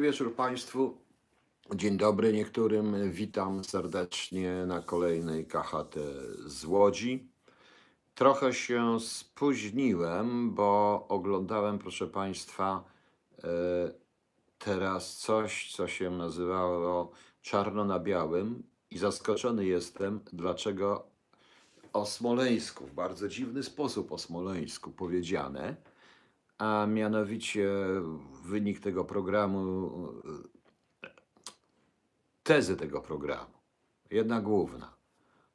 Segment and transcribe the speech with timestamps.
[0.00, 0.96] wieczór Państwu.
[1.74, 3.10] Dzień dobry niektórym.
[3.10, 5.94] Witam serdecznie na kolejnej KHT
[6.46, 7.28] z Łodzi.
[8.14, 12.84] Trochę się spóźniłem, bo oglądałem, proszę Państwa,
[13.44, 13.48] e,
[14.58, 17.10] teraz coś, co się nazywało
[17.42, 21.06] czarno na białym i zaskoczony jestem, dlaczego
[21.92, 25.76] o Smoleńsku, w bardzo dziwny sposób o Smoleńsku powiedziane,
[26.58, 27.70] a mianowicie
[28.44, 29.90] wynik tego programu,
[32.42, 33.54] tezy tego programu,
[34.10, 34.96] jedna główna.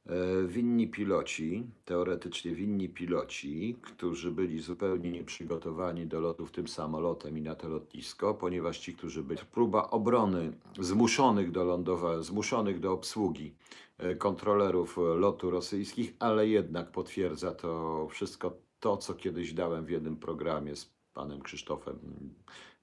[0.05, 7.41] E, Winni piloci, teoretycznie winni piloci, którzy byli zupełnie nieprzygotowani do lotów tym samolotem i
[7.41, 13.53] na to lotnisko, ponieważ ci, którzy byli, próba obrony zmuszonych do lądowania, zmuszonych do obsługi
[13.97, 20.17] e, kontrolerów lotu rosyjskich, ale jednak potwierdza to wszystko to, co kiedyś dałem w jednym
[20.17, 21.99] programie z panem Krzysztofem,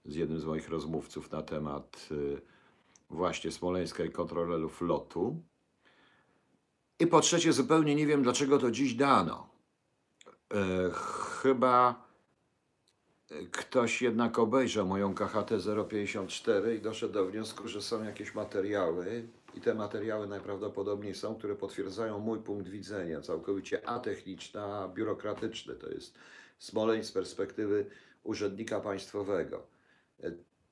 [0.04, 2.40] z jednym z moich rozmówców na temat y,
[3.10, 5.42] właśnie Smoleńska i kontrolerów lotu.
[7.00, 9.48] I po trzecie, zupełnie nie wiem, dlaczego to dziś dano.
[10.54, 10.90] E,
[11.42, 12.07] chyba
[13.52, 15.50] ktoś jednak obejrzał moją KHT
[15.88, 21.54] 054 i doszedł do wniosku, że są jakieś materiały, i te materiały najprawdopodobniej są, które
[21.54, 25.74] potwierdzają mój punkt widzenia, całkowicie atechniczny, a biurokratyczny.
[25.74, 26.14] To jest
[26.58, 27.86] Smoleń z perspektywy
[28.24, 29.62] urzędnika państwowego.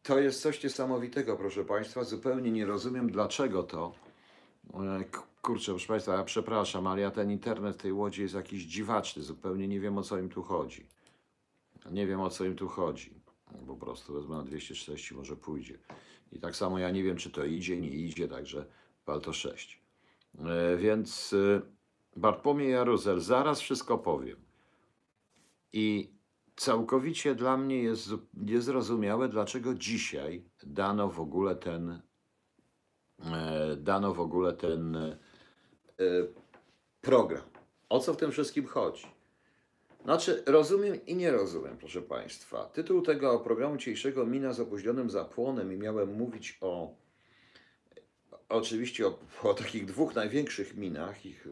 [0.03, 2.05] To jest coś niesamowitego, proszę Państwa.
[2.05, 3.95] Zupełnie nie rozumiem, dlaczego to.
[4.75, 5.05] E,
[5.43, 9.23] Kurczę, proszę Państwa, ja przepraszam, ale ja ten internet w tej łodzi jest jakiś dziwaczny.
[9.23, 10.87] Zupełnie nie wiem, o co im tu chodzi.
[11.91, 13.21] Nie wiem, o co im tu chodzi.
[13.67, 15.79] Po prostu wezmę na 240, może pójdzie.
[16.33, 18.67] I tak samo ja nie wiem, czy to idzie, nie idzie, także
[19.05, 19.83] pal to 6.
[20.39, 21.61] E, Więc e,
[22.17, 24.37] Bartłomiej Jaruzel, zaraz wszystko powiem.
[25.73, 26.11] I
[26.57, 32.01] całkowicie dla mnie jest zu- niezrozumiałe, dlaczego dzisiaj dano w ogóle ten,
[33.25, 34.97] e, dano w ogóle ten
[37.01, 37.43] program.
[37.89, 39.07] O co w tym wszystkim chodzi?
[40.07, 42.65] Znaczy, rozumiem i nie rozumiem, proszę Państwa.
[42.65, 46.95] Tytuł tego programu dzisiejszego Mina z opóźnionym zapłonem i miałem mówić o
[48.49, 51.27] oczywiście o, o takich dwóch największych minach.
[51.27, 51.49] Ich,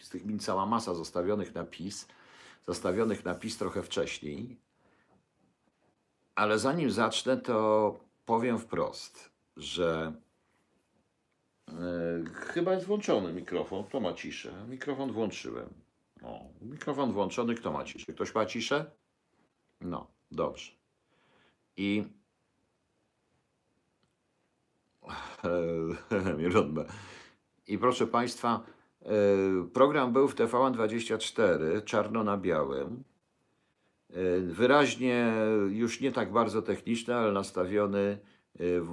[0.00, 2.08] z tych min cała masa zostawionych na PiS,
[2.66, 4.56] zostawionych na PiS trochę wcześniej.
[6.34, 10.12] Ale zanim zacznę, to powiem wprost, że
[11.68, 11.72] e,
[12.34, 13.84] chyba jest włączony mikrofon.
[13.84, 14.52] Kto ma ciszę?
[14.68, 15.85] Mikrofon włączyłem.
[16.22, 18.12] O, mikrofon włączony, kto ma ciszę?
[18.12, 18.90] Ktoś ma ciszę?
[19.80, 20.72] No, dobrze.
[21.76, 22.04] I.
[27.68, 28.60] I proszę Państwa,
[29.02, 29.08] e,
[29.72, 33.04] program był w TVN24, czarno na białym.
[34.10, 35.32] E, Wyraźnie
[35.68, 38.18] już nie tak bardzo techniczny, ale nastawiony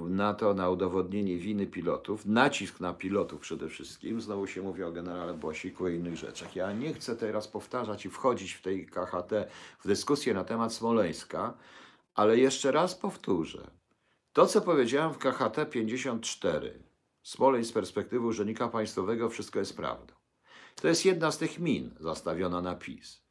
[0.08, 4.20] na to, na udowodnienie winy pilotów, nacisk na pilotów przede wszystkim.
[4.20, 6.56] Znowu się mówi o generale Błasiku i innych rzeczach.
[6.56, 9.32] Ja nie chcę teraz powtarzać i wchodzić w tej KHT
[9.78, 11.54] w dyskusję na temat Smoleńska,
[12.14, 13.70] ale jeszcze raz powtórzę.
[14.32, 16.82] To, co powiedziałem w KHT 54,
[17.22, 20.14] Smoleń z perspektywy urzędnika państwowego, wszystko jest prawdą.
[20.74, 23.23] To jest jedna z tych min zastawiona na PiS.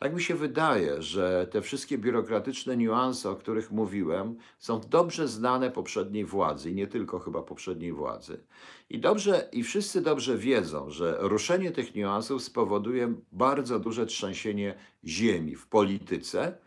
[0.00, 5.70] Tak mi się wydaje, że te wszystkie biurokratyczne niuanse, o których mówiłem, są dobrze znane
[5.70, 8.44] poprzedniej władzy i nie tylko chyba poprzedniej władzy.
[8.90, 14.74] I dobrze, i wszyscy dobrze wiedzą, że ruszenie tych niuansów spowoduje bardzo duże trzęsienie
[15.04, 16.58] ziemi w polityce,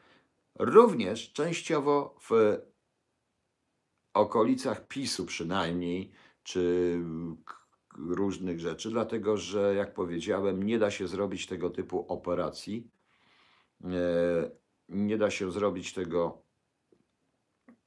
[0.60, 2.58] również częściowo w
[4.14, 6.12] okolicach PiSu przynajmniej,
[6.44, 6.98] czy
[7.98, 12.94] różnych rzeczy, dlatego że, jak powiedziałem, nie da się zrobić tego typu operacji.
[13.84, 16.42] E, Nie da się zrobić tego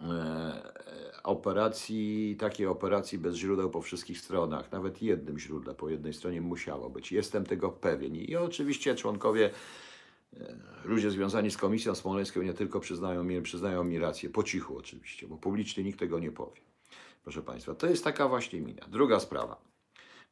[0.01, 4.73] e, operacji, takiej operacji bez źródeł po wszystkich stronach.
[4.73, 7.12] Nawet jednym źródle po jednej stronie musiało być.
[7.12, 8.17] Jestem tego pewien.
[8.17, 9.51] I oczywiście członkowie
[10.85, 15.29] Ludzie związani z Komisją Smoleńską nie tylko przyznają mi, przyznają mi rację, po cichu oczywiście,
[15.29, 16.61] bo publicznie nikt tego nie powie.
[17.23, 18.87] Proszę Państwa, to jest taka właśnie mina.
[18.88, 19.66] Druga sprawa.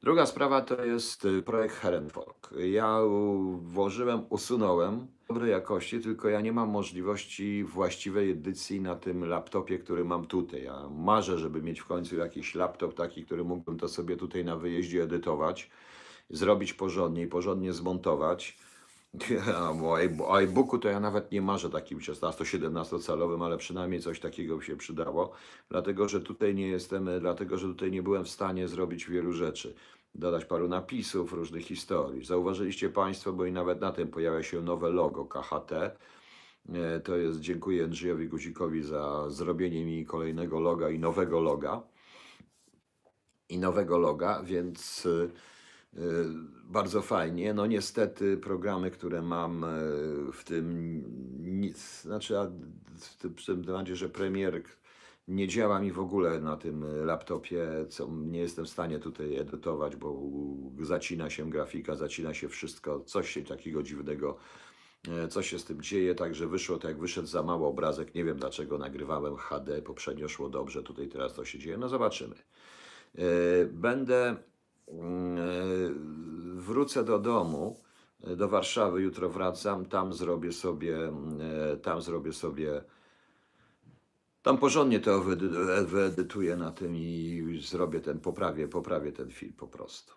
[0.02, 2.50] Druga sprawa to jest y, projekt Herenfolk.
[2.58, 2.98] Ja
[3.56, 10.04] włożyłem, usunąłem dobrej jakości, tylko ja nie mam możliwości właściwej edycji na tym laptopie, który
[10.04, 10.62] mam tutaj.
[10.62, 14.56] Ja marzę, żeby mieć w końcu jakiś laptop taki, który mógłbym to sobie tutaj na
[14.56, 15.70] wyjeździe edytować,
[16.30, 18.58] zrobić porządnie i porządnie zmontować.
[20.20, 20.38] O
[20.68, 25.32] o to ja nawet nie marzę takim 16-17 calowym, ale przynajmniej coś takiego się przydało,
[25.68, 29.32] dlatego że tutaj nie jestem, e, dlatego że tutaj nie byłem w stanie zrobić wielu
[29.32, 29.74] rzeczy.
[30.14, 32.24] Dodać paru napisów, różnych historii.
[32.24, 35.72] Zauważyliście Państwo, bo i nawet na tym pojawia się nowe logo KHT.
[35.72, 41.82] E, To jest dziękuję Andrzejowi Guzikowi za zrobienie mi kolejnego loga i nowego loga.
[43.48, 45.30] I nowego loga, więc y,
[46.64, 47.54] bardzo fajnie.
[47.54, 51.02] No niestety programy, które mam y, w tym,
[51.60, 52.34] nic, znaczy
[52.96, 54.62] w tym, w tym temacie, że premier
[55.28, 59.96] nie działa mi w ogóle na tym laptopie, co nie jestem w stanie tutaj edytować,
[59.96, 60.22] bo
[60.80, 64.36] zacina się grafika, zacina się wszystko, coś się takiego dziwnego
[65.08, 68.24] e, co się z tym dzieje, także wyszło to jak wyszedł za mało obrazek, nie
[68.24, 72.34] wiem dlaczego nagrywałem HD, poprzednio szło dobrze, tutaj teraz to się dzieje, no zobaczymy.
[73.72, 74.36] Będę,
[76.54, 77.80] wrócę do domu,
[78.20, 81.38] e, do Warszawy, jutro wracam, tam zrobię sobie, mm,
[81.72, 82.84] e, tam zrobię sobie,
[84.42, 89.68] tam porządnie to wyedy- wyedytuję na tym i zrobię ten, poprawię, poprawię ten film po
[89.68, 90.14] prostu.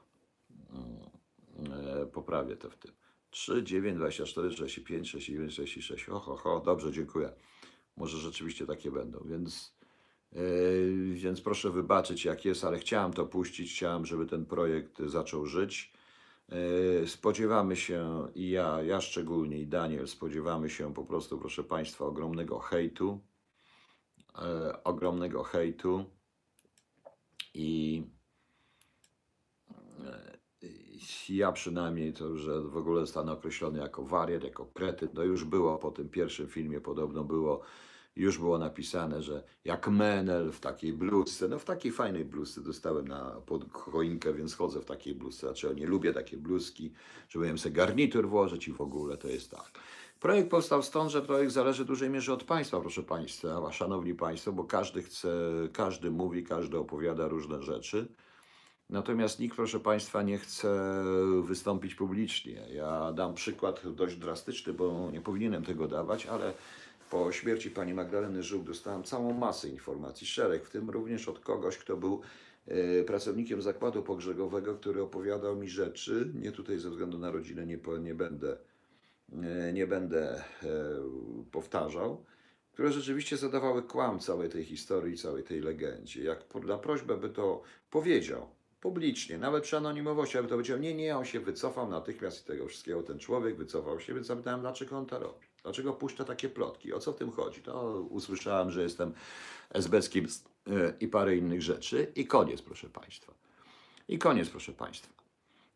[1.73, 2.91] E, poprawię to w tym.
[3.29, 6.09] 3, 9, 24, 35, 69, 66.
[6.09, 7.33] Oho, ho, dobrze, dziękuję.
[7.97, 9.76] Może rzeczywiście takie będą, więc,
[10.33, 10.39] e,
[11.13, 15.93] więc proszę wybaczyć jak jest, ale chciałem to puścić, chciałem, żeby ten projekt zaczął żyć.
[16.49, 22.05] E, Spodziewamy się, i ja, ja szczególnie, i Daniel, spodziewamy się po prostu, proszę Państwa,
[22.05, 23.19] ogromnego hejtu,
[24.35, 26.05] e, ogromnego hejtu
[27.53, 28.03] i
[31.29, 35.09] ja przynajmniej to, że w ogóle zostanę określony jako wariat, jako kretyn.
[35.13, 37.61] No już było po tym pierwszym filmie, podobno było,
[38.17, 43.07] już było napisane, że jak Menel w takiej bluzce, no w takiej fajnej bluzce dostałem
[43.07, 43.35] na
[43.71, 45.47] choinkę, więc chodzę w takiej bluzce.
[45.47, 46.93] Znaczy, nie lubię takie bluzki,
[47.29, 49.71] żeby miałem sobie garnitur włożyć i w ogóle to jest tak.
[50.19, 54.51] Projekt powstał stąd, że projekt zależy w dużej mierze od państwa, proszę państwa, szanowni państwo,
[54.51, 55.29] bo każdy chce,
[55.73, 58.07] każdy mówi, każdy opowiada różne rzeczy.
[58.89, 61.03] Natomiast nikt, proszę Państwa, nie chce
[61.43, 62.67] wystąpić publicznie.
[62.73, 66.53] Ja dam przykład dość drastyczny, bo nie powinienem tego dawać, ale
[67.09, 71.77] po śmierci pani Magdaleny Żuk dostałem całą masę informacji, szereg, w tym również od kogoś,
[71.77, 72.21] kto był
[72.67, 77.79] e, pracownikiem zakładu pogrzebowego, który opowiadał mi rzeczy, nie tutaj ze względu na rodzinę nie,
[78.01, 78.57] nie będę,
[79.43, 80.43] e, nie będę e,
[81.51, 82.25] powtarzał,
[82.71, 86.23] które rzeczywiście zadawały kłam całej tej historii, całej tej legendzie.
[86.23, 88.47] Jak na prośbę by to powiedział
[88.81, 92.67] publicznie, nawet przy anonimowości, aby to powiedział, nie, nie, on się wycofał natychmiast z tego
[92.67, 95.46] wszystkiego, ten człowiek wycofał się, więc zapytałem, dlaczego on to robi?
[95.67, 96.93] Dlaczego puszcza takie plotki?
[96.93, 97.61] O co w tym chodzi?
[97.61, 99.13] To usłyszałem, że jestem
[99.69, 100.27] esbeckim
[100.67, 103.33] e, i parę innych rzeczy i koniec, proszę Państwa.
[104.07, 105.13] I koniec, proszę Państwa.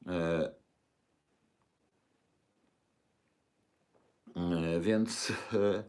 [0.08, 0.52] E,
[4.36, 5.84] e, Więc, e,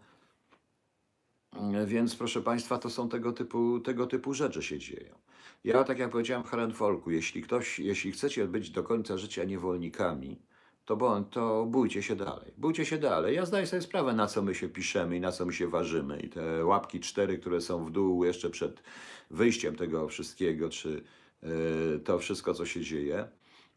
[1.87, 5.19] więc proszę Państwa, to są tego typu, tego typu rzeczy się dzieją.
[5.65, 10.41] Ja, tak jak powiedziałem Helen Folku, jeśli ktoś, jeśli chcecie być do końca życia niewolnikami,
[10.85, 12.53] to, bo, to bójcie się dalej.
[12.59, 13.37] Bójcie się dalej.
[13.37, 16.21] Ja zdaję sobie sprawę, na co my się piszemy i na co my się ważymy.
[16.21, 18.83] I te łapki cztery, które są w dół jeszcze przed
[19.31, 21.03] wyjściem tego wszystkiego, czy
[21.43, 21.49] e,
[21.99, 23.29] to wszystko, co się dzieje,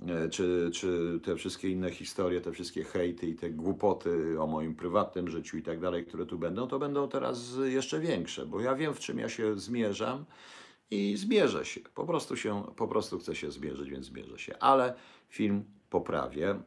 [0.07, 4.75] e, czy, czy te wszystkie inne historie, te wszystkie hejty i te głupoty o moim
[4.75, 8.75] prywatnym życiu i tak dalej, które tu będą, to będą teraz jeszcze większe, bo ja
[8.75, 10.25] wiem, w czym ja się zmierzam
[10.91, 11.81] i zmierzę się.
[11.81, 14.57] Po prostu się, po prostu chcę się zmierzyć, więc zmierzę się.
[14.59, 14.93] Ale
[15.29, 16.49] film poprawię.
[16.49, 16.59] E,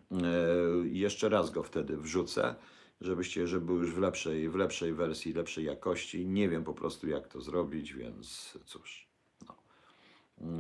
[0.85, 2.55] jeszcze raz go wtedy wrzucę,
[3.01, 6.27] żebyście, żeby był już w lepszej, w lepszej wersji, lepszej jakości.
[6.27, 9.09] Nie wiem po prostu jak to zrobić, więc cóż.
[9.49, 9.55] No.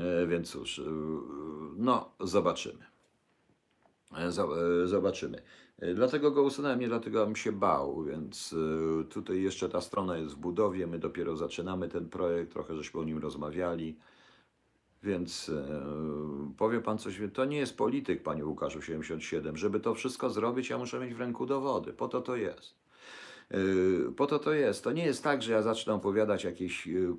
[0.04, 0.82] E, Więc cóż, e,
[1.76, 2.84] no zobaczymy.
[4.28, 5.42] Zo- Zobaczymy.
[5.94, 8.54] Dlatego go usunąłem, nie dlatego bym się bał, więc
[9.10, 13.04] tutaj jeszcze ta strona jest w budowie, my dopiero zaczynamy ten projekt, trochę żeśmy o
[13.04, 13.96] nim rozmawiali,
[15.02, 15.80] więc e,
[16.56, 20.78] powie Pan coś, to nie jest polityk, Panie Łukaszu 77, żeby to wszystko zrobić, ja
[20.78, 22.74] muszę mieć w ręku dowody, po to to jest.
[23.50, 24.84] Yy, Po to to jest.
[24.84, 27.16] To nie jest tak, że ja zacznę opowiadać jakieś, yy,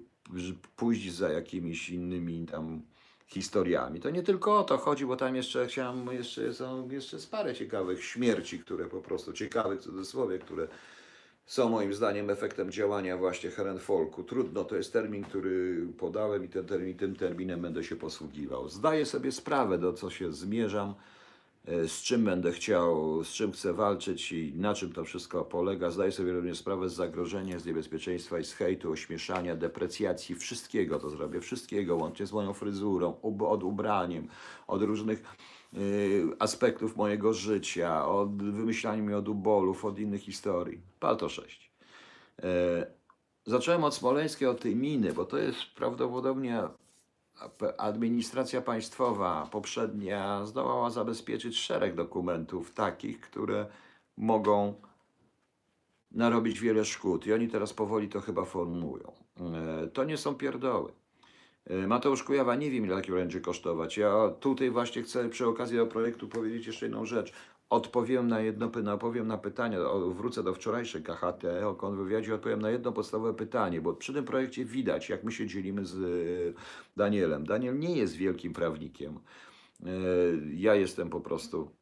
[0.76, 2.82] pójść za jakimiś innymi tam
[3.28, 4.00] historiami.
[4.00, 8.04] To nie tylko o to chodzi, bo tam jeszcze chciałem, jeszcze są jeszcze parę ciekawych
[8.04, 10.68] śmierci, które po prostu, ciekawych w cudzysłowie, które
[11.50, 14.24] są moim zdaniem efektem działania właśnie Helen Folku.
[14.24, 18.70] Trudno, to jest termin, który podałem i ten termin, tym terminem będę się posługiwał.
[18.70, 20.94] Zdaję sobie sprawę, do co się zmierzam,
[21.66, 25.92] e, z czym będę chciał, z czym chcę walczyć i na czym to wszystko polega.
[25.92, 31.10] Zdaję sobie również sprawę z zagrożenia, z niebezpieczeństwa i z hejtu, ośmieszania, deprecjacji, wszystkiego to
[31.10, 34.28] zrobię, wszystkiego, łącznie z moją fryzurą, od ubraniem,
[34.68, 35.24] od różnych
[36.40, 40.82] aspektów mojego życia, od wymyślania mi od ubolów, od innych historii.
[41.00, 41.72] Palto 6.
[42.44, 43.00] E,
[43.46, 46.64] Zacząłem od Smoleńskiej, od tej miny, bo to jest prawdopodobnie
[47.78, 53.66] administracja państwowa poprzednia zdołała zabezpieczyć szereg dokumentów takich, które
[54.18, 54.74] mogą
[56.12, 57.28] narobić wiele szkód.
[57.28, 59.14] I oni teraz powoli to chyba formułują.
[59.84, 60.92] E, To nie są pierdoły.
[61.70, 63.98] E, Mateusz Kujawa, nie wiem ile taki będzie kosztować.
[63.98, 67.34] Ja tutaj właśnie chcę przy okazji do projektu powiedzieć jeszcze jedną rzecz.
[67.70, 69.78] Odpowiem na jedno odpowiem na pytanie,
[70.16, 74.66] wrócę do wczorajszej KHT o kontrwywiadzie, odpowiem na jedno podstawowe pytanie, bo przy tym projekcie
[74.66, 76.62] widać, jak my się dzielimy z e,
[76.98, 77.46] Danielem.
[77.46, 79.20] Daniel nie jest wielkim prawnikiem.
[79.86, 79.90] E,
[80.54, 81.79] Ja jestem po prostu E,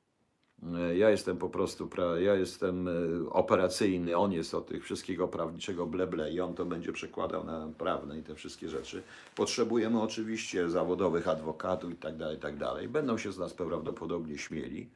[0.95, 2.91] Ja jestem po prostu, ja jestem e,
[3.29, 8.19] operacyjny, on jest od tych wszystkiego prawniczego bleble i on to będzie przekładał na prawne
[8.19, 9.03] i te wszystkie rzeczy.
[9.35, 12.89] Potrzebujemy oczywiście zawodowych adwokatów i tak dalej, i tak dalej.
[12.89, 14.89] Będą się z nas prawdopodobnie śmieli.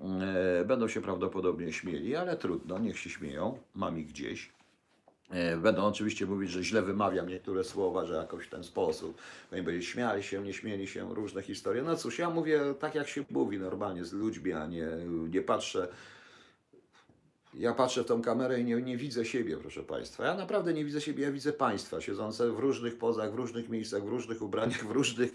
[0.00, 4.57] E, Będą się prawdopodobnie śmieli, ale trudno, niech się śmieją, mam ich gdzieś.
[5.30, 9.18] E, Będą oczywiście mówić, że źle wymawiam niektóre słowa, że jakoś w ten sposób.
[9.52, 11.82] Oni będą śmiali się, nie śmieli się, różne historie.
[11.82, 14.88] No cóż, ja mówię tak, jak się mówi normalnie z ludźmi, a nie,
[15.30, 15.88] nie patrzę.
[17.54, 20.24] Ja patrzę w tą kamerę i nie, nie widzę siebie, proszę Państwa.
[20.24, 24.04] Ja naprawdę nie widzę siebie, ja widzę Państwa siedzące w różnych pozach, w różnych miejscach,
[24.04, 25.30] w różnych ubraniach, w różnych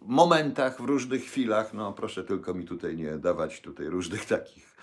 [0.00, 1.74] momentach, w różnych chwilach.
[1.74, 4.76] No proszę tylko mi tutaj nie dawać tutaj różnych takich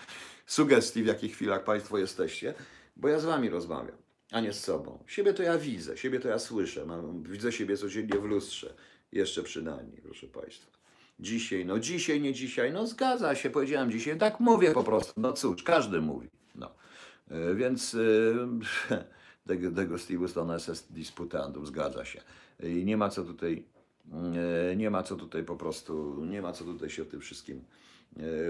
[0.46, 2.54] sugestii, w jakich chwilach Państwo jesteście,
[2.96, 3.96] bo ja z Wami rozmawiam,
[4.32, 5.04] a nie z sobą.
[5.06, 8.74] Siebie to ja widzę, siebie to ja słyszę, mam, widzę siebie codziennie w lustrze,
[9.12, 10.74] jeszcze przynajmniej, proszę Państwa.
[11.20, 15.32] Dzisiaj, no dzisiaj, nie dzisiaj, no zgadza się, powiedziałem dzisiaj, tak mówię po prostu, no
[15.32, 16.74] cóż, każdy mówi, no.
[17.30, 17.94] E, Więc
[18.90, 18.98] e,
[19.46, 22.20] dego, dego stibus non est disputandum, zgadza się.
[22.62, 23.64] I nie ma co tutaj,
[24.72, 27.64] e, nie ma co tutaj po prostu, nie ma co tutaj się tym wszystkim,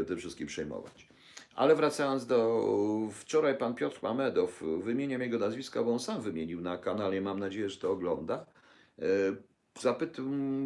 [0.01, 1.09] e, tym wszystkim przejmować.
[1.55, 2.65] Ale wracając do.
[3.13, 7.71] Wczoraj pan Piotr Mamedow, wymieniam jego nazwiska, bo on sam wymienił na kanale, mam nadzieję,
[7.71, 8.47] że to ogląda.
[8.99, 9.05] E,
[9.81, 10.19] Zapyt,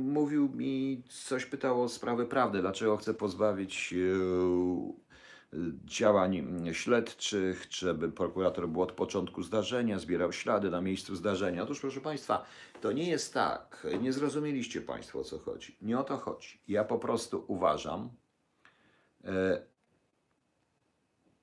[0.02, 8.68] mówił mi, coś pytał o sprawę prawdy, dlaczego chce pozbawić e, działań śledczych, żeby prokurator
[8.68, 11.62] był od początku zdarzenia, zbierał ślady na miejscu zdarzenia.
[11.62, 12.44] Otóż, proszę Państwa,
[12.80, 13.86] to nie jest tak.
[14.00, 15.76] Nie zrozumieliście Państwo, o co chodzi.
[15.82, 16.60] Nie o to chodzi.
[16.68, 18.10] Ja po prostu uważam,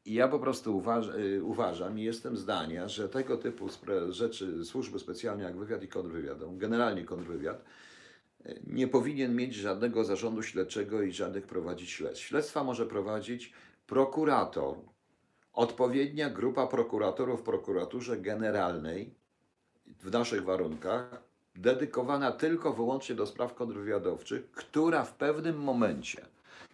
[0.05, 3.69] e, ja po prostu uważ, y, uważam i jestem zdania, że tego typu
[4.09, 7.63] rzeczy, służby specjalne jak wywiad i kontrwywiad, generalnie kontrwywiad,
[8.45, 12.23] y, nie powinien mieć żadnego zarządu śledczego i żadnych prowadzić śledztw.
[12.23, 13.53] Śledztwa może prowadzić
[13.87, 14.75] prokurator,
[15.53, 19.13] odpowiednia grupa prokuratorów w prokuraturze generalnej
[19.99, 21.23] w naszych warunkach,
[21.55, 26.25] dedykowana tylko wyłącznie do spraw kontrwywiadowczych, która w pewnym momencie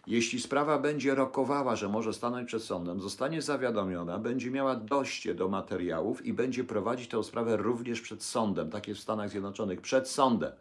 [0.06, 5.48] jeśli sprawa będzie rokowała, że może stanąć przed sądem, zostanie zawiadomiona, będzie miała dojście do
[5.48, 10.08] materiałów i będzie prowadzić tę sprawę również przed sądem, tak jest w Stanach Zjednoczonych, przed
[10.08, 10.52] sądem.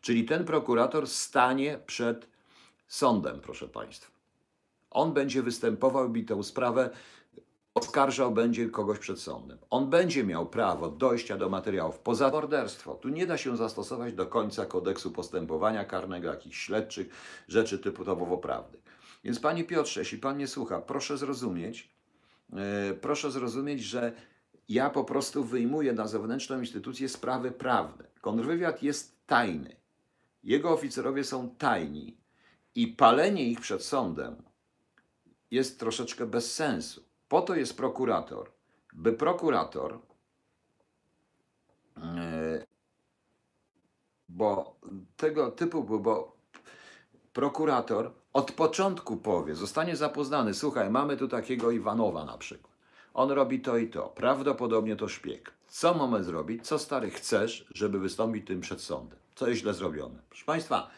[0.00, 2.26] Czyli ten prokurator stanie przed
[2.88, 4.10] sądem, proszę Państwa.
[4.90, 6.90] On będzie występował i tę sprawę
[7.74, 9.58] oskarżał będzie kogoś przed sądem.
[9.70, 12.94] On będzie miał prawo dojścia do materiałów poza morderstwo.
[12.94, 17.08] Tu nie da się zastosować do końca kodeksu postępowania karnego, jakichś śledczych
[17.48, 18.85] rzeczy typu prawnych.
[19.26, 21.90] Więc panie Piotrze, jeśli pan nie słucha, proszę zrozumieć,
[22.52, 24.12] e, proszę zrozumieć, że
[24.68, 28.04] ja po prostu wyjmuję na zewnętrzną instytucję sprawy prawne.
[28.20, 29.76] Kontrwywiad jest tajny.
[30.42, 32.16] Jego oficerowie są tajni
[32.74, 34.42] i palenie ich przed sądem
[35.50, 37.04] jest troszeczkę bez sensu.
[37.28, 38.50] Po to jest prokurator,
[38.92, 39.98] by prokurator,
[41.96, 42.66] e,
[44.28, 44.76] bo
[45.16, 46.36] tego typu, bo
[47.32, 52.72] prokurator od początku powie, zostanie zapoznany, słuchaj, mamy tu takiego Iwanowa na przykład.
[53.14, 55.52] On robi to i to, prawdopodobnie to szpieg.
[55.68, 56.66] Co mamy zrobić?
[56.66, 59.18] Co stary chcesz, żeby wystąpić tym przed sądem?
[59.34, 60.18] Co jest źle zrobione?
[60.28, 60.90] Proszę Państwa,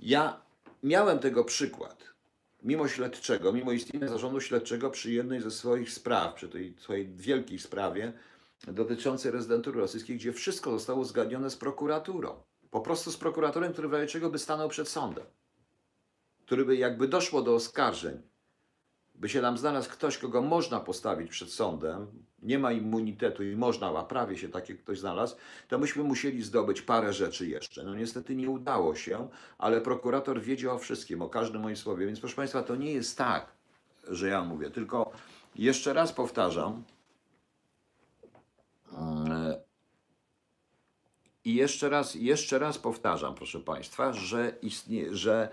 [0.00, 0.40] ja
[0.82, 2.04] miałem tego przykład
[2.62, 7.58] mimo śledczego, mimo istnienia zarządu śledczego przy jednej ze swoich spraw, przy tej swojej wielkiej
[7.58, 8.12] sprawie
[8.68, 12.42] dotyczącej rezydentury rosyjskiej, gdzie wszystko zostało uzgadnione z prokuraturą.
[12.70, 15.24] Po prostu z prokuratorem, który w razie czego by stanął przed sądem.
[16.46, 18.22] Który by jakby doszło do oskarżeń,
[19.14, 22.06] by się tam znalazł ktoś, kogo można postawić przed sądem,
[22.42, 25.36] nie ma immunitetu i można, a prawie się taki ktoś znalazł,
[25.68, 27.84] to myśmy musieli zdobyć parę rzeczy jeszcze.
[27.84, 32.06] No niestety nie udało się, ale prokurator wiedział o wszystkim, o każdym moim słowie.
[32.06, 33.52] Więc proszę Państwa, to nie jest tak,
[34.08, 35.12] że ja mówię, tylko
[35.56, 36.84] jeszcze raz powtarzam,
[38.92, 39.60] e,
[41.44, 45.48] i jeszcze raz, jeszcze raz powtarzam, proszę Państwa, że istnieje, że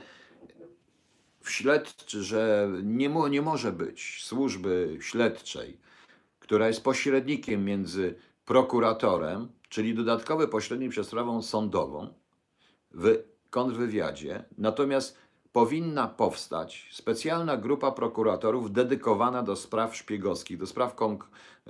[1.50, 5.78] śledczy, że nie, mo, nie może być służby śledczej,
[6.40, 12.14] która jest pośrednikiem między prokuratorem, czyli dodatkowy pośrednik przed sprawą sądową
[12.92, 15.18] w kontrwywiadzie, natomiast
[15.52, 21.18] powinna powstać specjalna grupa prokuratorów dedykowana do spraw szpiegowskich, do spraw kon-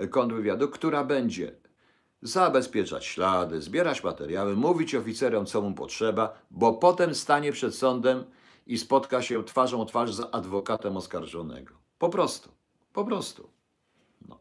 [0.09, 1.55] kontrwywiadu, która będzie
[2.21, 8.23] zabezpieczać ślady, zbierać materiały, mówić oficerom, co mu potrzeba, bo potem stanie przed sądem
[8.67, 11.74] i spotka się twarzą twarz z adwokatem oskarżonego.
[12.00, 12.51] Po prostu,
[12.93, 13.50] po prostu.
[14.27, 14.39] No.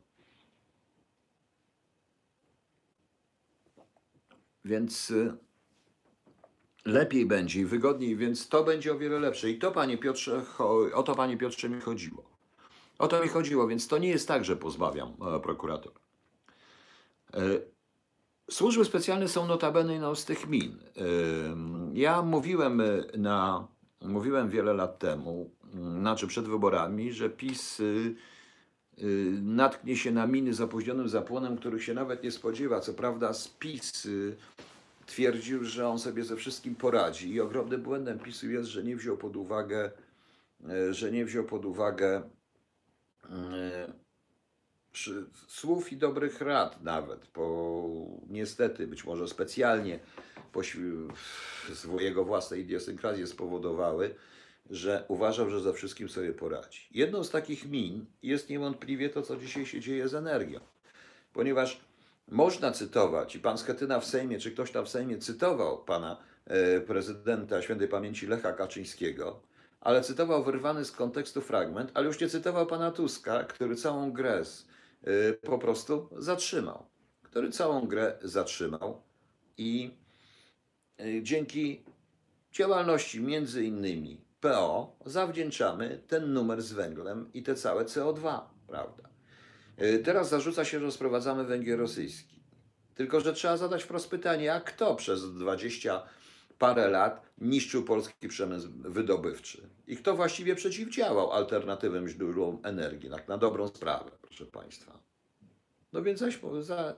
[4.65, 5.37] Więc y,
[6.85, 9.51] lepiej będzie i wygodniej, więc to będzie o wiele lepsze.
[9.51, 10.45] I to, panie Piotrze,
[10.95, 12.33] o to, panie Piotrze, mi chodziło.
[12.99, 16.01] O to mi chodziło, więc to nie jest tak, że pozbawiam e, prokuratora.
[17.35, 17.41] E,
[18.51, 20.79] Służby specjalne są notabene no, z tych min.
[21.51, 23.69] Ym, Ja mówiłem y, na,
[24.05, 28.15] mówiłem wiele lat temu, mm, znaczy przed wyborami, że PiS y,
[29.43, 32.81] natknie się na miny z opóźnionym zapłonem, których się nawet nie spodziewa.
[32.81, 34.09] Co prawda z PiS
[35.07, 39.17] twierdził, że on sobie ze wszystkim poradzi i ogromnym błędem PiSu jest, że nie wziął
[39.17, 39.91] pod uwagę,
[40.71, 42.23] y, że nie wziął pod uwagę
[44.93, 47.83] przy, słów i dobrych rad nawet, po
[48.29, 50.01] niestety, być może specjalnie
[51.99, 54.15] jego własnej idiosynkrazji spowodowały,
[54.71, 56.89] że uważał, że ze wszystkim sobie poradzi.
[56.91, 60.61] Jedną z takich min jest niewątpliwie to, co dzisiaj się dzieje z energią.
[61.33, 61.81] Ponieważ
[62.29, 66.17] można cytować, i pan Schetyna w Sejmie, czy ktoś tam w Sejmie cytował pana
[66.47, 69.43] e, prezydenta świętej pamięci Lecha Kaczyńskiego,
[69.81, 74.45] ale cytował wyrwany z kontekstu fragment, ale już nie cytował pana Tuska, który całą grę
[74.45, 74.67] z,
[75.05, 76.87] e, po prostu zatrzymał.
[77.23, 79.03] Który całą grę zatrzymał
[79.59, 80.02] i
[81.23, 81.83] dzięki
[82.53, 89.09] działalności między innymi PO zawdzięczamy ten numer z węglem i te całe CO2, prawda?
[89.77, 92.43] E, Teraz zarzuca się, że sprowadzamy węgiel rosyjski.
[92.95, 96.03] Tylko, że trzeba zadać wprost pytanie, a kto przez 20
[96.59, 99.69] parę lat niszczył polski przemysł wydobywczy?
[99.87, 104.99] I kto właściwie przeciwdziałał alternatywnym źródłom energii, tak na dobrą sprawę, proszę Państwa.
[105.93, 106.95] No więc, zaś, za,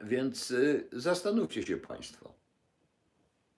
[0.00, 2.34] więc y, zastanówcie się Państwo.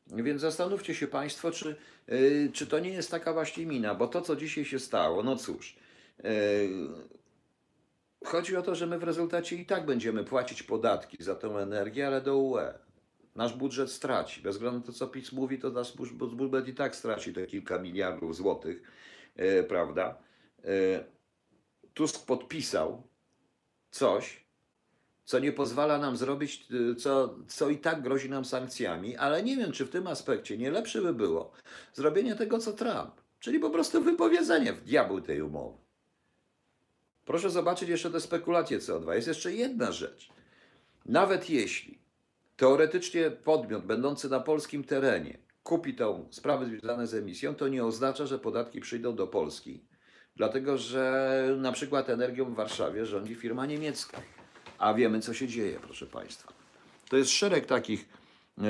[0.07, 1.77] Więc zastanówcie się Państwo, czy,
[2.09, 5.37] y, czy to nie jest taka właśnie mina, bo to, co dzisiaj się stało, no
[5.37, 5.77] cóż,
[6.25, 6.71] y,
[8.25, 12.07] chodzi o to, że my w rezultacie i tak będziemy płacić podatki za tą energię,
[12.07, 12.75] ale do UE.
[13.35, 14.43] Nasz budżet straci.
[14.43, 17.79] Bez względu na to, co PiS mówi, to nasz budżet i tak straci te kilka
[17.79, 18.83] miliardów złotych,
[19.69, 20.19] prawda?
[21.95, 23.03] Tusk podpisał
[23.91, 24.48] coś,
[25.29, 29.57] co nie pozwala nam zrobić, y, co, co i tak grozi nam sankcjami, ale nie
[29.57, 31.53] wiem, czy w tym aspekcie nie lepsze by było
[31.95, 33.11] zrobienie tego, co Trump,
[33.41, 35.79] czyli po prostu wypowiedzenie w diabły tej umowy.
[37.25, 39.13] Proszę zobaczyć jeszcze te spekulacje CO2.
[39.13, 40.29] Jest jeszcze jedna rzecz.
[41.07, 41.99] Nawet jeśli
[42.57, 48.27] teoretycznie podmiot będący na polskim terenie kupi tą sprawę związane z emisją, to nie oznacza,
[48.27, 49.85] że podatki przyjdą do Polski.
[50.37, 54.23] Dlatego, że na przykład energią w Warszawie rządzi firma niemiecka.
[54.79, 56.53] A wiemy, co się dzieje, proszę Państwa.
[57.09, 58.09] To jest szereg takich.
[58.59, 58.65] E,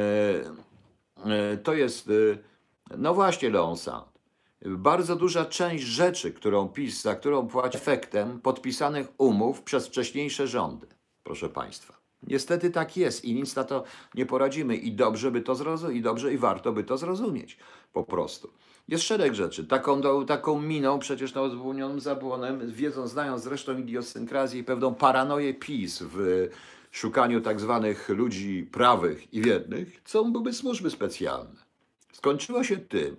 [1.30, 2.08] e, to jest.
[2.08, 4.18] E, no właśnie, Leon Sand.
[4.62, 10.86] Bardzo duża część rzeczy, którą PiS, za którą płaci efektem podpisanych umów przez wcześniejsze rządy,
[11.24, 11.98] proszę Państwa.
[12.22, 16.02] Niestety tak jest i nic na to nie poradzimy i dobrze by to zrozumieć, i
[16.02, 17.58] dobrze i warto by to zrozumieć
[17.92, 18.52] po prostu.
[18.88, 19.64] Jest szereg rzeczy.
[19.64, 26.02] Taką, taką miną przecież na zwolnionym zabłonem, wiedząc, znając zresztą idiosynkrazję i pewną paranoję PiS
[26.02, 26.48] w
[26.90, 31.68] szukaniu tak zwanych ludzi prawych i wiernych, są były służby specjalne.
[32.12, 33.16] Skończyło się tym,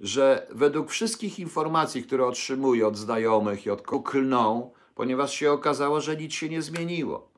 [0.00, 6.16] że według wszystkich informacji, które otrzymuję od znajomych i od klną, ponieważ się okazało, że
[6.16, 7.28] nic się nie zmieniło.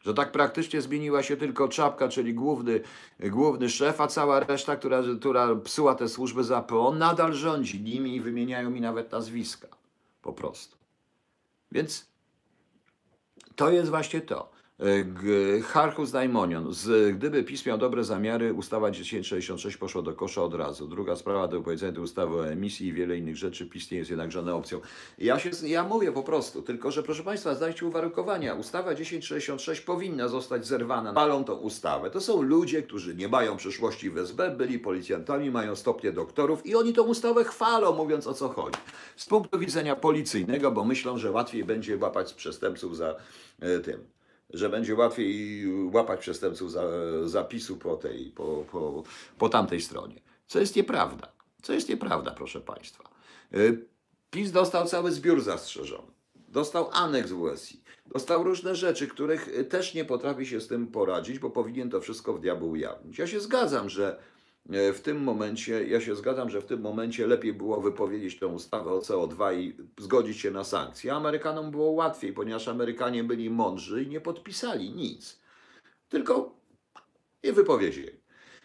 [0.00, 2.80] Że tak praktycznie zmieniła się tylko czapka, czyli główny,
[3.20, 8.16] główny szef, a cała reszta, która, która psuła te służby za PO, nadal rządzi nimi
[8.16, 9.68] i wymieniają mi nawet nazwiska.
[10.22, 10.76] Po prostu.
[11.72, 12.06] Więc
[13.56, 14.59] to jest właśnie to.
[15.62, 16.74] Harchus Daimonion.
[16.74, 20.88] Z, gdyby PiS miał dobre zamiary, ustawa 1066 poszła do kosza od razu.
[20.88, 23.66] Druga sprawa do powiedzenia tej ustawy o emisji i wiele innych rzeczy.
[23.66, 24.80] PiS nie jest jednak żadną opcją.
[25.18, 28.54] Ja, się, ja mówię po prostu, tylko że proszę Państwa, zdajcie uwarunkowania.
[28.54, 31.12] Ustawa 1066 powinna zostać zerwana.
[31.12, 32.10] Palą tą ustawę.
[32.10, 36.74] To są ludzie, którzy nie mają przyszłości w SB, byli policjantami, mają stopnie doktorów i
[36.74, 38.78] oni tą ustawę chwalą, mówiąc o co chodzi.
[39.16, 43.16] Z punktu widzenia policyjnego, bo myślą, że łatwiej będzie łapać przestępców za
[43.60, 44.19] e, tym
[44.54, 46.82] że będzie łatwiej łapać przestępców za,
[47.24, 49.02] zapisu po tej, po, po,
[49.38, 50.20] po tamtej stronie.
[50.46, 51.32] Co jest nieprawda.
[51.62, 53.04] Co jest nieprawda, proszę Państwa.
[53.54, 53.86] Y,
[54.30, 56.12] PiS dostał cały zbiór zastrzeżony.
[56.48, 57.82] Dostał aneks WSI.
[58.06, 62.00] Dostał różne rzeczy, których y, też nie potrafi się z tym poradzić, bo powinien to
[62.00, 63.18] wszystko w diabł ujawnić.
[63.18, 64.18] Ja się zgadzam, że
[64.66, 68.90] w tym momencie, ja się zgadzam, że w tym momencie lepiej było wypowiedzieć tę ustawę
[68.90, 71.12] o CO2 i zgodzić się na sankcje.
[71.12, 75.40] Amerykanom było łatwiej, ponieważ Amerykanie byli mądrzy i nie podpisali nic.
[76.08, 76.54] Tylko
[77.44, 78.20] nie wypowiedzieli.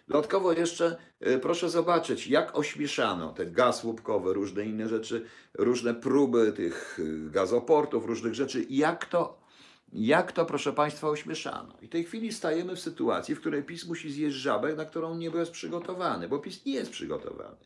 [0.07, 6.53] Dodatkowo jeszcze y, proszę zobaczyć, jak ośmieszano te gaz łupkowy, różne inne rzeczy, różne próby
[6.53, 9.44] tych y, gazoportów, różnych rzeczy, jak to,
[9.95, 11.77] jak to proszę Państwa ośmieszano.
[11.81, 15.17] I w tej chwili stajemy w sytuacji, w której PiS musi zjeść żabę, na którą
[15.17, 17.57] nie był przygotowany, bo PiS nie jest przygotowany.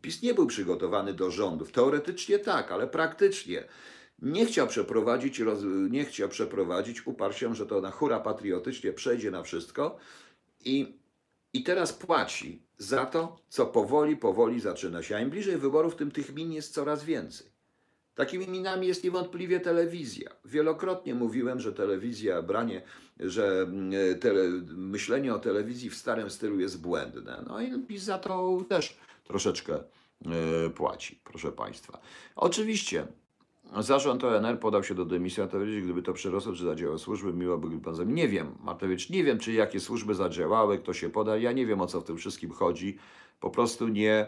[0.00, 1.72] PiS nie był przygotowany do rządów.
[1.72, 3.64] Teoretycznie tak, ale praktycznie
[4.22, 5.42] nie chciał przeprowadzić,
[5.90, 9.96] nie chciał przeprowadzić, uparł się, że to na hura patriotycznie przejdzie na wszystko
[10.64, 10.98] i
[11.56, 15.16] i teraz płaci za to, co powoli, powoli zaczyna się.
[15.16, 17.55] A im bliżej wyborów, tym tych min jest coraz więcej.
[18.16, 20.30] Takimi minami jest niewątpliwie telewizja.
[20.44, 22.82] Wielokrotnie mówiłem, że telewizja, branie,
[23.20, 24.42] że mm, tele,
[24.76, 27.44] myślenie o telewizji w starym stylu jest błędne.
[27.46, 32.00] No i PiS za to też troszeczkę e, płaci, proszę Państwa.
[32.36, 33.06] Oczywiście
[33.80, 37.80] Zarząd ONR podał się do dymisji Matewicz, gdyby to przerosło, czy zadziałały służby, miło by
[37.80, 38.16] pan zamiast.
[38.16, 41.80] Nie wiem, Matewicz, nie wiem, czy jakie służby zadziałały, kto się poda, ja nie wiem,
[41.80, 42.98] o co w tym wszystkim chodzi.
[43.40, 44.26] Po prostu nie,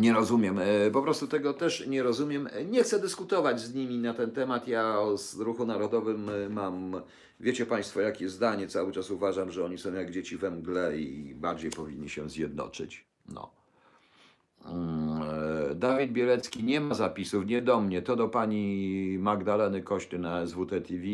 [0.00, 0.58] nie rozumiem.
[0.58, 2.48] E, po prostu tego też nie rozumiem.
[2.70, 4.68] Nie chcę dyskutować z nimi na ten temat.
[4.68, 7.02] Ja z Ruchu Narodowym e, mam,
[7.40, 8.66] wiecie Państwo, jakie zdanie.
[8.66, 13.04] Cały czas uważam, że oni są jak dzieci we mgle i bardziej powinni się zjednoczyć.
[13.28, 13.50] No.
[14.64, 15.22] Mm,
[15.70, 20.46] e, Dawid Bielecki nie ma zapisów, nie do mnie, to do pani Magdaleny Kośty na
[20.46, 21.04] SWT TV.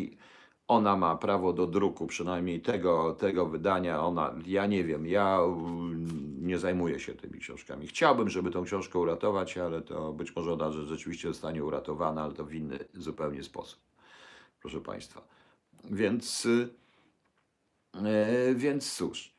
[0.68, 4.02] Ona ma prawo do druku, przynajmniej tego, tego wydania.
[4.02, 7.86] Ona, ja nie wiem, ja mm, nie zajmuję się tymi książkami.
[7.86, 12.44] Chciałbym, żeby tą książkę uratować, ale to być może ona rzeczywiście zostanie uratowana, ale to
[12.44, 13.80] w inny zupełnie sposób.
[14.60, 15.28] Proszę Państwa.
[15.90, 16.44] Więc,
[17.94, 19.34] yy, więc cóż.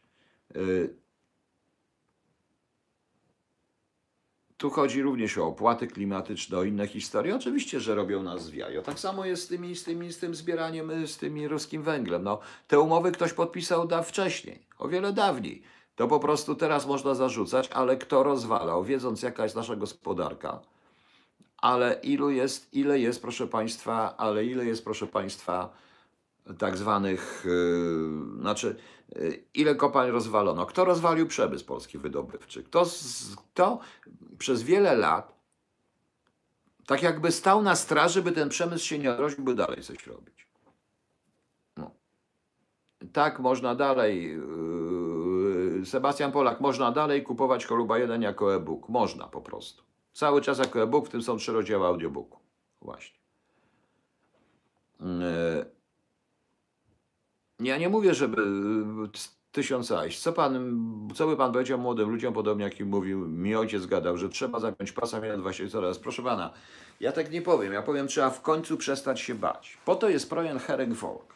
[4.58, 7.36] Tu chodzi również o opłaty klimatyczne, o inne historie.
[7.36, 8.56] Oczywiście, że robią nas w.
[8.84, 12.24] Tak samo jest z, tymi, z, tymi, z tym zbieraniem, z tymi ruskim węglem.
[12.24, 15.64] No, te umowy ktoś podpisał da wcześniej, o wiele dawniej.
[15.96, 20.60] To po prostu teraz można zarzucać, ale kto rozwalał, wiedząc jaka jest nasza gospodarka,
[21.58, 25.74] ale ilu jest, ile jest, proszę Państwa, ale ile jest, proszę Państwa,
[26.58, 28.76] tak zwanych, yy, znaczy
[29.54, 30.66] ile kopalń rozwalono.
[30.66, 32.64] Kto rozwalił przemysł polski wydobywczy?
[32.64, 32.86] Kto,
[33.54, 33.80] kto
[34.38, 35.36] przez wiele lat
[36.86, 40.48] tak jakby stał na straży, by ten przemysł się nie odrodził, by dalej coś robić.
[41.78, 41.92] No.
[43.14, 44.24] Tak można dalej,
[45.80, 48.90] yy, Sebastian Polak, można dalej kupować Koluba 1 jako e-book.
[48.90, 49.84] Można po prostu.
[50.14, 52.40] Cały czas jako e-book, w tym są trzy rozdziały audiobooku.
[52.82, 53.20] Właśnie.
[55.00, 55.75] Yy.
[57.60, 59.18] Ja nie mówię, żeby y,
[59.52, 60.20] tysiąc ajść.
[60.20, 60.80] Co, pan,
[61.16, 64.60] co by pan powiedział młodym ludziom, podobnie jak im mówił, mi ojciec gadał, że trzeba
[64.60, 66.00] zapiąć pasa miałem właśnie coraz.
[66.00, 66.54] Proszę pana,
[67.00, 67.74] ja tak nie powiem.
[67.74, 69.78] Ja powiem, trzeba w końcu przestać się bać.
[69.86, 71.36] Po to jest projekt Herring Folk,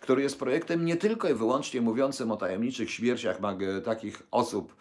[0.00, 3.38] który jest projektem nie tylko i wyłącznie mówiącym o tajemniczych śmierciach
[3.84, 4.76] takich osób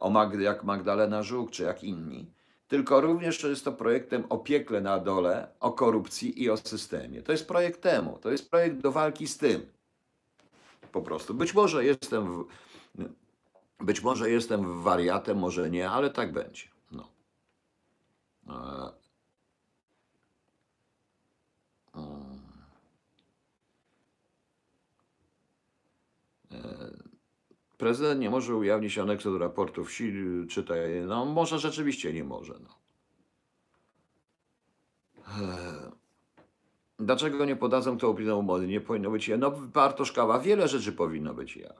[0.00, 2.30] o Magdy, jak Magdalena Żuk, czy jak inni,
[2.68, 7.22] tylko również jest to projektem o piekle na dole, o korupcji i o systemie.
[7.22, 9.75] To jest projekt temu, to jest projekt do walki z tym
[10.96, 11.34] po prostu.
[11.34, 12.46] Być może jestem, w,
[13.80, 16.62] być może jestem wariatem, może nie, ale tak będzie.
[16.92, 17.08] No.
[18.48, 18.92] E,
[26.52, 26.90] e,
[27.78, 30.12] prezydent nie może ujawnić aneksu do raportu wsi,
[30.48, 32.54] czytaj, no może rzeczywiście nie może.
[32.60, 32.76] No.
[36.98, 38.66] Dlaczego nie podadzą, kto upinał umowy?
[38.66, 39.36] Nie powinno być je.
[39.36, 41.72] No, Bartoszkawa, wiele rzeczy powinno być ja.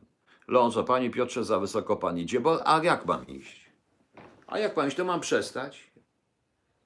[0.49, 3.71] Lonzo, panie Piotrze, za wysoko pan idzie, bo a jak mam iść?
[4.47, 5.91] A jak mam iść, to mam przestać?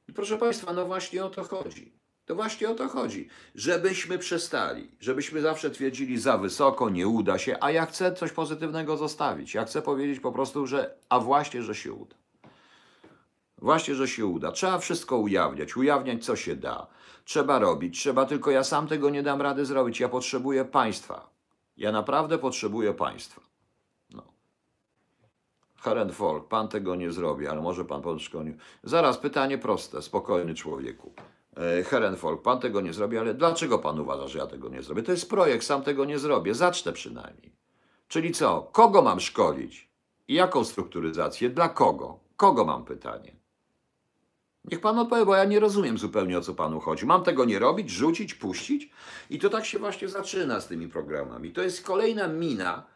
[0.09, 1.93] I proszę państwa, no właśnie o to chodzi.
[2.25, 3.29] To właśnie o to chodzi.
[3.55, 8.97] Żebyśmy przestali, żebyśmy zawsze twierdzili za wysoko, nie uda się, a ja chcę coś pozytywnego
[8.97, 9.55] zostawić.
[9.55, 12.17] Ja chcę powiedzieć po prostu, że a właśnie, że się uda.
[13.59, 14.53] Właśnie, że się uda.
[14.53, 16.87] Trzeba wszystko ujawniać, ujawniać co się da.
[17.31, 20.01] Trzeba robić, trzeba tylko ja sam tego nie dam rady zrobić.
[20.01, 21.31] Ja potrzebuję państwa.
[21.77, 23.41] Ja naprawdę potrzebuję państwa.
[24.11, 24.23] No.
[26.13, 28.57] Folk, pan tego nie zrobi, ale może pan po szkoleniu.
[28.83, 31.13] Zaraz pytanie proste, spokojny człowieku.
[31.57, 35.03] E, Folk, pan tego nie zrobi, ale dlaczego pan uważa, że ja tego nie zrobię?
[35.03, 36.55] To jest projekt, sam tego nie zrobię.
[36.55, 37.53] Zacznę przynajmniej.
[38.09, 38.63] Czyli co?
[38.73, 39.91] Kogo mam szkolić?
[40.29, 41.51] I jaką strukturyzację?
[41.51, 42.19] Dla kogo?
[42.37, 43.40] Kogo mam pytanie?
[44.71, 47.07] Niech pan odpowie, bo ja nie rozumiem zupełnie o co panu chodzi.
[47.07, 48.91] Mam tego nie robić, rzucić, puścić?
[49.31, 51.53] I to tak się właśnie zaczyna z tymi programami.
[51.53, 52.87] To jest kolejna mina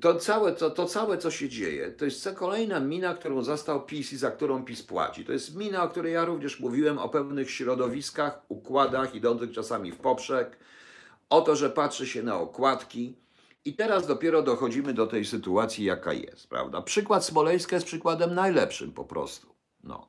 [0.00, 4.12] to całe, to, to całe, co się dzieje, to jest kolejna mina, którą zastał PiS
[4.12, 5.24] i za którą PiS płaci.
[5.24, 9.96] To jest mina, o której ja również mówiłem, o pewnych środowiskach, układach idących czasami w
[9.96, 10.58] poprzek,
[11.30, 13.16] o to, że patrzy się na okładki.
[13.64, 16.82] I teraz dopiero dochodzimy do tej sytuacji, jaka jest, prawda?
[16.82, 19.54] Przykład Smoleńska jest przykładem najlepszym po prostu.
[19.84, 20.08] No.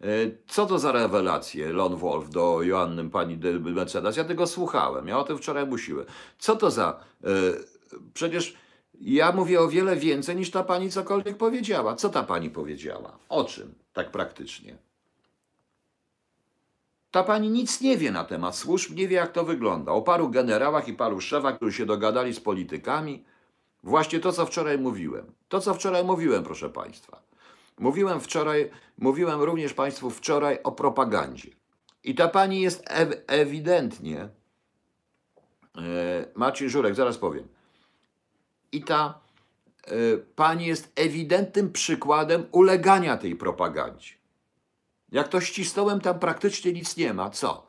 [0.00, 0.06] E,
[0.48, 4.16] Co to za rewelacje Lon Wolf do Joanny pani de Mecenas?
[4.16, 6.06] Ja tego słuchałem, ja o tym wczoraj musiłem.
[6.38, 7.00] Co to za...
[7.24, 7.28] e,
[8.14, 8.54] Przecież
[9.00, 11.96] ja mówię o wiele więcej niż ta pani cokolwiek powiedziała.
[11.96, 13.18] Co ta pani powiedziała?
[13.28, 14.76] O czym tak praktycznie?
[17.10, 19.92] Ta pani nic nie wie na temat służb, nie wie jak to wygląda.
[19.92, 23.24] O paru generałach i paru szefach, którzy się dogadali z politykami.
[23.82, 25.32] Właśnie to, co wczoraj mówiłem.
[25.48, 27.22] To, co wczoraj mówiłem, proszę państwa.
[27.78, 31.50] Mówiłem wczoraj, mówiłem również państwu wczoraj o propagandzie.
[32.04, 34.28] I ta pani jest ew ewidentnie, e,
[36.34, 37.48] Marcin Żurek, zaraz powiem.
[38.72, 39.20] I ta
[39.84, 44.14] e, pani jest ewidentnym przykładem ulegania tej propagandzie.
[45.12, 47.30] Jak to ścisnąłem, tam praktycznie nic nie ma.
[47.30, 47.66] Co?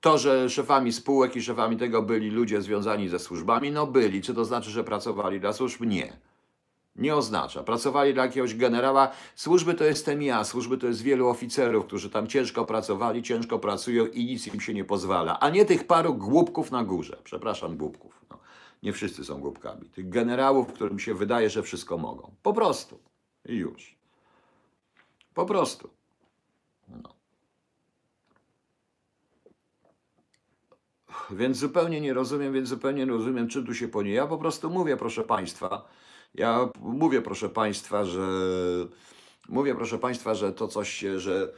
[0.00, 4.22] To, że szefami spółek i szefami tego byli ludzie związani ze służbami, no byli.
[4.22, 5.80] Czy to znaczy, że pracowali dla służb?
[5.80, 6.16] Nie.
[6.98, 7.62] Nie oznacza.
[7.62, 9.10] Pracowali dla jakiegoś generała.
[9.34, 14.06] Służby to jestem ja, służby to jest wielu oficerów, którzy tam ciężko pracowali, ciężko pracują
[14.06, 15.40] i nic im się nie pozwala.
[15.40, 17.18] A nie tych paru głupków na górze.
[17.24, 18.24] Przepraszam, głupków.
[18.30, 18.38] No,
[18.82, 19.88] nie wszyscy są głupkami.
[19.88, 22.34] Tych generałów, którym się wydaje, że wszystko mogą.
[22.42, 22.98] Po prostu.
[23.48, 23.96] I już.
[25.34, 25.90] Po prostu.
[26.88, 27.14] No.
[31.30, 34.12] Więc zupełnie nie rozumiem, więc zupełnie nie rozumiem, czym tu się ponie.
[34.12, 35.84] Ja po prostu mówię, proszę Państwa,
[36.38, 38.28] ja mówię, proszę Państwa, że
[39.48, 41.52] mówię, proszę Państwa, że to coś że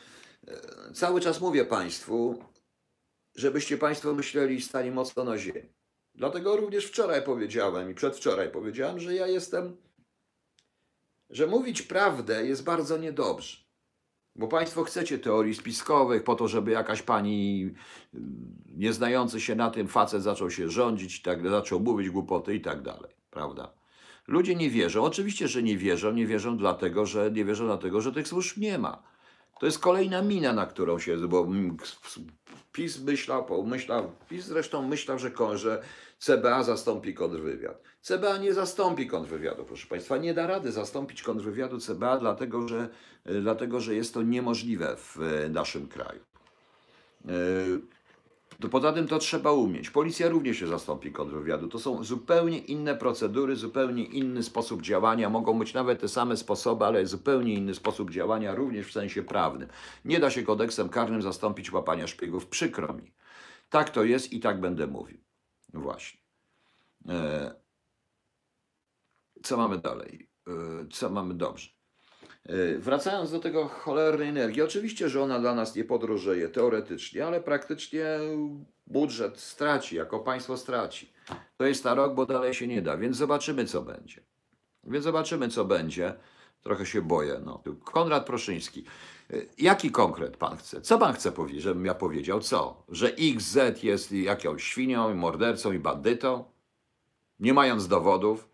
[0.49, 2.39] e, cały czas mówię Państwu,
[3.35, 5.69] żebyście Państwo myśleli i stali mocno na ziemi.
[6.15, 9.77] Dlatego również wczoraj powiedziałem i przedwczoraj powiedziałem, że ja jestem,
[11.31, 13.57] że mówić prawdę jest bardzo niedobrze.
[14.37, 17.71] Bo Państwo chcecie teorii spiskowych po to, żeby jakaś pani
[18.15, 22.83] mm, nieznający się na tym facet zaczął się rządzić, tak, zaczął mówić głupoty i tak
[22.83, 23.78] dalej, prawda?
[24.29, 25.05] Ludzie nie wierzą.
[25.05, 26.13] Oczywiście, że nie wierzą.
[26.13, 29.03] Nie wierzą dlatego, że nie wierzą dlatego, że tych służb nie ma.
[29.61, 31.77] To jest kolejna mina, na którą się, bo mm,
[32.73, 35.83] PiS myślał, pomyślał, PiS zresztą myślał, że, że
[36.19, 37.83] CBA zastąpi kontrwywiad.
[38.03, 40.17] CBA nie zastąpi kontrwywiadu, proszę Państwa.
[40.17, 42.89] Nie da rady zastąpić kontrwywiadu CBA, dlatego że,
[43.31, 46.21] y, dlatego, że jest to niemożliwe w y, naszym kraju.
[48.61, 49.91] To poza tym to trzeba umieć.
[49.91, 51.69] Policja również się zastąpi kontrwywiadu.
[51.69, 55.31] To są zupełnie inne procedury, zupełnie inny sposób działania.
[55.31, 59.69] Mogą być nawet te same sposoby, ale zupełnie inny sposób działania, również w sensie prawnym.
[60.05, 62.47] Nie da się kodeksem karnym zastąpić łapania szpiegów.
[62.47, 63.13] Przykro mi.
[63.71, 65.19] Tak to jest i tak będę mówił.
[65.75, 66.21] Właśnie.
[67.09, 67.55] E,
[69.43, 70.29] Co mamy dalej?
[70.49, 70.53] E,
[70.93, 71.78] Co mamy dobrze?
[72.49, 77.41] E, Wracając do tego cholernej energii, oczywiście, że ona dla nas nie podrożeje teoretycznie, ale
[77.41, 78.07] praktycznie
[78.87, 81.13] budżet straci, jako państwo straci.
[81.57, 84.21] To jest na rok, bo dalej się nie da, więc zobaczymy, co będzie.
[84.85, 86.15] Więc zobaczymy, co będzie.
[86.63, 87.41] Trochę się boję.
[87.45, 87.63] No.
[87.85, 88.85] Konrad Proszyński.
[89.31, 90.81] E, Jaki konkret pan chce?
[90.81, 92.41] Co pan chce powiedzieć, żebym ja powiedział?
[92.41, 92.83] Co?
[92.89, 96.45] Że XZ jest jakąś świnią, mordercą i bandytą?
[97.41, 98.49] Nie mając dowodów?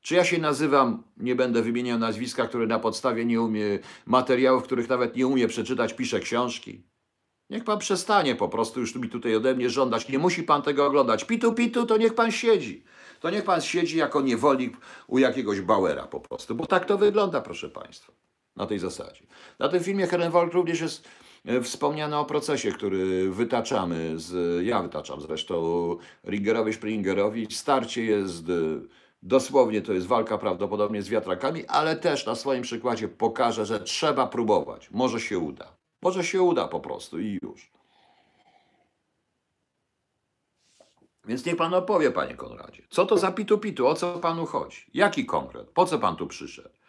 [0.00, 4.88] Czy ja się nazywam, nie będę wymieniał nazwiska, które na podstawie nie umie, materiałów, których
[4.88, 6.82] nawet nie umie przeczytać, pisze książki?
[7.50, 10.08] Niech pan przestanie po prostu już mi tutaj ode mnie żądać.
[10.08, 11.24] Nie musi pan tego oglądać.
[11.24, 12.84] Pitu, pitu, to niech pan siedzi.
[13.20, 16.54] To niech pan siedzi jako niewolnik u jakiegoś Bauera po prostu.
[16.54, 18.12] Bo tak to wygląda, proszę państwa.
[18.56, 19.26] Na tej zasadzie.
[19.58, 21.08] Na tym filmie Herenwald również jest
[21.44, 27.46] e, wspomniane o procesie, który wytaczamy, z, ja wytaczam zresztą Ringerowi Springerowi.
[27.50, 28.52] Starcie jest e,
[29.22, 34.26] dosłownie, to jest walka prawdopodobnie z wiatrakami, ale też na swoim przykładzie pokażę, że trzeba
[34.26, 34.90] próbować.
[34.90, 35.76] Może się uda.
[36.02, 37.70] Może się uda po prostu i już.
[41.24, 42.82] Więc niech pan opowie, panie Konradzie.
[42.90, 43.86] Co to za pitu-pitu?
[43.86, 44.86] O co panu chodzi?
[44.94, 45.70] Jaki konkret?
[45.70, 46.79] Po co pan tu przyszedł?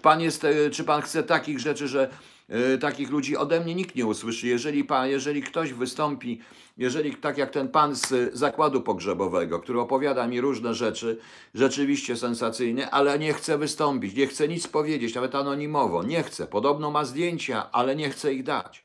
[0.00, 2.10] Pan jest, e, czy pan chce takich rzeczy, że
[2.48, 4.46] e, takich ludzi ode mnie nikt nie usłyszy.
[4.46, 6.40] Jeżeli, pan, jeżeli ktoś wystąpi,
[6.76, 11.18] jeżeli tak jak ten pan z zakładu pogrzebowego, który opowiada mi różne rzeczy,
[11.54, 16.46] rzeczywiście sensacyjne, ale nie chce wystąpić, nie chce nic powiedzieć, nawet anonimowo, nie chce.
[16.46, 18.84] Podobno ma zdjęcia, ale nie chce ich dać.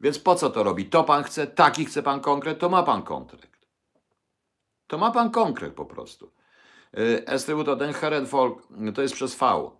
[0.00, 0.84] Więc po co to robi?
[0.84, 3.56] To pan chce, taki chce pan konkret, to ma pan konkret.
[4.86, 6.30] To ma pan konkret po prostu.
[7.26, 9.70] Estrybuto, ten Herenfolk, to jest przez V.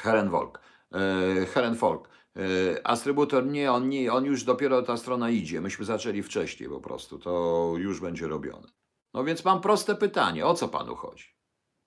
[0.00, 0.60] Herenvolk.
[0.92, 2.08] E, Herenfolk.
[2.36, 5.60] E, Astrybutor nie, on nie, on już dopiero ta strona idzie.
[5.60, 7.18] Myśmy zaczęli wcześniej po prostu.
[7.18, 8.68] To już będzie robione.
[9.14, 10.46] No więc mam proste pytanie.
[10.46, 11.24] O co panu chodzi?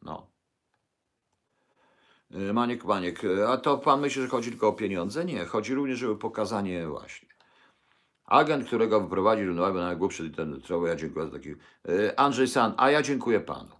[0.01, 0.27] No.
[2.35, 5.25] Y, Maniek, Maniek, a to pan myśli, że chodzi tylko o pieniądze?
[5.25, 7.29] Nie, chodzi również o pokazanie właśnie.
[8.25, 11.55] Agent, którego wyprowadził równowagę na najgłupszy internetowy, ja dziękuję za taki...
[12.17, 13.75] Andrzej San, a ja dziękuję panu.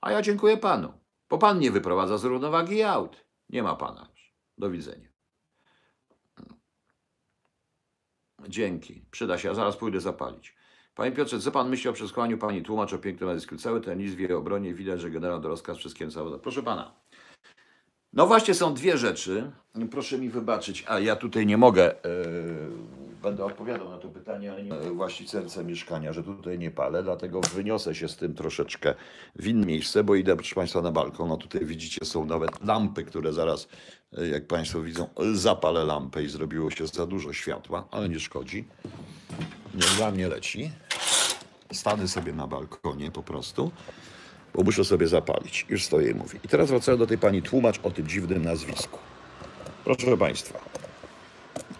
[0.00, 0.92] A ja dziękuję panu,
[1.30, 3.29] bo pan nie wyprowadza z równowagi aut.
[3.50, 4.34] Nie ma pana już.
[4.58, 5.08] Do widzenia.
[8.48, 9.04] Dzięki.
[9.10, 10.54] Przyda się, a zaraz pójdę zapalić.
[10.94, 13.56] Panie Piotrze, co pan myśli o przesłaniu pani tłumacz o pięknym nazwisku?
[13.56, 16.40] Cały ten list w jej obronie widać, że generał do rozkaz wszystkim zawodom.
[16.40, 16.94] Proszę pana.
[18.12, 19.50] No właśnie są dwie rzeczy.
[19.90, 21.94] Proszę mi wybaczyć, a ja tutaj nie mogę.
[22.04, 27.02] Yy, będę odpowiadał na to pytanie, ale nie yy, właścicielce mieszkania, że tutaj nie palę,
[27.02, 28.94] dlatego wyniosę się z tym troszeczkę
[29.36, 31.28] w inne miejsce, bo idę, proszę Państwa, na balkon.
[31.28, 33.68] No tutaj widzicie, są nawet lampy, które zaraz,
[34.12, 38.64] yy, jak Państwo widzą, zapalę lampę i zrobiło się za dużo światła, ale nie szkodzi.
[39.74, 40.70] Nie dla mnie leci.
[41.72, 43.70] Stanę sobie na balkonie po prostu
[44.54, 45.66] bo muszę sobie zapalić.
[45.68, 46.38] Już stoję i mówię.
[46.44, 48.98] I teraz wracając do tej pani tłumacz o tym dziwnym nazwisku.
[49.84, 50.89] Proszę Państwa.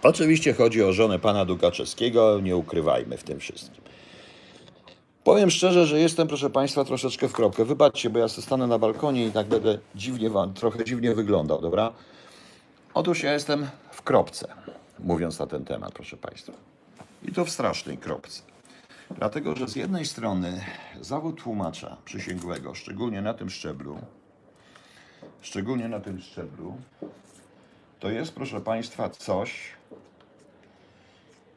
[0.03, 3.83] Oczywiście chodzi o żonę pana Dukaczewskiego, nie ukrywajmy w tym wszystkim.
[5.23, 7.65] Powiem szczerze, że jestem, proszę Państwa, troszeczkę w kropkę.
[7.65, 11.93] Wybaczcie, bo ja stanę na balkonie i tak będę dziwnie, trochę dziwnie wyglądał, dobra?
[12.93, 14.47] Otóż ja jestem w kropce,
[14.99, 16.53] mówiąc na ten temat, proszę Państwa.
[17.23, 18.41] I to w strasznej kropce.
[19.17, 20.61] Dlatego, że z jednej strony
[21.01, 23.99] zawód tłumacza przysięgłego, szczególnie na tym szczeblu,
[25.41, 26.77] szczególnie na tym szczeblu,
[28.01, 29.53] to jest, proszę Państwa, coś,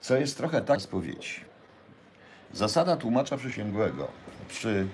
[0.00, 1.40] co jest trochę tak spowiedzi.
[2.52, 4.08] Zasada tłumacza przysięgłego
[4.48, 4.86] przy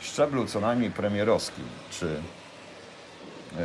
[0.00, 3.60] szczeblu co najmniej premierowskim, czy yy,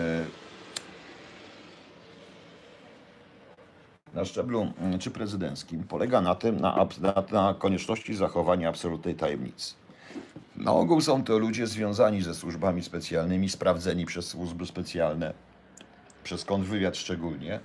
[4.13, 9.73] na szczeblu mm, czy prezydenckim polega na tym, na, na, na konieczności zachowania absolutnej tajemnicy.
[10.55, 15.33] Na ogół są to ludzie związani ze służbami specjalnymi, sprawdzeni przez służby specjalne,
[16.29, 17.59] przez kontrwywiad szczególnie,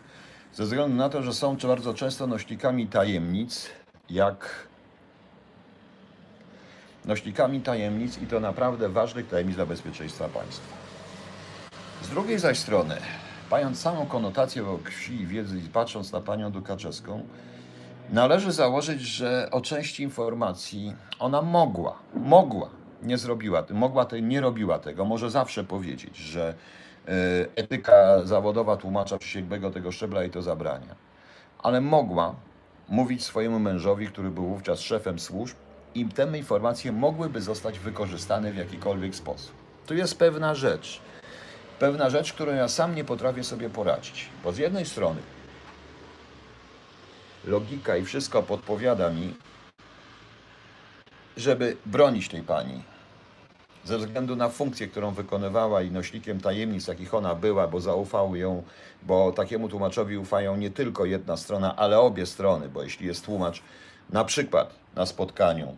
[0.53, 3.69] ze względu na to, że są bardzo często nośnikami tajemnic,
[4.11, 4.69] jak
[7.05, 10.77] nośnikami tajemnic i to naprawdę ważnych tajemnic dla bezpieczeństwa państwa.
[12.03, 12.97] Z drugiej zaś strony,
[13.51, 17.23] mając samą konotację krwi i wiedzy i patrząc na panią Dukaczewską,
[18.11, 22.71] należy założyć, że o części informacji ona mogła, mogła,
[23.03, 26.55] nie zrobiła, mogła, te, nie robiła tego, może zawsze powiedzieć, że
[27.57, 30.95] etyka zawodowa tłumacza przysięgłego tego szczebla jej to zabrania.
[31.59, 32.35] Ale mogła
[32.89, 35.57] mówić swojemu mężowi, który był wówczas szefem służb,
[35.95, 39.53] i te informacje mogłyby zostać wykorzystane w jakikolwiek sposób.
[39.87, 41.01] Tu jest pewna rzecz,
[41.79, 44.29] pewna rzecz, którą ja sam nie potrafię sobie poradzić.
[44.45, 45.21] Bo z jednej strony
[47.45, 49.35] logika i wszystko podpowiada mi,
[51.37, 52.83] żeby bronić tej pani.
[53.85, 58.63] Ze względu na funkcję, którą wykonywała i nośnikiem tajemnic, jakich ona była, bo zaufał ją,
[59.03, 63.63] bo takiemu tłumaczowi ufają nie tylko jedna strona, ale obie strony, bo jeśli jest tłumacz,
[64.11, 65.77] na przykład na spotkaniu,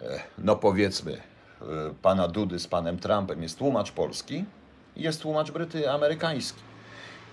[0.00, 1.64] e, no powiedzmy, e,
[2.02, 4.44] pana Dudy z panem Trumpem jest tłumacz polski
[4.96, 6.60] i jest tłumacz bryty amerykański.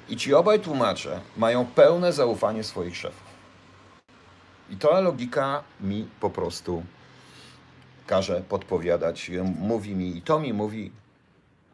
[0.10, 3.32] I ci obaj tłumacze mają pełne zaufanie swoich szefów.
[4.70, 6.84] I ta logika mi po prostu
[8.12, 10.92] każe podpowiadać, mówi mi i to mi mówi,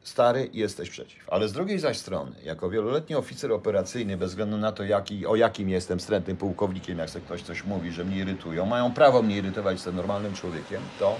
[0.03, 1.29] stary, jesteś przeciw.
[1.29, 5.35] Ale z drugiej zaś strony, jako wieloletni oficer operacyjny, bez względu na to, jaki, o
[5.35, 9.73] jakim jestem wstrętnym pułkownikiem, jak ktoś coś mówi, że mnie irytują, mają prawo mnie irytować,
[9.73, 11.15] jestem normalnym człowiekiem, to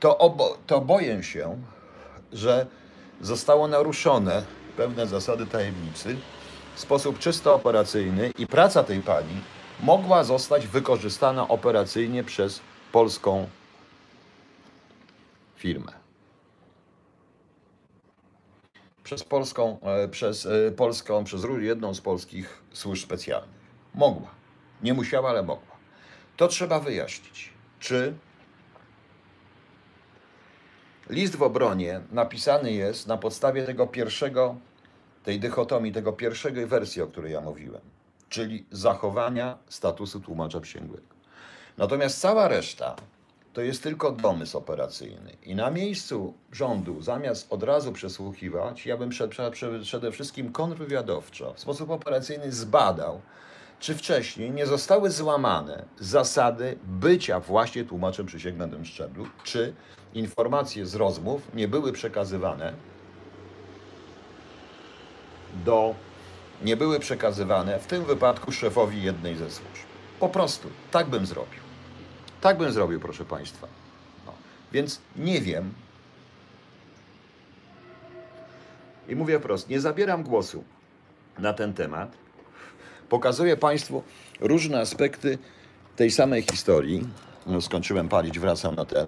[0.00, 1.62] to, obo, to boję się,
[2.32, 2.66] że
[3.20, 4.42] zostało naruszone
[4.76, 6.16] pewne zasady tajemnicy
[6.74, 12.60] w sposób czysto operacyjny i praca tej pani mogła zostać wykorzystana operacyjnie przez
[12.92, 13.48] polską
[15.56, 15.92] firmę.
[19.04, 23.60] Przez polską, e, przez e, polską, przez jedną z polskich służb specjalnych.
[23.94, 24.30] Mogła.
[24.82, 25.76] Nie musiała, ale mogła.
[26.36, 27.52] To trzeba wyjaśnić.
[27.80, 28.14] Czy
[31.10, 34.56] List w obronie napisany jest na podstawie tego pierwszego,
[35.24, 37.80] tej dychotomii, tego pierwszej wersji, o której ja mówiłem,
[38.30, 41.06] czyli zachowania statusu tłumacza przysięgłego.
[41.78, 42.96] Natomiast cała reszta
[43.52, 45.36] to jest tylko domysł operacyjny.
[45.42, 50.52] I na miejscu rządu, zamiast od razu przesłuchiwać, ja bym prze, prze, prze, przede wszystkim
[50.52, 53.20] kontrwywiadowczo w sposób operacyjny zbadał,
[53.80, 59.74] czy wcześniej nie zostały złamane zasady bycia właśnie tłumaczem przysięgłym na tym szczeblu, czy
[60.14, 62.72] informacje z rozmów nie były przekazywane
[65.64, 65.94] do,
[66.62, 69.84] nie były przekazywane w tym wypadku szefowi jednej ze służb.
[70.20, 71.60] Po prostu tak bym zrobił.
[72.40, 73.66] Tak bym zrobił, proszę Państwa.
[74.26, 74.32] No.
[74.72, 75.72] Więc nie wiem.
[79.08, 80.64] I mówię wprost, nie zabieram głosu
[81.38, 82.12] na ten temat.
[83.08, 84.02] Pokazuję Państwu
[84.40, 85.38] różne aspekty
[85.96, 87.08] tej samej historii.
[87.46, 89.06] No, skończyłem palić, wracam na ten.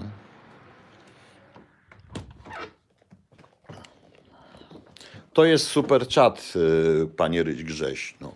[5.33, 6.53] To jest super czat,
[7.03, 8.15] y, panie Ryć Grześ.
[8.21, 8.35] No.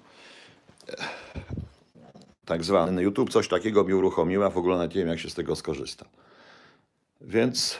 [2.44, 5.34] Tak zwany YouTube coś takiego mi uruchomił, a w ogóle nie wiem, jak się z
[5.34, 6.06] tego skorzysta.
[7.20, 7.78] Więc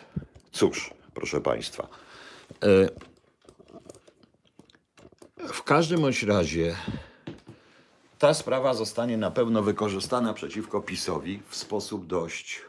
[0.53, 1.89] cóż, proszę państwa.
[2.65, 2.89] y,
[5.49, 6.77] W każdym bądź razie
[8.19, 12.63] ta sprawa zostanie na pewno wykorzystana przeciwko PiSowi w sposób dość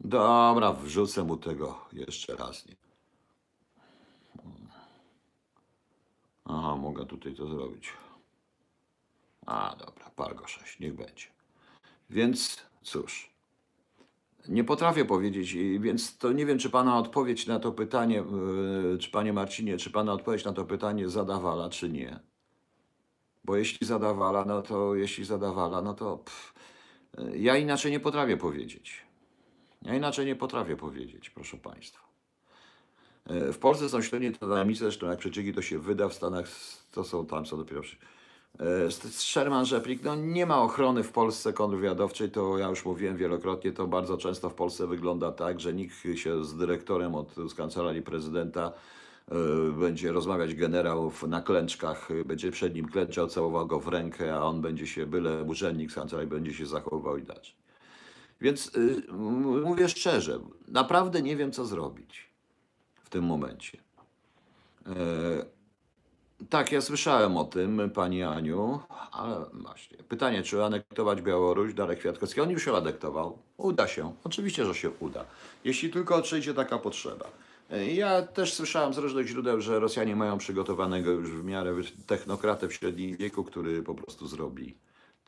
[0.00, 2.66] Dobra, wrzucę mu tego jeszcze raz.
[2.66, 2.76] Nie.
[6.44, 7.92] Aha, mogę tutaj to zrobić.
[9.46, 11.26] A, dobra, Pargo 6, niech będzie.
[12.10, 13.30] Więc cóż,
[14.48, 18.24] nie potrafię powiedzieć, więc to nie wiem, czy Pana odpowiedź na to pytanie,
[18.92, 22.20] yy, czy Panie Marcinie, czy Pana odpowiedź na to pytanie zadawala, czy nie.
[23.44, 26.54] Bo jeśli zadawala, no to jeśli zadawala, no to pff,
[27.34, 29.07] ja inaczej nie potrafię powiedzieć.
[29.82, 32.08] Ja inaczej nie potrafię powiedzieć, proszę Państwa.
[33.26, 36.46] E, W Polsce są średnie dynamice, zresztą jak przecieki to się wyda, w Stanach
[36.92, 37.96] to są tam, są dopiero przy...
[38.60, 43.72] E, Sherman Rzeplik, no nie ma ochrony w Polsce kontrwywiadowczej, to ja już mówiłem wielokrotnie,
[43.72, 48.02] to bardzo często w Polsce wygląda tak, że nikt się z dyrektorem od, z kancelarii
[48.02, 48.72] prezydenta
[49.28, 49.34] e,
[49.72, 54.60] będzie rozmawiać generał na klęczkach, będzie przed nim klęczał, całował go w rękę, a on
[54.60, 57.67] będzie się, byle urzędnik z kancelarii będzie się zachowywał inaczej.
[58.40, 59.02] Więc y,
[59.64, 62.28] mówię szczerze, naprawdę nie wiem, co zrobić
[63.02, 63.78] w tym momencie.
[64.86, 64.92] E,
[66.50, 68.80] tak, ja słyszałem o tym, pani Aniu,
[69.12, 69.96] ale właśnie.
[69.98, 71.74] Pytanie, czy anektować Białoruś?
[71.74, 73.38] Darek Kwiatkowski, on już ją anektował.
[73.56, 75.24] Uda się, oczywiście, że się uda.
[75.64, 77.24] Jeśli tylko odczyjdzie taka potrzeba.
[77.70, 81.74] E, Ja też słyszałem z różnych źródeł, że Rosjanie mają przygotowanego już w miarę
[82.06, 84.74] technokratę w średnim wieku, który po prostu zrobi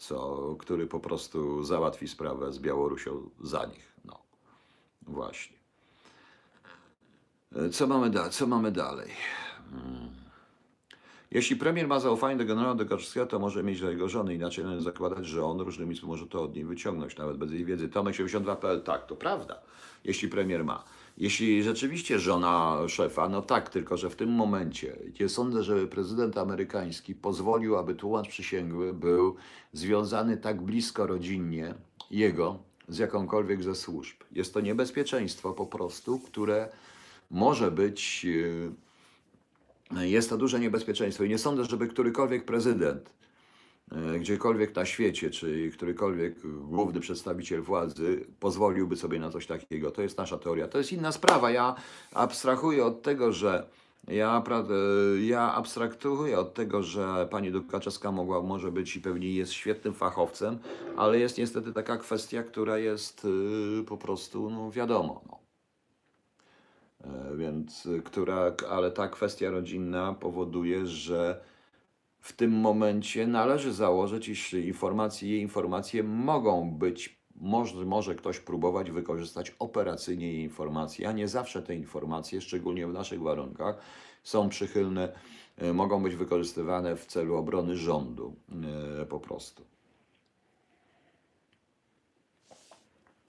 [0.01, 3.93] co, który po prostu załatwi sprawę z Białorusią za nich.
[4.05, 4.19] No,
[5.03, 5.57] właśnie.
[7.57, 9.11] E, Co mamy, da- co mamy dalej?
[9.71, 10.11] Hmm.
[11.31, 14.35] Jeśli premier ma zaufanie do generała Dekarskiego, to może mieć do jego żony.
[14.35, 17.89] Inaczej należy zakładać, że on różnymi może to od niej wyciągnąć, nawet bez jej wiedzy.
[17.89, 19.61] Tomek 72.pl, tak, to prawda,
[20.05, 20.85] jeśli premier ma.
[21.21, 26.39] Jeśli rzeczywiście żona szefa, no tak, tylko że w tym momencie nie sądzę, żeby prezydent
[26.39, 29.37] amerykański pozwolił, aby tłumacz przysięgły był
[29.73, 31.75] związany tak blisko rodzinnie
[32.11, 32.59] jego
[32.89, 34.16] z jakąkolwiek ze służb.
[34.33, 36.68] Jest to niebezpieczeństwo po prostu, które
[37.31, 38.25] może być.
[38.25, 43.12] yy, jest to duże niebezpieczeństwo i nie sądzę, żeby którykolwiek prezydent
[44.20, 49.91] gdziekolwiek na świecie, czy którykolwiek główny przedstawiciel władzy pozwoliłby sobie na coś takiego.
[49.91, 50.68] To jest nasza teoria.
[50.68, 51.51] To jest inna sprawa.
[51.51, 51.74] Ja
[52.12, 53.66] abstrahuję od tego, że
[54.09, 59.53] ja, e, ja abstrahuję od tego, że pani Dukaczewska mogła, może być i pewnie jest
[59.53, 60.59] świetnym fachowcem,
[60.97, 63.24] ale jest niestety taka kwestia, która jest
[63.80, 65.38] y, po prostu, no wiadomo, no.
[67.05, 71.41] E, Więc, która, ale ta kwestia rodzinna powoduje, że
[72.21, 78.91] w tym momencie należy założyć, iż informacje, jej informacje mogą być, może, może ktoś próbować
[78.91, 83.79] wykorzystać operacyjnie jej informacje, a nie zawsze te informacje, szczególnie w naszych warunkach,
[84.23, 85.12] są przychylne,
[85.57, 88.35] e, mogą być wykorzystywane w celu obrony rządu
[89.01, 89.64] e, po prostu.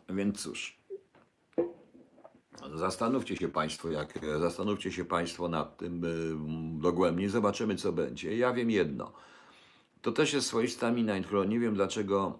[0.10, 0.81] Więc cóż,
[2.74, 8.38] Zastanówcie się Państwo, jak, zastanówcie się Państwo nad tym y, dogłębnie, zobaczymy co będzie.
[8.38, 9.12] Ja wiem jedno.
[10.02, 11.14] To też jest swoista mina,
[11.48, 12.40] nie wiem dlaczego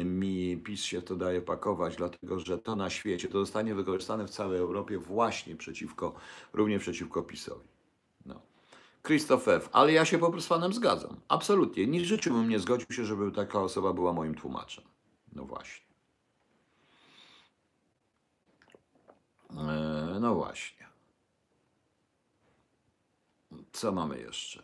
[0.00, 4.26] y, mi PiS się to daje pakować, dlatego że to na świecie, to zostanie wykorzystane
[4.26, 6.14] w całej Europie właśnie przeciwko,
[6.52, 7.68] również przeciwko PiSowi.
[8.26, 8.40] No.
[9.46, 11.16] F., ale ja się po prostu z Panem zgadzam.
[11.28, 11.86] Absolutnie.
[11.86, 14.84] Nikt w życiu bym nie zgodził się, żeby taka osoba była moim tłumaczem.
[15.32, 15.88] No właśnie.
[19.36, 19.37] E,
[20.20, 20.86] No właśnie.
[23.72, 24.62] Co mamy jeszcze?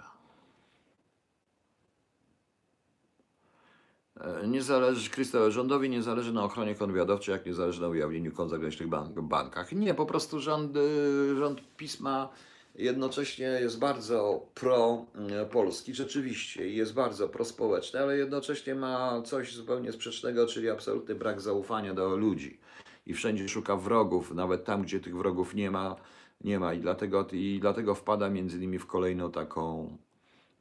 [4.20, 8.32] E, Nie zależy, Krzysztof, rządowi nie zależy na ochronie kontrwywiadowczej, jak nie zależy na ujawnieniu
[8.32, 9.72] kont zagranicznych bank, bankach.
[9.72, 12.28] Nie, po prostu rząd, y, rząd pisma
[12.74, 20.70] jednocześnie jest bardzo pro-polski, rzeczywiście, jest bardzo prospołeczny, ale jednocześnie ma coś zupełnie sprzecznego, czyli
[20.70, 22.59] absolutny brak zaufania do ludzi.
[23.07, 25.96] I wszędzie szuka wrogów, nawet tam, gdzie tych wrogów nie ma,
[26.40, 26.74] nie ma.
[26.74, 29.96] I dlatego, i dlatego wpada między innymi w kolejną taką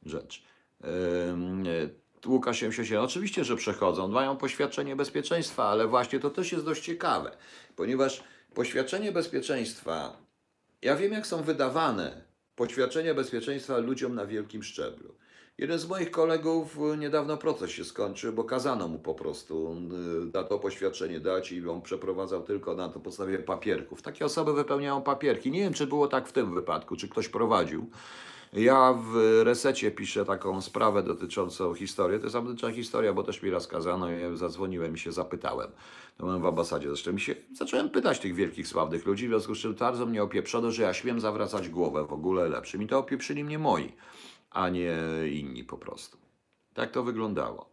[0.06, 0.42] rzecz.
[0.84, 0.88] E,
[2.26, 7.36] Łukasz się oczywiście, że przechodzą, mają poświadczenie bezpieczeństwa, ale właśnie to też jest dość ciekawe,
[7.76, 8.24] ponieważ
[8.54, 10.16] poświadczenie bezpieczeństwa,
[10.82, 12.24] ja wiem jak są wydawane
[12.56, 15.14] poświadczenia bezpieczeństwa ludziom na wielkim szczeblu.
[15.58, 19.76] Jeden z moich kolegów y, niedawno proces się skończył, bo kazano mu po prostu
[20.34, 24.02] na to poświadczenie dać i on przeprowadzał tylko na to podstawie papierków.
[24.02, 25.50] Takie osoby wypełniają papierki.
[25.50, 27.90] Nie wiem, czy było tak w tym wypadku, czy ktoś prowadził.
[28.52, 32.18] Ja w resecie piszę taką sprawę dotyczącą historii.
[32.18, 35.70] To jest zamęczna historia, bo też mi raz kazano i ja zadzwoniłem i się zapytałem.
[36.16, 36.88] To byłem w ambasadzie.
[36.88, 40.22] Zresztą mi się, zacząłem pytać tych wielkich, sławnych ludzi, w związku z czym bardzo mnie
[40.22, 42.82] opieprzono, że ja śmiem zawracać głowę w ogóle lepszym.
[42.82, 43.92] I to opieprzyli mnie moi
[44.54, 44.96] a nie
[45.32, 46.18] inni po prostu.
[46.74, 47.68] Tak to wyglądało.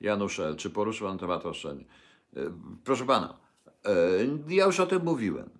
[0.00, 1.84] Janusz czy poruszył pan temat roszczeń?
[2.84, 3.38] Proszę pana,
[4.48, 5.50] ja już o tym mówiłem.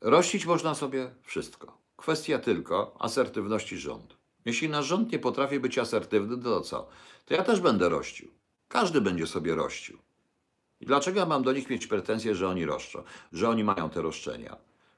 [0.00, 1.78] Rościć można sobie wszystko.
[1.96, 4.16] Kwestia tylko asertywności rządu.
[4.44, 6.88] Jeśli nasz rząd nie potrafi być asertywny, to co?
[7.26, 8.30] To ja też będę rościł.
[8.68, 9.98] Każdy będzie sobie rościł.
[10.80, 13.02] I dlaczego ja mam do nich mieć pretensje, że oni roszczą,
[13.32, 14.56] że oni mają te roszczenia?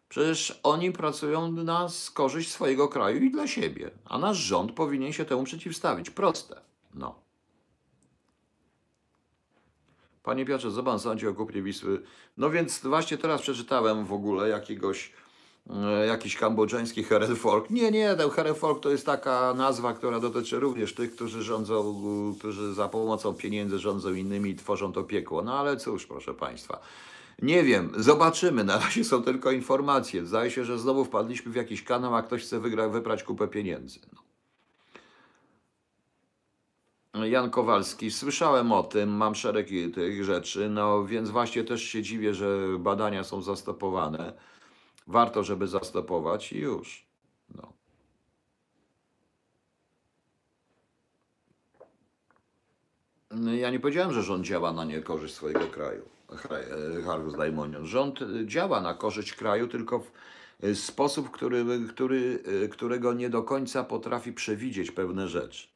[0.09, 5.25] Przecież oni pracują na korzyść swojego kraju i dla siebie, a nasz rząd powinien się
[5.25, 6.11] temu przeciwstawić.
[6.11, 6.61] Proste.
[6.95, 7.15] No.
[10.23, 12.03] Panie Piotrze, co pan sądzi o kupnie Wisły?
[12.37, 15.13] No więc właśnie teraz przeczytałem w ogóle jakiegoś
[16.09, 17.71] jakiś kambodżański Herrenfolk.
[17.71, 21.95] Nie, nie, ten Herrenfolk to jest taka nazwa, która dotyczy również tych, którzy rządzą,
[22.39, 25.43] którzy za pomocą pieniędzy rządzą innymi i tworzą to piekło.
[25.43, 26.81] No ale cóż, proszę Państwa.
[27.43, 28.65] Nie wiem, zobaczymy.
[28.65, 30.27] Na razie są tylko informacje.
[30.27, 34.01] Zdaje się, że znowu wpadliśmy w jakiś kanał, a ktoś chce wygra, wyprać kupę pieniędzy.
[37.15, 37.27] No.
[37.27, 42.35] Jan Kowalski, słyszałem o tym, mam szereg tych rzeczy, no więc właśnie też się dziwię,
[42.35, 44.33] że badania są zastopowane
[45.07, 47.07] warto, żeby zastopować i już.
[47.55, 47.73] No.
[53.31, 56.03] no ja nie powiedziałem, że rząd działa na niekorzyść swojego kraju.
[57.07, 57.87] Hargus Daimonion.
[57.87, 60.11] Rząd działa na korzyść kraju, tylko w
[60.75, 65.69] sposób, który, który, którego nie do końca potrafi przewidzieć pewne rzeczy.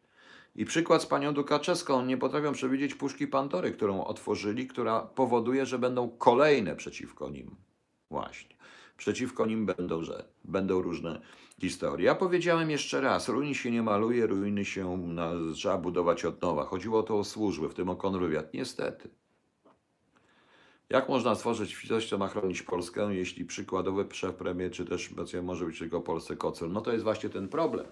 [0.56, 2.04] I przykład z panią Dukaczewską.
[2.04, 7.56] Nie potrafią przewidzieć puszki Pantory, którą otworzyli, która powoduje, że będą kolejne przeciwko nim.
[8.10, 8.55] Właśnie.
[8.96, 11.20] Przeciwko nim będą, że będą różne
[11.60, 12.06] historie.
[12.06, 16.64] Ja powiedziałem jeszcze raz, ruiny się nie maluje, ruiny się na, trzeba budować od nowa.
[16.64, 18.54] Chodziło to o służby, w tym o kontrwywiad.
[18.54, 19.08] Niestety.
[20.90, 24.06] Jak można stworzyć coś, co ma chronić Polskę, jeśli przykładowy
[24.38, 25.10] premier, czy też
[25.42, 26.72] może być tylko Polsce kocel?
[26.72, 27.86] No to jest właśnie ten problem.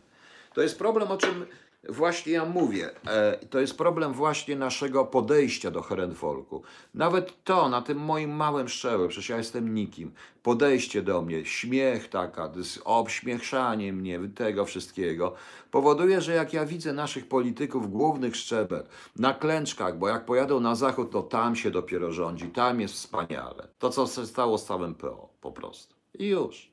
[0.54, 1.46] To jest problem, o czym
[1.88, 6.62] właśnie ja mówię, e, to jest problem właśnie naszego podejścia do Herenfolku.
[6.94, 10.12] Nawet to, na tym moim małym szczełu, przecież ja jestem nikim,
[10.42, 12.52] podejście do mnie, śmiech taka,
[12.84, 15.34] obśmieszanie mnie, tego wszystkiego,
[15.70, 20.74] powoduje, że jak ja widzę naszych polityków głównych szczebel na klęczkach, bo jak pojadą na
[20.74, 23.68] zachód, to tam się dopiero rządzi, tam jest wspaniale.
[23.78, 25.94] To, co się stało z całym PO, po prostu.
[26.18, 26.72] I już.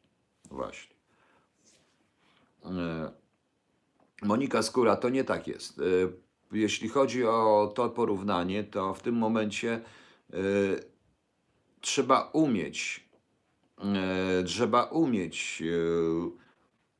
[0.51, 0.95] Właśnie.
[2.65, 3.20] E,
[4.21, 5.79] Monika Skóra, to nie tak jest.
[5.79, 5.83] E,
[6.51, 9.81] jeśli chodzi o to porównanie, to w tym momencie
[10.33, 10.83] y,
[11.81, 13.07] trzeba umieć,
[14.41, 15.61] y, trzeba umieć.
[15.61, 16.41] Y,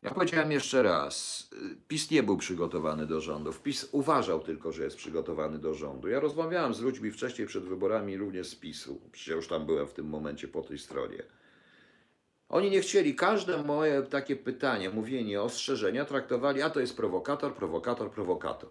[0.02, 1.50] ja powiedziałem jeszcze raz,
[1.88, 3.54] PiS nie był przygotowany do rządu.
[3.64, 6.08] PiS uważał tylko, że jest przygotowany do rządu.
[6.08, 9.02] Ja rozmawiałem z ludźmi wcześniej przed wyborami, również z PiSu.
[9.12, 11.24] Przecież już tam byłem w tym momencie po tej stronie.
[12.52, 18.12] Oni nie chcieli, każde moje takie pytanie, mówienie, ostrzeżenia traktowali, a to jest prowokator, prowokator,
[18.12, 18.70] prowokator.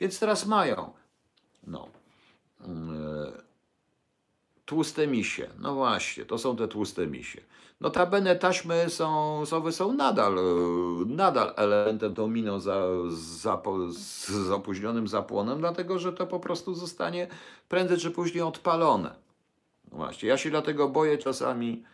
[0.00, 0.92] Więc teraz mają.
[1.66, 1.88] No.
[2.60, 3.32] Mm,
[4.64, 5.48] tłuste misie.
[5.58, 7.40] No właśnie, to są te tłuste misie.
[7.80, 10.34] Notabene taśmy są, są, są nadal,
[11.06, 17.26] nadal elementem, tą miną za, za, z opóźnionym zapłonem, dlatego że to po prostu zostanie
[17.68, 19.14] prędzej czy później odpalone.
[19.90, 21.84] No właśnie, ja się dlatego boję czasami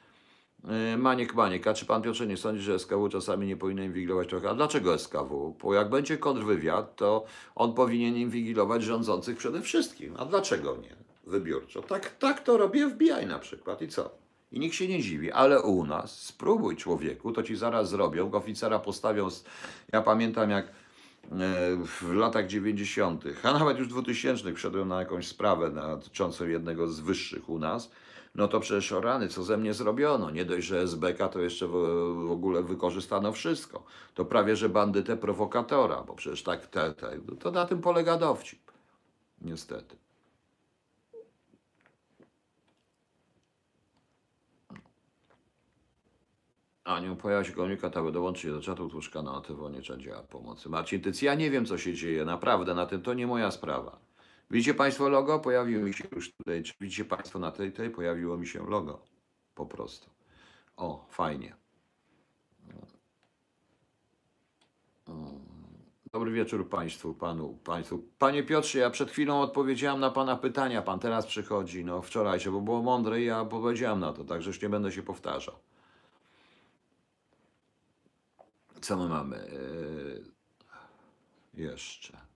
[0.98, 4.50] Maniek, Maniek, a czy pan Piotrze nie sądzi, że SKW czasami nie powinien inwigilować trochę?
[4.50, 5.56] A dlaczego SKW?
[5.62, 10.14] Bo jak będzie kontrwywiad, to on powinien inwigilować rządzących przede wszystkim.
[10.18, 10.96] A dlaczego nie?
[11.26, 11.82] Wybiórczo.
[11.82, 13.82] Tak, tak to robi FBI na przykład.
[13.82, 14.10] I co?
[14.52, 18.78] I nikt się nie dziwi, ale u nas, spróbuj człowieku, to ci zaraz zrobią, oficera
[18.78, 19.28] postawią,
[19.92, 20.70] ja pamiętam jak e,
[21.84, 27.48] w latach 90., a nawet już 2000 wszedłem na jakąś sprawę dotyczącą jednego z wyższych
[27.48, 27.90] u nas,
[28.38, 30.30] no to przecież o rany, co ze mnie zrobiono?
[30.30, 31.72] Nie dość, że SBK to jeszcze w,
[32.26, 33.84] w ogóle wykorzystano wszystko.
[34.14, 38.72] To prawie, że bandytę prowokatora, bo przecież tak, te, te, to na tym polega dowcip.
[39.40, 39.96] Niestety.
[46.84, 50.68] Aniu, pojawia się komunikat, aby dołączyć do czatu Tłuszka na TV nie działa pomocy.
[50.68, 54.07] Marcin Tyc, ja nie wiem, co się dzieje, naprawdę, na tym to nie moja sprawa.
[54.50, 55.38] Widzicie Państwo logo?
[55.38, 56.62] Pojawiło mi się już tutaj.
[56.62, 57.90] Czy widzicie Państwo na tej, tej?
[57.90, 59.02] Pojawiło mi się logo.
[59.54, 60.10] Po prostu.
[60.76, 61.56] O, fajnie.
[66.12, 68.02] Dobry wieczór Państwu, Panu, Państwu.
[68.18, 72.60] Panie Piotrze, ja przed chwilą odpowiedziałem na Pana pytania, Pan teraz przychodzi, no wczorajsze, bo
[72.60, 75.54] było mądre i ja powiedziałem na to, także już nie będę się powtarzał.
[78.80, 79.36] Co my mamy?
[81.54, 82.27] Yy, jeszcze.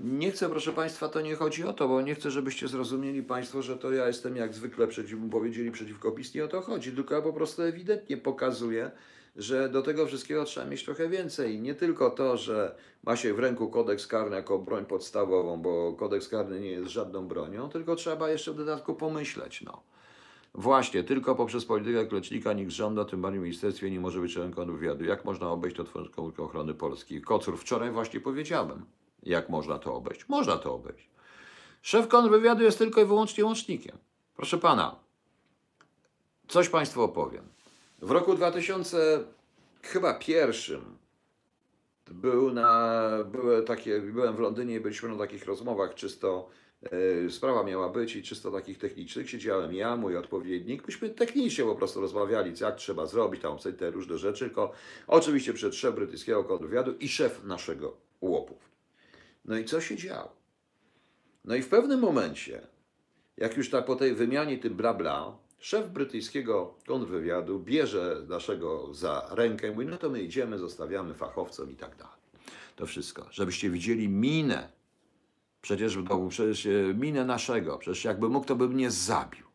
[0.00, 3.62] Nie chcę, proszę Państwa, to nie chodzi o to, bo nie chcę, żebyście zrozumieli Państwo,
[3.62, 6.34] że to ja jestem jak zwykle przeciw, powiedzieli przeciwko PiS.
[6.34, 8.90] Nie o to chodzi, tylko ja po prostu ewidentnie pokazuję,
[9.36, 11.60] że do tego wszystkiego trzeba mieć trochę więcej.
[11.60, 12.74] Nie tylko to, że
[13.04, 17.28] ma się w ręku kodeks karny jako broń podstawową, bo kodeks karny nie jest żadną
[17.28, 19.62] bronią, tylko trzeba jeszcze w dodatku pomyśleć.
[19.62, 19.82] No.
[20.54, 24.76] Właśnie, tylko poprzez politykę klecznika nikt żąda, tym bardziej w ministerstwie nie może być członkiem
[24.76, 25.04] wywiadu.
[25.04, 25.84] Jak można obejść to
[26.14, 27.20] komórkę ochrony Polski?
[27.20, 28.84] Kocur, wczoraj właśnie powiedziałem,
[29.22, 30.28] jak można to obejść.
[30.28, 31.10] Można to obejść.
[31.82, 33.98] Szef kontrwywiadu jest tylko i wyłącznie łącznikiem.
[34.36, 34.96] Proszę pana,
[36.48, 37.44] coś państwu opowiem.
[38.02, 39.24] W roku 2000
[39.82, 40.96] chyba pierwszym
[42.10, 46.48] był na, były takie, byłem w Londynie i byliśmy na takich rozmowach czysto
[47.26, 49.30] e, sprawa miała być i czysto takich technicznych.
[49.30, 50.86] Siedziałem ja, mój odpowiednik.
[50.86, 54.72] Myśmy technicznie po prostu rozmawiali, jak trzeba zrobić, tam te różne rzeczy, tylko
[55.06, 58.71] oczywiście przed szef brytyjskiego kontrwywiadu i szef naszego łopów.
[59.44, 60.36] No i co się działo?
[61.44, 62.66] No i w pewnym momencie,
[63.36, 69.28] jak już tak po tej wymianie tym bla bla, Szef brytyjskiego kontrwywiadu bierze naszego za
[69.30, 72.16] rękę i mówi, no to my idziemy, zostawiamy fachowcom i tak dalej.
[72.76, 73.26] To wszystko.
[73.30, 74.68] Żebyście widzieli minę.
[75.60, 77.78] Przecież, to, przecież e, minę naszego.
[77.78, 79.46] Przecież jakby mógł, to by mnie zabił.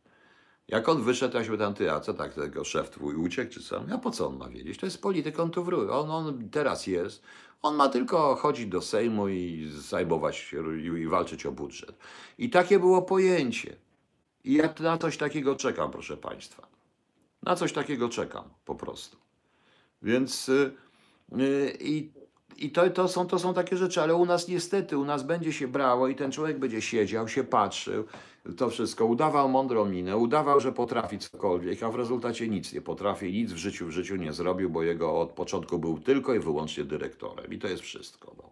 [0.67, 3.83] Jak on wyszedł, ja pytam, ty, a co tak, tego szef twój uciekł, czy co?
[3.93, 4.77] A po co on ma wiedzieć?
[4.77, 5.91] To jest polityk, on tu wróci.
[5.91, 7.23] On, on teraz jest.
[7.67, 11.97] On ma tylko chodzić do Sejmu i zajmować się i, walczyć o budżet.
[12.37, 13.75] I takie było pojęcie.
[14.43, 16.67] I ja na coś takiego czekam, proszę Państwa.
[17.43, 19.17] Na coś takiego czekam po prostu.
[20.01, 20.47] Więc
[21.31, 22.11] yy, i,
[22.57, 25.53] i to, to, są, to są takie rzeczy, ale u nas niestety, u nas będzie
[25.53, 28.05] się brało i ten człowiek będzie siedział, się patrzył,
[28.57, 33.33] to wszystko, udawał mądrą minę, udawał, że potrafi cokolwiek, a w rezultacie nic nie potrafi,
[33.33, 36.83] nic w życiu w życiu nie zrobił, bo jego od początku był tylko i wyłącznie
[36.83, 37.53] dyrektorem.
[37.53, 38.35] I to jest wszystko.
[38.37, 38.51] No.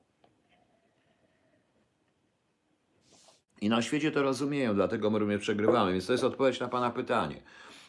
[3.61, 5.91] I na świecie to rozumieją, dlatego my również przegrywamy.
[5.91, 7.41] Więc to jest odpowiedź na Pana pytanie.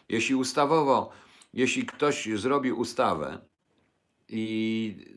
[0.09, 1.11] Jeśli ustawowo,
[1.55, 3.39] jeśli ktoś zrobi ustawę
[4.29, 5.16] i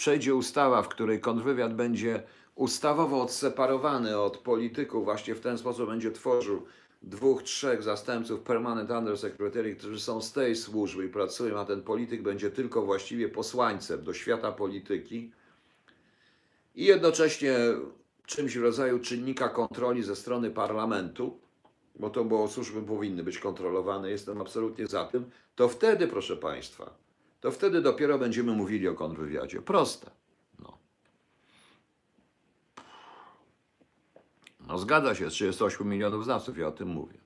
[0.00, 2.22] przejdzie ustawa, w której kontrwywiad będzie
[2.54, 6.66] ustawowo odseparowany od polityków, właśnie w ten sposób będzie tworzył
[7.02, 12.22] dwóch, trzech zastępców permanent undersecretary, którzy są z tej służby i pracują, a ten polityk
[12.22, 15.32] będzie tylko właściwie posłańcem do świata polityki.
[16.74, 17.56] I jednocześnie
[18.26, 21.38] czymś w rodzaju czynnika kontroli ze strony parlamentu,
[21.96, 26.94] bo to było służby powinny być kontrolowane, jestem absolutnie za tym, to wtedy, proszę Państwa,
[27.40, 29.62] to wtedy dopiero będziemy mówili o kontrwywiadzie.
[29.62, 30.10] Proste.
[30.58, 30.78] No.
[34.60, 37.18] no zgadza się, 38 milionów znawców, ja o tym mówię.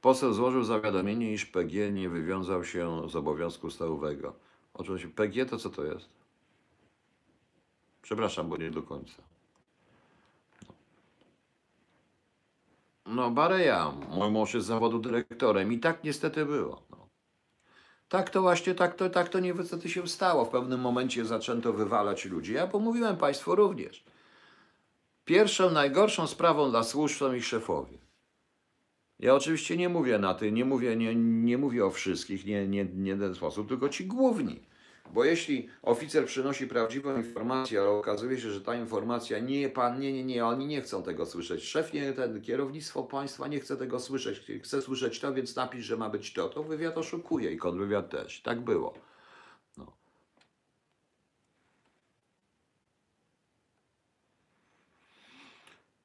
[0.00, 4.34] Poseł złożył zawiadomienie, iż PG nie wywiązał się z obowiązku stałowego.
[4.74, 6.08] Oczywiście PG to co to jest?
[8.02, 9.33] Przepraszam, bo nie do końca.
[13.06, 16.82] No, Bareja, mój mąż jest zawodu dyrektorem i tak niestety było.
[16.90, 17.08] No.
[18.08, 20.44] Tak to właśnie, tak to, tak to niestety się stało.
[20.44, 22.52] W pewnym momencie zaczęto wywalać ludzi.
[22.52, 24.04] Ja pomówiłem Państwu również.
[25.24, 27.98] Pierwszą, najgorszą sprawą dla służb są ich szefowie.
[29.18, 32.84] Ja oczywiście nie mówię na ty, nie mówię, nie, nie mówię o wszystkich, nie, nie,
[32.84, 34.60] nie ten sposób, tylko ci główni.
[35.12, 40.12] Bo jeśli oficer przynosi prawdziwą informację, ale okazuje się, że ta informacja nie, pan, nie,
[40.12, 41.64] nie, nie, oni nie chcą tego słyszeć.
[41.64, 45.96] Szef, nie, ten kierownictwo państwa nie chce tego słyszeć, chce słyszeć to, więc napisz, że
[45.96, 46.48] ma być to.
[46.48, 48.42] To wywiad oszukuje i kontrwywiad też.
[48.42, 48.94] Tak było.
[49.76, 49.92] No.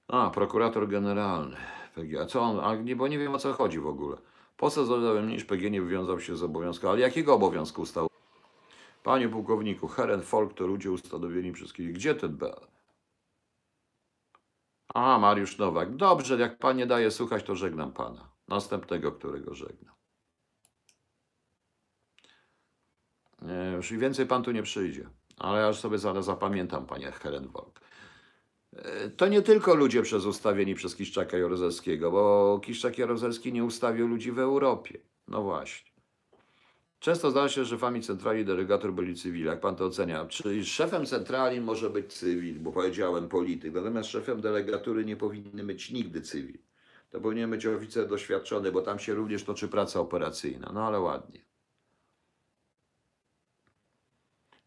[0.07, 1.57] A, prokurator generalny.
[1.95, 2.21] PG.
[2.21, 2.59] A co on?
[2.59, 4.17] A nie, bo nie wiem o co chodzi w ogóle.
[4.57, 6.87] Poseł zadałem niż PG nie wywiązał się z obowiązku.
[6.87, 8.08] Ale jakiego obowiązku stał?
[9.09, 11.93] Panie pułkowniku, Heren Folk to ludzie ustanowieni przez kiedy.
[11.93, 12.67] Gdzie ten Bel?
[14.93, 15.95] A, Mariusz Nowak.
[15.95, 18.31] Dobrze, jak pan nie daje słuchać, to żegnam pana.
[18.47, 19.95] Następnego, którego żegnam.
[23.41, 25.09] Nie, już więcej pan tu nie przyjdzie.
[25.37, 27.79] Ale ja już sobie zaraz zapamiętam, panie Helen Volk.
[28.73, 34.07] E, To nie tylko ludzie przez ustawieni przez Kiszczaka Jaruzelskiego, bo Kiszczak Jaruzelski nie ustawił
[34.07, 34.99] ludzi w Europie.
[35.27, 35.88] No właśnie.
[36.99, 39.51] Często zdarza się, że szefami centrali delegator byli cywile.
[39.51, 40.25] Jak pan to ocenia?
[40.25, 45.91] Czyli szefem centrali może być cywil, bo powiedziałem polityk, natomiast szefem delegatury nie powinny być
[45.91, 46.59] nigdy cywil.
[47.09, 50.71] To powinien być oficer doświadczony, bo tam się również toczy praca operacyjna.
[50.73, 51.45] No ale ładnie.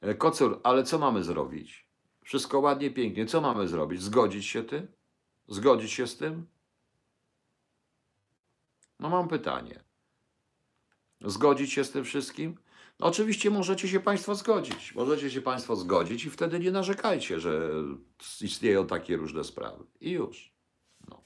[0.00, 1.88] E, Kocur, ale co mamy zrobić?
[2.24, 3.26] Wszystko ładnie, pięknie.
[3.26, 4.02] Co mamy zrobić?
[4.02, 4.86] Zgodzić się tym?
[5.48, 6.46] Zgodzić się z tym?
[9.00, 9.84] No mam pytanie.
[11.24, 12.56] Zgodzić się z tym wszystkim?
[13.00, 14.94] No oczywiście możecie się Państwo zgodzić.
[14.94, 17.70] Możecie się Państwo zgodzić i wtedy nie narzekajcie, że
[18.40, 19.84] istnieją takie różne sprawy.
[20.00, 20.52] I już.
[21.08, 21.24] No.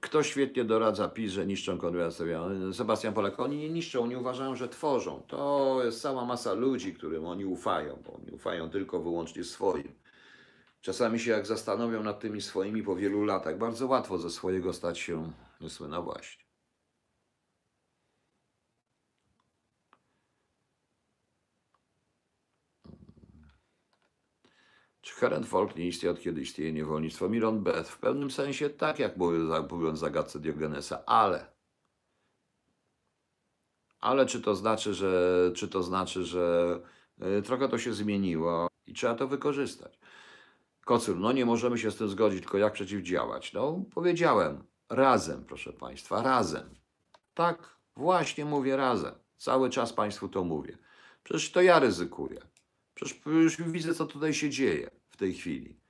[0.00, 1.78] Kto świetnie doradza PiS, że niszczą
[2.10, 2.74] stawiony?
[2.74, 3.40] Sebastian Polak.
[3.40, 5.22] Oni nie niszczą, oni uważają, że tworzą.
[5.26, 9.92] To jest cała masa ludzi, którym oni ufają, bo oni ufają tylko wyłącznie swoim.
[10.80, 14.98] Czasami się jak zastanowią nad tymi swoimi po wielu latach, bardzo łatwo ze swojego stać
[14.98, 16.44] się Mysły, no właśnie.
[25.00, 27.28] Czy Herent Folk nie istnieje od kiedy istnieje niewolnictwo?
[27.28, 29.16] Miron Beth w pewnym sensie tak, jak
[29.70, 31.58] mówiąc zagadce Diogenesa, ale
[34.00, 36.80] ale czy to znaczy, że, czy to znaczy, że
[37.38, 39.98] y, trochę to się zmieniło i trzeba to wykorzystać?
[40.84, 43.52] Kocur, no nie możemy się z tym zgodzić, tylko jak przeciwdziałać?
[43.52, 46.74] No, powiedziałem, razem, proszę Państwa, razem.
[47.34, 49.14] Tak, właśnie mówię razem.
[49.36, 50.78] Cały czas Państwu to mówię.
[51.24, 52.40] Przecież to ja ryzykuję.
[52.94, 55.80] Przecież już widzę, co tutaj się dzieje w tej chwili.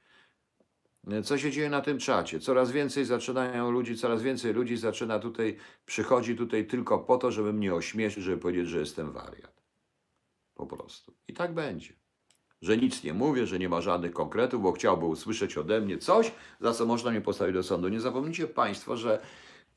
[1.24, 2.40] Co się dzieje na tym czacie?
[2.40, 7.52] Coraz więcej zaczynają ludzi, coraz więcej ludzi zaczyna tutaj, przychodzi tutaj tylko po to, żeby
[7.52, 9.62] mnie ośmieszyć, żeby powiedzieć, że jestem wariat.
[10.54, 11.14] Po prostu.
[11.28, 11.92] I tak będzie.
[12.62, 16.32] Że nic nie mówię, że nie ma żadnych konkretów, bo chciałby usłyszeć ode mnie coś,
[16.60, 17.88] za co można mnie postawić do sądu.
[17.88, 19.20] Nie zapomnijcie Państwo, że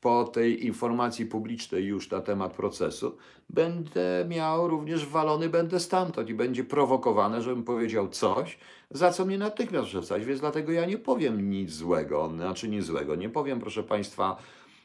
[0.02, 3.16] po tej informacji publicznej już na temat procesu
[3.50, 8.58] będę miał również walony, będę stamtąd i będzie prowokowane, żebym powiedział coś,
[8.90, 13.14] za co mnie natychmiast wrzucać, więc dlatego ja nie powiem nic złego, znaczy nic złego.
[13.14, 14.36] Nie powiem, proszę Państwa,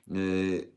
[0.07, 0.76] yy,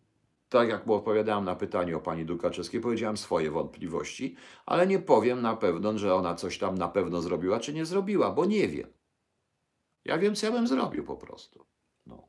[0.50, 4.36] tak jak odpowiadałem na pytanie o pani Dukaczewskiej, powiedziałem swoje wątpliwości,
[4.66, 8.30] ale nie powiem na pewno, że ona coś tam na pewno zrobiła, czy nie zrobiła,
[8.30, 8.92] bo nie wiem.
[10.04, 11.66] Ja wiem, co ja bym zrobił po prostu.
[12.06, 12.28] No.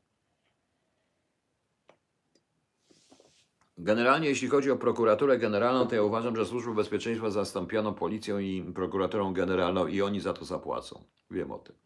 [3.78, 8.72] Generalnie, jeśli chodzi o prokuraturę generalną, to ja uważam, że Służbę Bezpieczeństwa zastąpiono policją i
[8.74, 11.04] prokuraturą generalną i oni za to zapłacą.
[11.30, 11.76] Wiem o tym.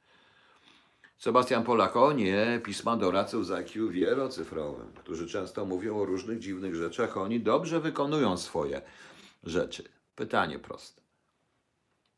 [1.18, 6.74] Sebastian Polak, o nie, pisma doradców z IQ wielocyfrowym, którzy często mówią o różnych dziwnych
[6.74, 8.82] rzeczach, oni dobrze wykonują swoje
[9.42, 9.84] rzeczy.
[10.14, 11.02] Pytanie proste.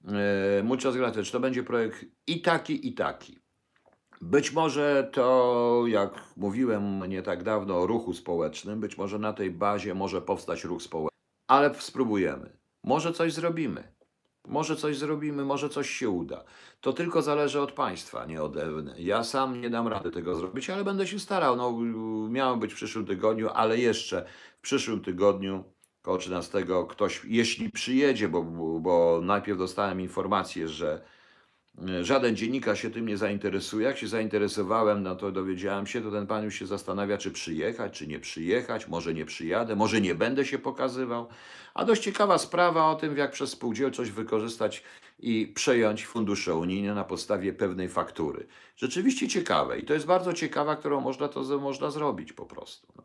[0.04, 1.30] Yy, muchas gracias.
[1.30, 3.38] To będzie projekt i taki, i taki?
[4.20, 9.50] Być może to, jak mówiłem nie tak dawno o ruchu społecznym, być może na tej
[9.50, 12.58] bazie może powstać ruch społeczny, ale spróbujemy.
[12.84, 13.97] Może coś zrobimy.
[14.48, 16.44] Może coś zrobimy, może coś się uda.
[16.80, 18.94] To tylko zależy od państwa, nie ode mnie.
[18.98, 21.56] Ja sam nie dam rady tego zrobić, ale będę się starał.
[21.56, 21.78] No,
[22.28, 24.24] miałem być w przyszłym tygodniu, ale jeszcze
[24.58, 25.64] w przyszłym tygodniu,
[26.02, 28.42] koło 13, ktoś, jeśli przyjedzie, bo,
[28.80, 31.02] bo najpierw dostałem informację, że
[32.02, 33.86] żaden dziennikarz się tym nie zainteresuje.
[33.86, 37.98] Jak się zainteresowałem, no to dowiedziałem się, to ten pan już się zastanawia, czy przyjechać,
[37.98, 38.88] czy nie przyjechać.
[38.88, 41.28] Może nie przyjadę, może nie będę się pokazywał.
[41.74, 44.82] A dość ciekawa sprawa o tym, jak przez spółdzielczość wykorzystać
[45.18, 48.46] i przejąć fundusze unijne na podstawie pewnej faktury.
[48.76, 52.92] Rzeczywiście ciekawe i to jest bardzo ciekawa, którą można to można zrobić po prostu.
[52.96, 53.02] No.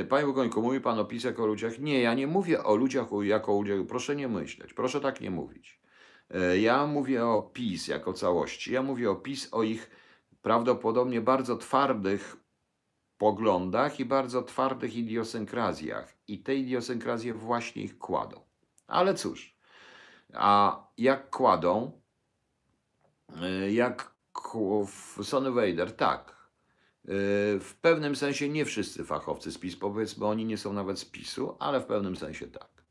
[0.00, 1.78] E, Panie Bogońku, mówi Pan o PiS jako o ludziach?
[1.78, 3.86] Nie, ja nie mówię o ludziach jako o ludziach.
[3.88, 5.81] Proszę nie myśleć, proszę tak nie mówić.
[6.32, 8.72] E, Ja mówię o PiS jako całości.
[8.72, 9.90] Ja mówię o PiS, o ich
[10.42, 12.36] prawdopodobnie bardzo twardych
[13.18, 16.14] poglądach i bardzo twardych idiosynkrazjach.
[16.28, 18.40] I te idiosynkrazje właśnie ich kładą.
[18.86, 19.56] Ale cóż,
[20.34, 22.00] a jak kładą,
[23.66, 24.12] y, jak
[25.22, 26.36] Sony Vader, tak.
[27.04, 31.04] Y, W pewnym sensie nie wszyscy fachowcy z PiS, powiedzmy, oni nie są nawet z
[31.04, 32.81] PiSu, ale w pewnym sensie tak.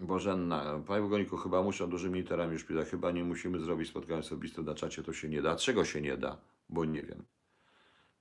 [0.00, 2.88] Bożenna, Panie Bogoniku, chyba muszą dużymi literami już pisać.
[2.88, 5.56] Chyba nie musimy zrobić spotkania osobiste na czacie, to się nie da.
[5.56, 6.38] Czego się nie da?
[6.68, 7.24] Bo nie wiem.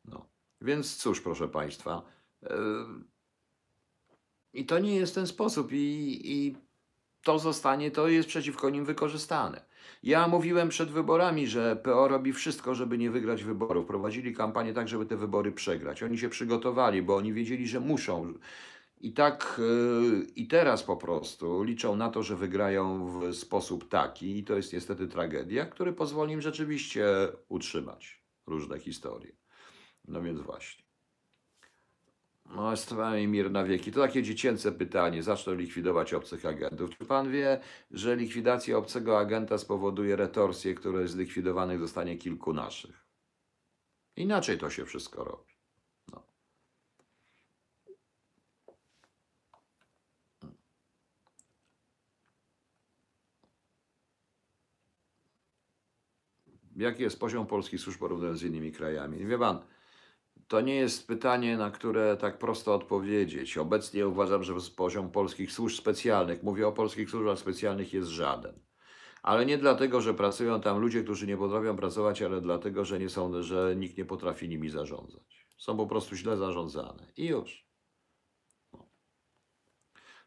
[0.05, 0.25] No.
[0.61, 2.01] Więc cóż, proszę Państwa.
[2.41, 2.49] Yy,
[4.53, 6.55] I to nie jest ten sposób, i, i
[7.23, 9.65] to zostanie, to jest przeciwko nim wykorzystane.
[10.03, 13.85] Ja mówiłem przed wyborami, że PO robi wszystko, żeby nie wygrać wyborów.
[13.85, 16.03] Prowadzili kampanię tak, żeby te wybory przegrać.
[16.03, 18.33] Oni się przygotowali, bo oni wiedzieli, że muszą.
[19.03, 24.37] I tak yy, i teraz po prostu liczą na to, że wygrają w sposób taki,
[24.37, 27.05] i to jest niestety tragedia, który pozwoli im rzeczywiście
[27.49, 29.31] utrzymać różne historie.
[30.07, 30.83] No więc właśnie.
[32.55, 32.73] No,
[33.17, 33.91] i mir na wieki.
[33.91, 35.23] To takie dziecięce pytanie.
[35.23, 36.97] Zaczną likwidować obcych agentów.
[36.97, 37.59] Czy pan wie,
[37.91, 43.05] że likwidacja obcego agenta spowoduje retorsję, które zlikwidowanych zostanie kilku naszych?
[44.15, 45.52] Inaczej to się wszystko robi.
[56.75, 59.25] Jaki jest poziom polskich służb porównując z innymi krajami?
[59.25, 59.59] Wie pan,
[60.47, 63.57] to nie jest pytanie, na które tak prosto odpowiedzieć.
[63.57, 68.59] Obecnie uważam, że poziom polskich służb specjalnych, mówię o polskich służbach specjalnych, jest żaden.
[69.23, 73.09] Ale nie dlatego, że pracują tam ludzie, którzy nie potrafią pracować, ale dlatego, że, nie
[73.09, 75.47] są, że nikt nie potrafi nimi zarządzać.
[75.57, 77.11] Są po prostu źle zarządzane.
[77.17, 77.72] I już.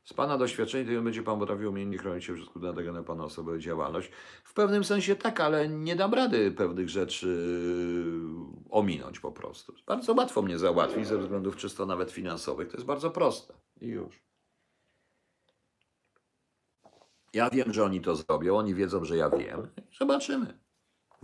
[0.06, 3.58] Z Pana doświadczenia to będzie Pan potrafił umiejętnie chronić się przed skutkiem na Pana osobę
[3.58, 4.10] działalność.
[4.44, 9.74] W pewnym sensie tak, ale nie dam rady pewnych rzeczy yy, ominąć po prostu.
[9.86, 12.68] Bardzo łatwo mnie załatwić ze względów czysto nawet finansowych.
[12.68, 13.54] To jest bardzo proste.
[13.80, 14.22] I już.
[17.34, 19.68] Ja wiem, że oni to zrobią, oni wiedzą, że ja wiem.
[19.98, 20.58] Zobaczymy.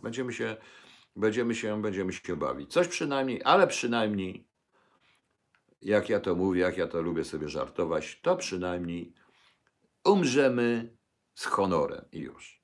[0.03, 0.57] Będziemy się,
[1.17, 2.73] będziemy się, będziemy się bawić.
[2.73, 4.52] Coś przynajmniej, ale przynajmniej
[5.83, 9.13] jak ja to mówię, jak ja to lubię sobie żartować, to przynajmniej
[10.05, 10.97] umrzemy
[11.35, 12.63] z honorem i już.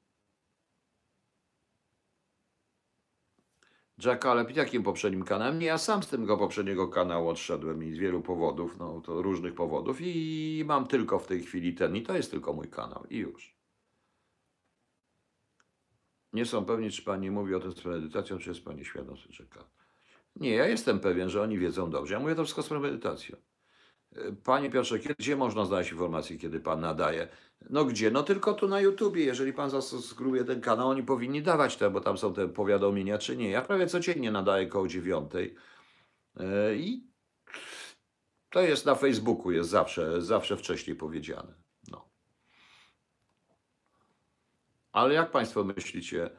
[4.04, 5.58] Jack Alep, jakim poprzednim kanałem?
[5.58, 9.54] Nie, ja sam z tego poprzedniego kanału odszedłem i z wielu powodów, no to różnych
[9.54, 13.16] powodów i mam tylko w tej chwili ten i to jest tylko mój kanał i
[13.16, 13.58] już.
[16.32, 19.28] Nie są pewni, czy pani mówi o tym z premedytacją, czy jest pani świadom, że
[19.28, 19.64] czeka.
[20.38, 22.14] Nie, ja jestem pewien, że oni wiedzą dobrze.
[22.14, 23.36] Ja mówię to wszystko z premedytacją.
[24.16, 27.28] E, panie Piotrze, gdzie można znaleźć informacje, kiedy Pan nadaje?
[27.70, 28.10] No gdzie?
[28.10, 29.24] No tylko tu na YouTubie.
[29.24, 33.36] Jeżeli Pan zasubskrybuje ten kanał, oni powinni dawać te, bo tam są te powiadomienia, czy
[33.36, 33.50] nie.
[33.50, 35.54] Ja prawie codziennie nadaję koło dziewiątej.
[36.40, 37.08] E, I
[38.50, 41.54] to jest na Facebooku, jest zawsze, zawsze wcześniej powiedziane.
[41.90, 42.08] No.
[44.92, 46.30] Ale jak Państwo myślicie,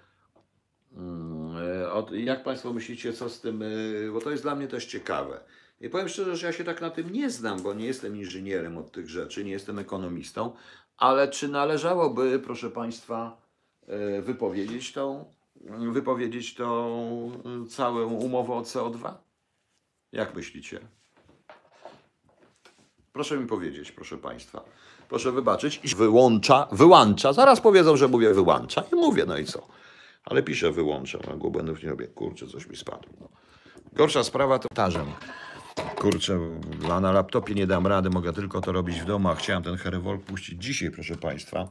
[2.11, 5.39] E, jak Państwo myślicie, co z tym, e, bo to jest dla mnie też ciekawe.
[5.81, 8.77] I powiem szczerze, że ja się tak na tym nie znam, bo nie jestem inżynierem
[8.77, 10.51] od tych rzeczy, nie jestem ekonomistą,
[10.97, 13.41] ale czy należałoby, proszę Państwa,
[13.87, 15.25] e, wypowiedzieć tą,
[15.91, 19.13] wypowiedzieć tą całą umowę o CO2?
[20.11, 20.79] Jak myślicie?
[23.13, 24.63] Proszę mi powiedzieć, proszę Państwa.
[25.09, 25.95] Proszę wybaczyć.
[25.95, 27.33] Wyłącza, wyłącza.
[27.33, 29.67] Zaraz powiedzą, że mówię wyłącza i mówię, no i co?
[30.25, 32.07] Ale piszę wyłączam, a błędów nie robię.
[32.07, 33.13] Kurczę, coś mi spadło.
[33.19, 33.29] No.
[33.93, 35.05] Gorsza sprawa to tarzem.
[35.95, 36.39] Kurczę,
[36.91, 40.19] a na laptopie nie dam rady, mogę tylko to robić w domu, chciałem ten Herewol
[40.19, 41.67] puścić dzisiaj, proszę Państwa.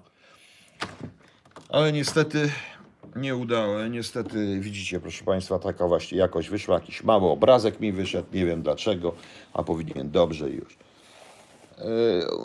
[1.69, 2.51] Ale niestety
[3.17, 8.29] nie udało, niestety widzicie, proszę Państwa, taka właśnie jakoś wyszła, jakiś mały obrazek mi wyszedł,
[8.33, 9.15] nie wiem dlaczego,
[9.53, 10.79] a powinien dobrze już.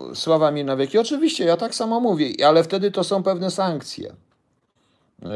[0.10, 0.98] Yy, sława mi na wieki.
[0.98, 4.16] Oczywiście, ja tak samo mówię, ale wtedy to są pewne sankcje.
[5.24, 5.28] E,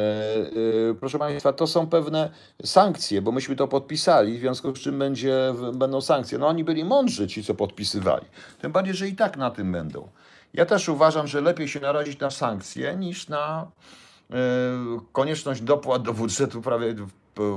[0.90, 2.30] e, proszę Państwa, to są pewne
[2.66, 6.38] sankcje, bo myśmy to podpisali, w związku z czym będzie, będą sankcje.
[6.38, 8.26] No oni byli mądrzy, ci co podpisywali.
[8.62, 10.08] Tym bardziej, że i tak na tym będą.
[10.54, 13.68] Ja też uważam, że lepiej się narazić na sankcje niż na
[14.32, 14.36] e,
[15.12, 16.96] konieczność dopłat do budżetu, prawie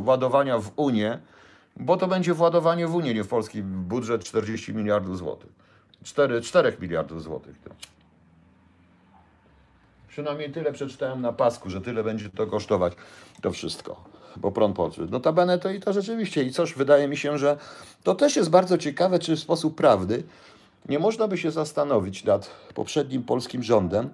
[0.04, 1.18] ładowania w Unię,
[1.76, 5.50] bo to będzie władowanie w Unię, nie w polski budżet 40 miliardów złotych.
[6.04, 7.56] 4, 4 miliardów złotych.
[10.10, 12.92] Przynajmniej tyle przeczytałem na pasku, że tyle będzie to kosztować
[13.42, 14.04] to wszystko.
[14.36, 15.12] Bo prąd podszedł.
[15.12, 16.42] Notabene to i to rzeczywiście.
[16.42, 17.56] I coś wydaje mi się, że
[18.02, 20.22] to też jest bardzo ciekawe, czy w sposób prawdy
[20.88, 24.10] nie można by się zastanowić nad poprzednim polskim rządem,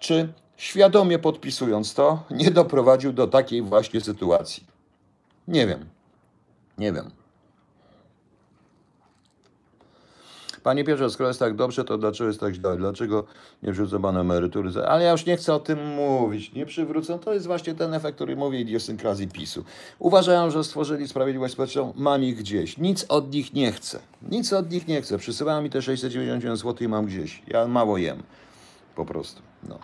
[0.00, 4.66] czy świadomie podpisując to, nie doprowadził do takiej właśnie sytuacji.
[5.48, 5.86] Nie wiem.
[6.78, 7.10] Nie wiem.
[10.64, 12.76] Panie Piotrze, skoro jest tak dobrze, to dlaczego jest tak źle?
[12.76, 13.24] Dlaczego
[13.62, 14.70] nie wrzucą Pan emerytury?
[14.86, 16.52] Ale ja już nie chcę o tym mówić.
[16.52, 17.18] Nie przywrócą.
[17.18, 19.64] To jest właśnie ten efekt, który mówię, idiosynkrazji PiSu.
[19.98, 22.78] Uważają, że stworzyli sprawiedliwość społeczną, mam ich gdzieś.
[22.78, 23.98] Nic od nich nie chcę.
[24.30, 25.18] Nic od nich nie chcę.
[25.18, 27.42] Przysyłają mi te 699 zł i mam gdzieś.
[27.46, 28.22] Ja mało jem.
[28.94, 29.42] Po prostu.
[29.68, 29.78] No.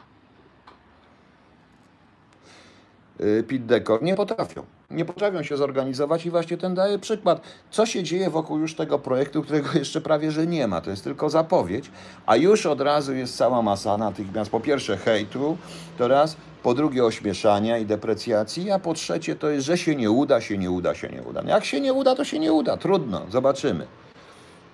[3.20, 7.40] Y, Pit Dekor nie potrafią nie potrafią się zorganizować i właśnie ten daje przykład.
[7.70, 10.80] Co się dzieje wokół już tego projektu, którego jeszcze prawie, że nie ma.
[10.80, 11.90] To jest tylko zapowiedź,
[12.26, 14.50] a już od razu jest cała masa natychmiast.
[14.50, 15.56] Po pierwsze hejtu,
[15.98, 20.10] to raz, po drugie ośmieszania i deprecjacji, a po trzecie to jest, że się nie
[20.10, 21.42] uda, się nie uda, się nie uda.
[21.46, 22.76] Jak się nie uda, to się nie uda.
[22.76, 23.86] Trudno, zobaczymy.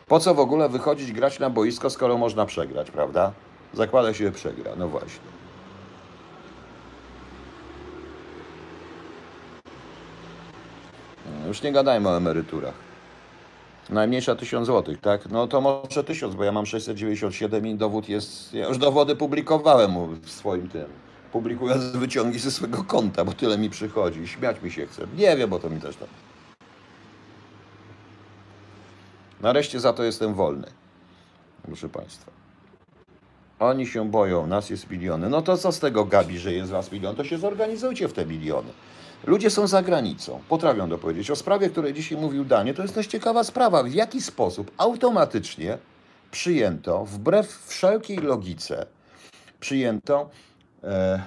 [0.06, 3.32] Po co w ogóle wychodzić grać na boisko, skoro można przegrać, prawda?
[3.74, 4.72] Zakłada się, że przegra.
[4.76, 5.35] No właśnie.
[11.46, 12.74] Już nie gadajmy o emeryturach.
[13.90, 15.30] Najmniejsza 1000 zł, tak?
[15.30, 18.54] No to może 1000, bo ja mam 697 i dowód jest.
[18.54, 20.86] Ja już dowody publikowałem w swoim tym.
[21.32, 24.28] Publikując wyciągi ze swojego konta, bo tyle mi przychodzi.
[24.28, 25.06] Śmiać mi się chce.
[25.16, 26.08] Nie wiem, bo to mi też tam.
[29.40, 30.66] Nareszcie za to jestem wolny.
[31.62, 32.30] Proszę Państwa.
[33.58, 35.28] Oni się boją, nas jest miliony.
[35.28, 37.16] No to co z tego, Gabi, że jest was milion?
[37.16, 38.68] To się zorganizujcie w te miliony.
[39.26, 41.30] Ludzie są za granicą, potrafią dopowiedzieć.
[41.30, 43.82] O sprawie, której dzisiaj mówił Danie, to jest dość ciekawa sprawa.
[43.82, 45.78] W jaki sposób automatycznie
[46.30, 48.86] przyjęto, wbrew wszelkiej logice,
[49.60, 50.30] przyjęto
[50.84, 51.22] e,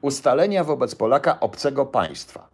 [0.00, 2.53] ustalenia wobec Polaka obcego państwa.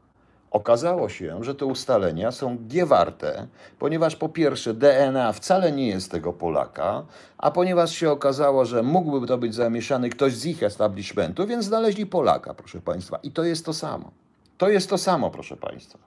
[0.51, 3.47] Okazało się, że te ustalenia są giewarte,
[3.79, 7.05] ponieważ po pierwsze DNA wcale nie jest tego Polaka,
[7.39, 12.07] a ponieważ się okazało, że mógłby to być zamieszany ktoś z ich establishmentu, więc znaleźli
[12.07, 13.19] Polaka, proszę Państwa.
[13.23, 14.11] I to jest to samo.
[14.59, 15.99] To jest to samo, proszę Państwa.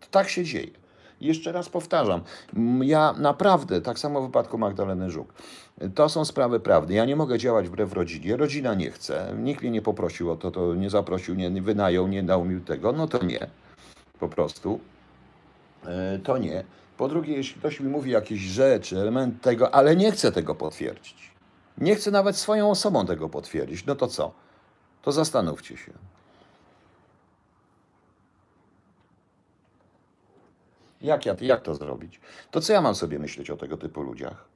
[0.00, 0.70] To tak się dzieje.
[1.20, 2.20] Jeszcze raz powtarzam,
[2.82, 5.34] ja naprawdę, tak samo w wypadku Magdaleny Żuk,
[5.94, 6.94] to są sprawy prawdy.
[6.94, 8.36] Ja nie mogę działać wbrew rodzinie.
[8.36, 9.34] Rodzina nie chce.
[9.38, 12.92] Nikt mnie nie poprosił o to, to nie zaprosił, nie wynajął, nie dał mi tego.
[12.92, 13.46] No to nie
[14.22, 14.80] po prostu,
[15.84, 16.64] e, to nie.
[16.96, 21.30] Po drugie, jeśli ktoś mi mówi jakieś rzeczy, element tego, ale nie chce tego potwierdzić,
[21.78, 24.32] nie chce nawet swoją osobą tego potwierdzić, no to co?
[25.02, 25.92] To zastanówcie się.
[31.00, 32.20] Jak, ja, jak to zrobić?
[32.50, 34.51] To co ja mam sobie myśleć o tego typu ludziach?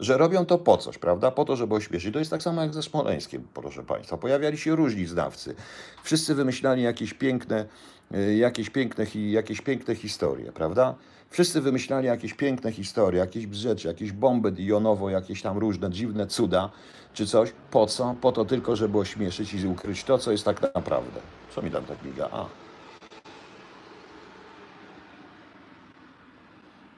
[0.00, 1.30] Że robią to po coś, prawda?
[1.30, 2.12] Po to, żeby ośmieszyć.
[2.12, 4.16] To jest tak samo jak ze Smoleńskiem, proszę Państwa.
[4.16, 5.54] Pojawiali się różni znawcy.
[6.02, 7.66] Wszyscy wymyślali jakieś piękne,
[8.14, 10.94] y, jakieś piękne, jakieś piękne historie, prawda?
[11.30, 16.70] Wszyscy wymyślali jakieś piękne historie, jakieś rzeczy, jakieś bomby jonowo, jakieś tam różne dziwne cuda,
[17.14, 17.52] czy coś.
[17.70, 18.14] Po co?
[18.20, 21.20] Po to tylko, żeby ośmieszyć i ukryć to, co jest tak naprawdę.
[21.54, 22.28] Co mi tam tak miga?
[22.32, 22.46] A.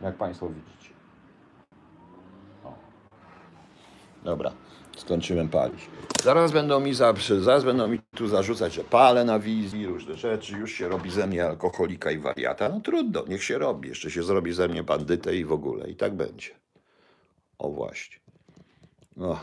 [0.01, 0.95] Jak Państwo widzicie.
[2.65, 2.75] O.
[4.25, 4.53] Dobra,
[4.97, 5.89] skończyłem palić.
[6.23, 10.57] Zaraz będą mi zawsze, zaraz będą mi tu zarzucać, że palę na wizji, różne rzeczy,
[10.57, 12.69] już się robi ze mnie alkoholika i wariata.
[12.69, 13.89] No trudno, niech się robi.
[13.89, 15.91] Jeszcze się zrobi ze mnie bandytę i w ogóle.
[15.91, 16.51] I tak będzie.
[17.59, 18.17] O właśnie.
[19.17, 19.41] No.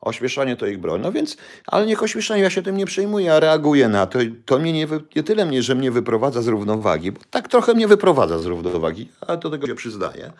[0.00, 1.00] Ośmieszanie to ich broń.
[1.00, 1.36] No więc,
[1.66, 4.18] ale niech ośmieszanie, ja się tym nie przejmuję, ja reaguję na to.
[4.44, 4.86] To mnie nie,
[5.16, 9.08] nie tyle mnie, że mnie wyprowadza z równowagi, bo tak trochę mnie wyprowadza z równowagi,
[9.20, 10.32] ale do tego się przyznaję.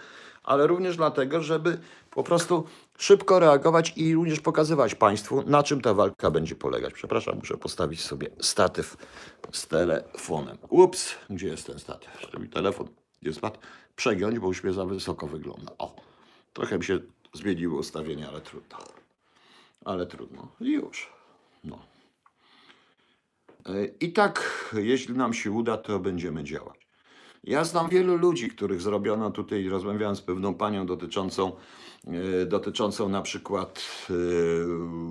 [0.50, 1.78] Ale również dlatego, żeby
[2.10, 2.64] po prostu
[2.98, 6.94] szybko reagować i również pokazywać Państwu, na czym ta walka będzie polegać.
[6.94, 8.96] Przepraszam, muszę postawić sobie statyw
[9.52, 10.58] z telefonem.
[10.68, 12.10] Ups, gdzie jest ten statyw?
[12.32, 12.88] Żeby telefon
[13.22, 13.58] nie spadł.
[13.96, 15.72] Przegiąć, bo już mnie za wysoko wygląda.
[15.78, 15.96] O,
[16.52, 16.98] trochę mi się
[17.34, 18.78] zmieniły ustawienia, ale trudno.
[19.84, 20.48] Ale trudno.
[20.60, 21.12] Już.
[21.64, 21.78] No.
[23.66, 26.89] E, I tak, jeśli nam się uda, to będziemy działać.
[27.44, 31.52] Ja znam wielu ludzi, których zrobiono tutaj, rozmawiałem z pewną panią dotyczącą,
[32.06, 34.14] e, dotyczącą na przykład e,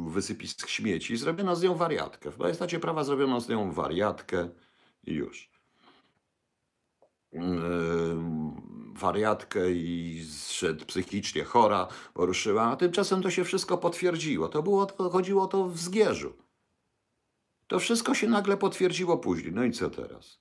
[0.10, 1.18] wysypisk śmieci.
[1.18, 2.32] Zrobiono z nią wariatkę.
[2.32, 4.50] W majestacie prawa zrobiono z nią wariatkę
[5.04, 5.52] i już.
[7.34, 7.40] E,
[8.94, 14.50] Wariatkę i zszedł psychicznie chora, poruszyła, a tymczasem to się wszystko potwierdziło.
[14.50, 16.34] To było, to chodziło o to w Zgierzu.
[17.68, 19.54] To wszystko się nagle potwierdziło później.
[19.54, 20.40] No i co teraz?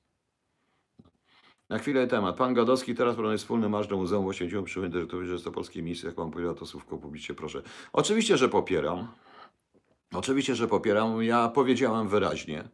[1.68, 2.36] Na chwilę temat.
[2.36, 6.06] Pan Gadowski teraz planuje wspólny marsz do Muzeum Oświęcimiu przy dyrektorowie Rzeczpospolitej Misji.
[6.06, 7.62] Jak pan powiedział, to słówko publicznie proszę.
[7.92, 9.08] Oczywiście, że popieram.
[10.14, 11.22] Oczywiście, że popieram.
[11.22, 12.68] Ja powiedziałem wyraźnie.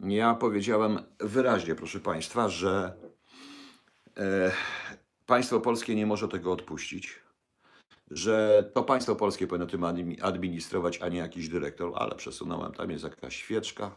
[0.00, 2.96] Ja powiedziałem wyraźnie, proszę państwa, że
[4.16, 4.52] e,
[5.26, 7.20] państwo polskie nie może tego odpuścić.
[8.10, 12.72] Że to państwo polskie powinno tym admi- administrować, a nie jakiś dyrektor, ale przesunąłem.
[12.72, 13.96] Tam jest jakaś świeczka.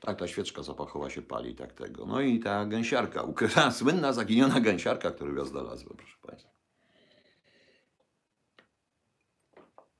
[0.00, 2.06] Tak, ta świeczka zapachowa się pali, tak tego.
[2.06, 6.50] No i ta gęsiarka, ukryta, słynna, zaginiona gęsiarka, którą ja znalazłem, proszę Państwa.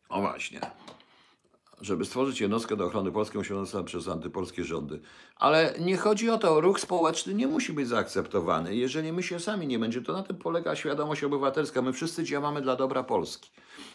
[0.08, 0.60] O właśnie.
[1.80, 5.00] Żeby stworzyć jednostkę do ochrony Polski, zostać przez antypolskie rządy.
[5.36, 8.76] Ale nie chodzi o to, ruch społeczny nie musi być zaakceptowany.
[8.76, 11.82] Jeżeli my się sami nie będzie, to na tym polega świadomość obywatelska.
[11.82, 13.50] My wszyscy działamy dla dobra Polski.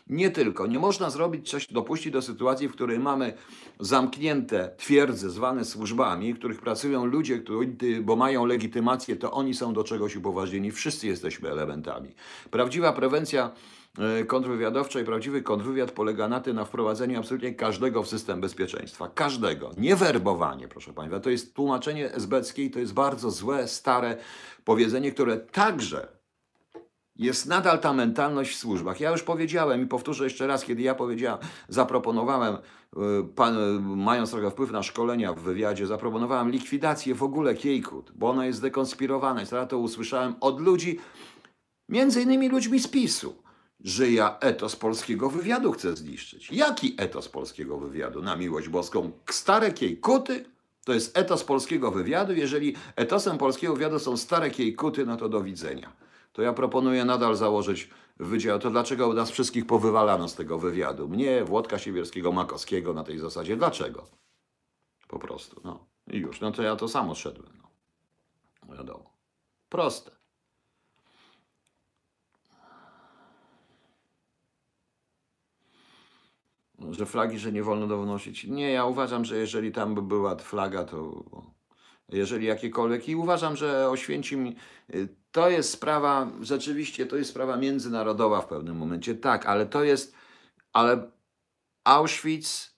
[0.09, 0.67] Nie tylko.
[0.67, 3.33] Nie można zrobić coś, dopuścić do sytuacji, w której mamy
[3.79, 9.73] zamknięte twierdze zwane służbami, w których pracują ludzie, którzy, bo mają legitymację, to oni są
[9.73, 10.71] do czegoś upoważnieni.
[10.71, 12.09] Wszyscy jesteśmy elementami.
[12.51, 13.51] Prawdziwa prewencja
[14.27, 19.09] kontrwywiadowcza i prawdziwy kontrwywiad polega na tym, na wprowadzeniu absolutnie każdego w system bezpieczeństwa.
[19.15, 19.71] Każdego.
[19.77, 21.19] Nie werbowanie, proszę Państwa.
[21.19, 24.17] To jest tłumaczenie esbeckie i to jest bardzo złe, stare
[24.63, 26.07] powiedzenie, które także
[27.15, 28.99] Jest nadal ta mentalność w służbach.
[28.99, 31.39] Ja już powiedziałem i powtórzę jeszcze raz, kiedy ja powiedziałem,
[31.69, 32.59] zaproponowałem, y,
[33.35, 38.29] pan, y, mając trochę wpływ na szkolenia w wywiadzie, zaproponowałem likwidację w ogóle Kiejkut, bo
[38.29, 39.41] ona jest dekonspirowana.
[39.41, 40.99] I teraz to usłyszałem od ludzi,
[41.89, 43.44] między innymi ludźmi z PiSu,
[43.85, 46.51] że ja etos polskiego wywiadu chcę zniszczyć.
[46.51, 48.21] Jaki etos polskiego wywiadu?
[48.21, 49.11] Na miłość boską.
[49.29, 50.45] Stare Kiejkuty?
[50.85, 52.33] To jest etos polskiego wywiadu.
[52.33, 56.05] Jeżeli etosem polskiego wywiadu są stare Kiejkuty, no to do widzenia
[56.35, 58.59] to ja proponuję nadal założyć wydział.
[58.59, 61.07] To dlaczego nas wszystkich powywalano z tego wywiadu?
[61.07, 63.57] Mnie, Włodka Siewierskiego, Makowskiego na tej zasadzie.
[63.57, 64.07] Dlaczego?
[65.07, 65.85] Po prostu, no.
[66.07, 66.41] I już.
[66.41, 67.53] No to ja to samo szedłem.
[67.57, 68.75] No.
[68.75, 69.13] Wiadomo.
[69.69, 70.11] Proste.
[76.91, 78.43] Że flagi, że nie wolno donosić.
[78.43, 81.23] Nie, ja uważam, że jeżeli tam by była flaga, to
[82.09, 83.09] jeżeli jakiekolwiek.
[83.09, 84.55] I uważam, że Oświęcim
[84.93, 89.83] y, to jest sprawa, rzeczywiście to jest sprawa międzynarodowa w pewnym momencie, tak, ale to
[89.83, 90.15] jest,
[90.73, 91.11] ale
[91.83, 92.75] Auschwitz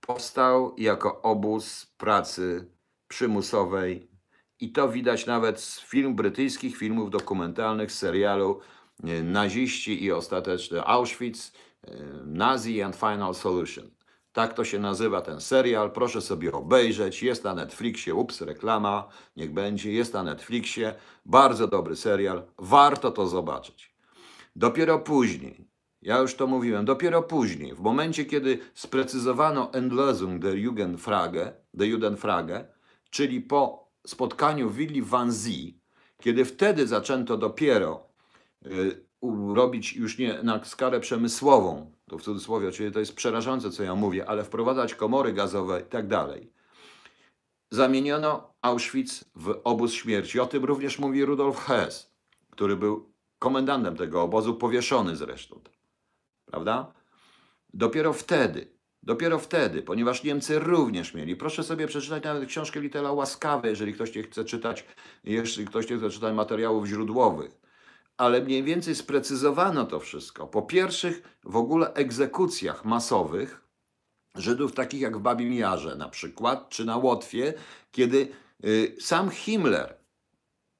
[0.00, 2.72] powstał jako obóz pracy
[3.08, 4.10] przymusowej
[4.60, 8.60] i to widać nawet z film brytyjskich, filmów dokumentalnych, serialu
[9.04, 11.52] y, Naziści i ostateczny Auschwitz,
[12.26, 13.90] Nazi and Final Solution.
[14.32, 15.90] Tak to się nazywa ten serial.
[15.90, 17.22] Proszę sobie obejrzeć.
[17.22, 18.14] Jest na Netflixie.
[18.14, 19.08] Ups, reklama.
[19.36, 19.92] Niech będzie.
[19.92, 20.94] Jest na Netflixie.
[21.26, 22.42] Bardzo dobry serial.
[22.58, 23.94] Warto to zobaczyć.
[24.56, 25.68] Dopiero później,
[26.02, 32.68] ja już to mówiłem, dopiero później, w momencie, kiedy sprecyzowano Endlösung der Jugendfrage, der
[33.10, 35.80] czyli po spotkaniu willi Wannsee,
[36.22, 38.06] kiedy wtedy zaczęto dopiero
[38.66, 39.07] y,
[39.54, 43.94] robić już nie na skalę przemysłową, to w cudzysłowie, czyli to jest przerażające, co ja
[43.94, 46.52] mówię, ale wprowadzać komory gazowe i tak dalej.
[47.70, 50.40] Zamieniono Auschwitz w obóz śmierci.
[50.40, 52.12] O tym również mówi Rudolf Hess,
[52.50, 55.60] który był komendantem tego obozu, powieszony zresztą.
[56.44, 56.92] Prawda?
[57.74, 61.36] Dopiero wtedy, dopiero wtedy, ponieważ Niemcy również mieli.
[61.36, 64.84] Proszę sobie przeczytać nawet książkę Litela Łaskawy, jeżeli ktoś nie chce czytać,
[65.24, 67.67] jeśli ktoś nie chce czytać materiałów źródłowych
[68.18, 70.46] ale mniej więcej sprecyzowano to wszystko.
[70.46, 73.68] Po pierwszych w ogóle egzekucjach masowych
[74.34, 77.54] Żydów, takich jak w Babim Jarze na przykład, czy na Łotwie,
[77.90, 78.28] kiedy
[78.64, 79.98] y, sam Himmler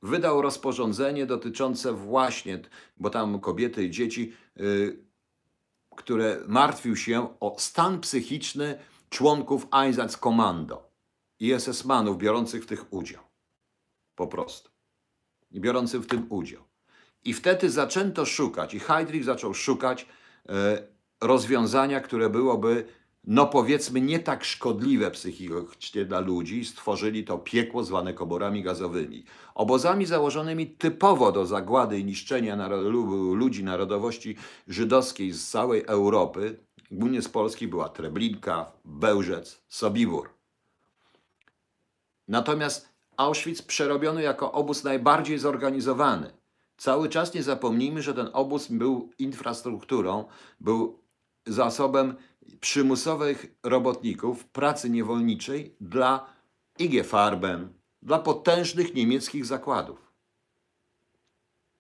[0.03, 2.62] wydał rozporządzenie dotyczące właśnie,
[2.97, 5.05] bo tam kobiety i dzieci, y,
[5.97, 8.78] które martwił się o stan psychiczny
[9.11, 10.91] członków Einsatzkommando
[11.41, 13.22] i SS-manów biorących w tych udział.
[14.14, 14.70] Po prostu.
[15.51, 16.68] I biorących w tym udział.
[17.25, 20.07] I wtedy zaczęto szukać, i Heydrich zaczął szukać
[20.49, 20.83] e,
[21.21, 22.85] rozwiązania, które byłoby,
[23.25, 26.64] no powiedzmy, nie tak szkodliwe psychicznie dla ludzi.
[26.64, 29.25] Stworzyli to piekło zwane koborami gazowymi.
[29.55, 32.69] Obozami założonymi typowo do zagłady i niszczenia
[33.35, 34.37] ludzi narodowości
[34.69, 36.59] żydowskiej z całej Europy,
[36.91, 40.31] głównie z Polski, była Treblinka, Bełżec, Sobibór.
[42.29, 46.39] Natomiast Auschwitz przerobiono jako obóz najbardziej zorganizowany
[46.79, 50.24] Cały czas nie zapomnijmy, że ten obóz był infrastrukturą,
[50.61, 50.99] był
[51.47, 52.14] zasobem
[52.61, 56.26] przymusowych robotników pracy niewolniczej dla
[56.79, 57.72] IG Farben,
[58.03, 60.12] dla potężnych niemieckich zakładów.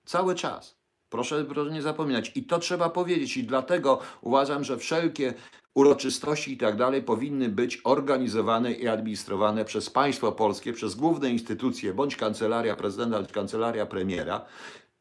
[0.04, 0.78] Cały czas.
[1.08, 2.32] Proszę, proszę nie zapominać.
[2.34, 3.36] I to trzeba powiedzieć.
[3.36, 5.34] I dlatego uważam, że wszelkie
[5.74, 11.94] uroczystości i tak dalej powinny być organizowane i administrowane przez państwo polskie, przez główne instytucje,
[11.94, 14.44] bądź kancelaria prezydenta, bądź kancelaria premiera,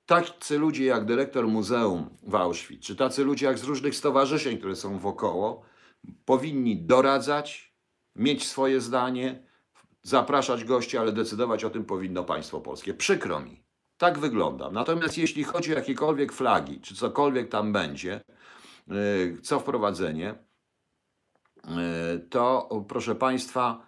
[0.07, 4.75] tacy ludzie jak dyrektor muzeum w Auschwitz, czy tacy ludzie jak z różnych stowarzyszeń, które
[4.75, 5.63] są wokoło,
[6.25, 7.73] powinni doradzać,
[8.15, 9.43] mieć swoje zdanie,
[10.03, 12.93] zapraszać gości, ale decydować o tym powinno państwo polskie.
[12.93, 13.63] Przykro mi.
[13.97, 14.71] Tak wygląda.
[14.71, 18.21] Natomiast jeśli chodzi o jakiekolwiek flagi, czy cokolwiek tam będzie,
[18.87, 20.35] yy, co wprowadzenie,
[21.65, 23.87] yy, to proszę Państwa,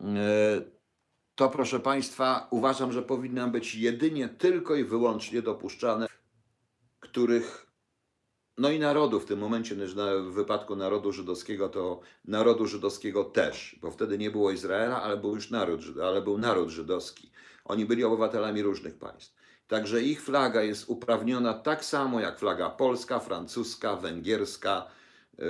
[0.00, 0.75] yy,
[1.36, 6.06] to proszę Państwa, uważam, że powinna być jedynie tylko i wyłącznie dopuszczane,
[7.00, 7.66] których,
[8.58, 13.90] no i narodu w tym momencie, w wypadku narodu żydowskiego, to narodu żydowskiego też, bo
[13.90, 17.30] wtedy nie było Izraela, ale był już naród, ale był naród żydowski.
[17.64, 19.34] Oni byli obywatelami różnych państw.
[19.68, 24.86] Także ich flaga jest uprawniona tak samo jak flaga polska, francuska, węgierska,
[25.38, 25.44] yy,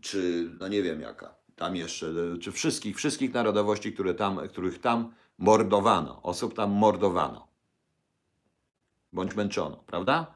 [0.00, 2.06] czy no nie wiem jaka tam jeszcze,
[2.40, 7.48] czy wszystkich, wszystkich narodowości, które tam, których tam mordowano, osób tam mordowano.
[9.12, 10.26] Bądź męczono, prawda?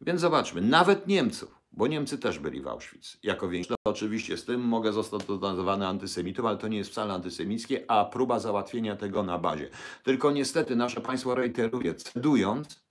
[0.00, 3.78] Więc zobaczmy, nawet Niemców, bo Niemcy też byli w Auschwitz jako większość.
[3.84, 8.38] Oczywiście z tym mogę zostać nazwany antysemitą, ale to nie jest wcale antysemickie, a próba
[8.38, 9.68] załatwienia tego na bazie.
[10.02, 12.82] Tylko niestety nasze państwo reiteruje, cedując,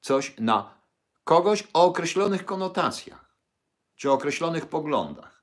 [0.00, 0.74] coś na
[1.24, 3.36] kogoś o określonych konotacjach
[3.96, 5.39] czy określonych poglądach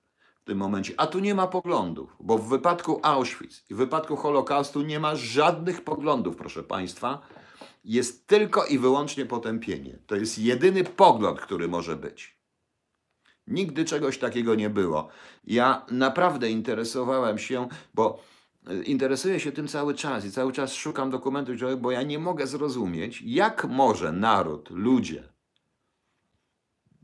[0.47, 0.93] w tym momencie.
[0.97, 5.15] A tu nie ma poglądów, bo w wypadku Auschwitz i w wypadku Holokaustu nie ma
[5.15, 7.21] żadnych poglądów, proszę Państwa.
[7.83, 9.99] Jest tylko i wyłącznie potępienie.
[10.07, 12.37] To jest jedyny pogląd, który może być.
[13.47, 15.07] Nigdy czegoś takiego nie było.
[15.43, 18.19] Ja naprawdę interesowałem się, bo
[18.67, 22.47] e, interesuję się tym cały czas i cały czas szukam dokumentów, bo ja nie mogę
[22.47, 25.23] zrozumieć, jak może naród, ludzie,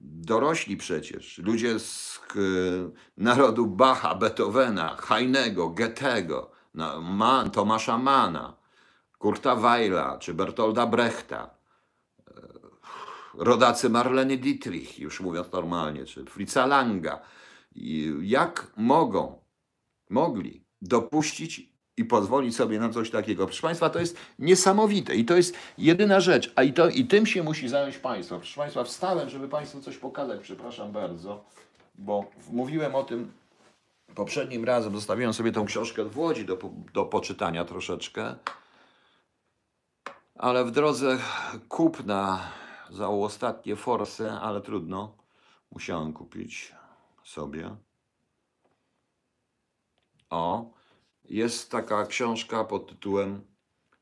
[0.04, 2.40] dorośli przecież, ludzie z e,
[3.18, 8.58] narodu Bacha, Beethovena, Heinego, Goethego, na- Ma- Tomasza Mana,
[9.18, 11.50] Kurta Weila czy Bertolda Brechta,
[13.34, 17.22] rodacy Marleny Dietrich, już mówiąc normalnie, czy Fritza Langa,
[18.22, 19.42] jak mogą,
[20.10, 23.45] mogli dopuścić i pozwolić sobie na coś takiego.
[23.45, 27.26] Proszę Państwa, to jest niesamowite i to jest jedyna rzecz, a i, to, i tym
[27.26, 28.38] się musi zająć Państwo.
[28.38, 31.44] Proszę Państwa, wstałem, żeby Państwu coś pokazać, przepraszam bardzo,
[31.95, 33.32] bo mówiłem o tym
[34.15, 36.57] poprzednim razem, zostawiłem sobie tą książkę w Łodzi do,
[36.94, 38.36] do poczytania troszeczkę,
[40.36, 41.18] ale w drodze
[41.70, 42.40] kupna
[42.90, 45.15] za ostatnie forsy, ale trudno,
[45.72, 46.76] musiałem kupić
[47.24, 47.76] sobie.
[50.30, 50.72] O,
[51.26, 53.41] jest taka książka pod tytułem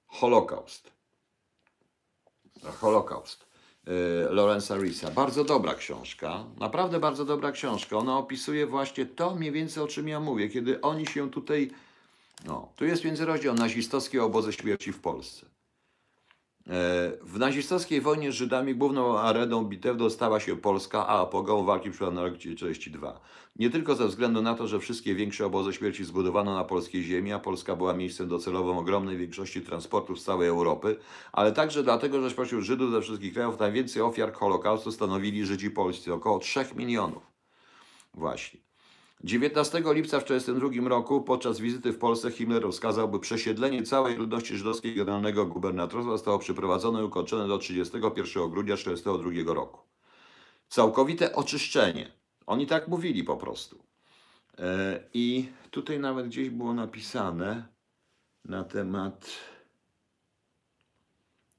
[0.07, 0.91] Holokaust.
[2.79, 3.45] Holokaust.
[3.87, 3.91] y,
[4.29, 5.11] Lorenza Risa.
[5.11, 7.97] Bardzo dobra książka, naprawdę bardzo dobra książka.
[7.97, 11.71] Ona opisuje właśnie to mniej więcej o czym ja mówię, kiedy oni się tutaj.
[12.45, 15.45] No, tu jest międzyrozdział nazistowskie obozy śmierci w Polsce.
[16.67, 21.89] E, W nazistowskiej wojnie z Żydami główną areną bitewną stała się Polska, a apogeum walki
[21.89, 23.21] przyszła na rok 1942.
[23.55, 27.33] Nie tylko ze względu na to, że wszystkie większe obozy śmierci zbudowano na polskiej ziemi,
[27.33, 30.97] a Polska była miejscem docelowym ogromnej większości transportów z całej Europy,
[31.31, 36.13] ale także dlatego, że spośród Żydów ze wszystkich krajów najwięcej ofiar Holokaustu stanowili Żydzi polscy,
[36.13, 37.23] około 3 milionów.
[38.13, 38.70] Właśnie.
[39.23, 44.57] 19 lipca w 1942 roku podczas wizyty w Polsce Himmler rozkazał, by przesiedlenie całej ludności
[44.57, 49.79] żydowskiej generalnego gubernatorstwa zostało przeprowadzone i ukończone do 31 grudnia 1942 roku.
[50.67, 52.11] Całkowite oczyszczenie.
[52.45, 53.83] Oni tak mówili po prostu.
[54.57, 57.67] E, I tutaj nawet gdzieś było napisane
[58.45, 59.29] na temat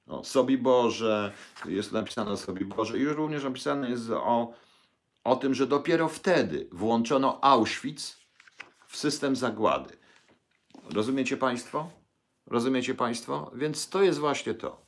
[0.06, 1.32] o Sobiborze,
[1.64, 4.52] jest napisane o Sobiborze i również napisane jest o
[5.24, 8.16] o tym, że dopiero wtedy włączono Auschwitz
[8.86, 9.96] w system zagłady.
[10.90, 11.90] Rozumiecie Państwo?
[12.46, 13.50] Rozumiecie Państwo?
[13.54, 14.86] Więc to jest właśnie to.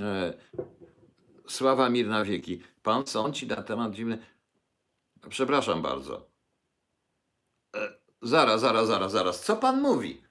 [0.00, 0.34] E,
[1.48, 2.62] Sława mir na wieki.
[2.82, 4.18] Pan sądzi na temat dziwny.
[5.28, 6.26] Przepraszam bardzo.
[7.76, 9.44] E, Zaraz, zaraz, zaraz, zaraz.
[9.44, 10.22] Co pan mówi?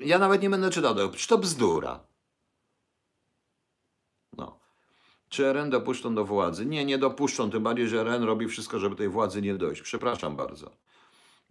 [0.00, 0.94] Ja nawet nie będę czytał.
[1.12, 2.00] Czy to bzdura?
[4.36, 4.58] No.
[5.28, 6.66] Czy RN dopuszczą do władzy?
[6.66, 9.82] Nie, nie dopuszczą, tym bardziej, że RN robi wszystko, żeby tej władzy nie dojść.
[9.82, 10.70] Przepraszam bardzo.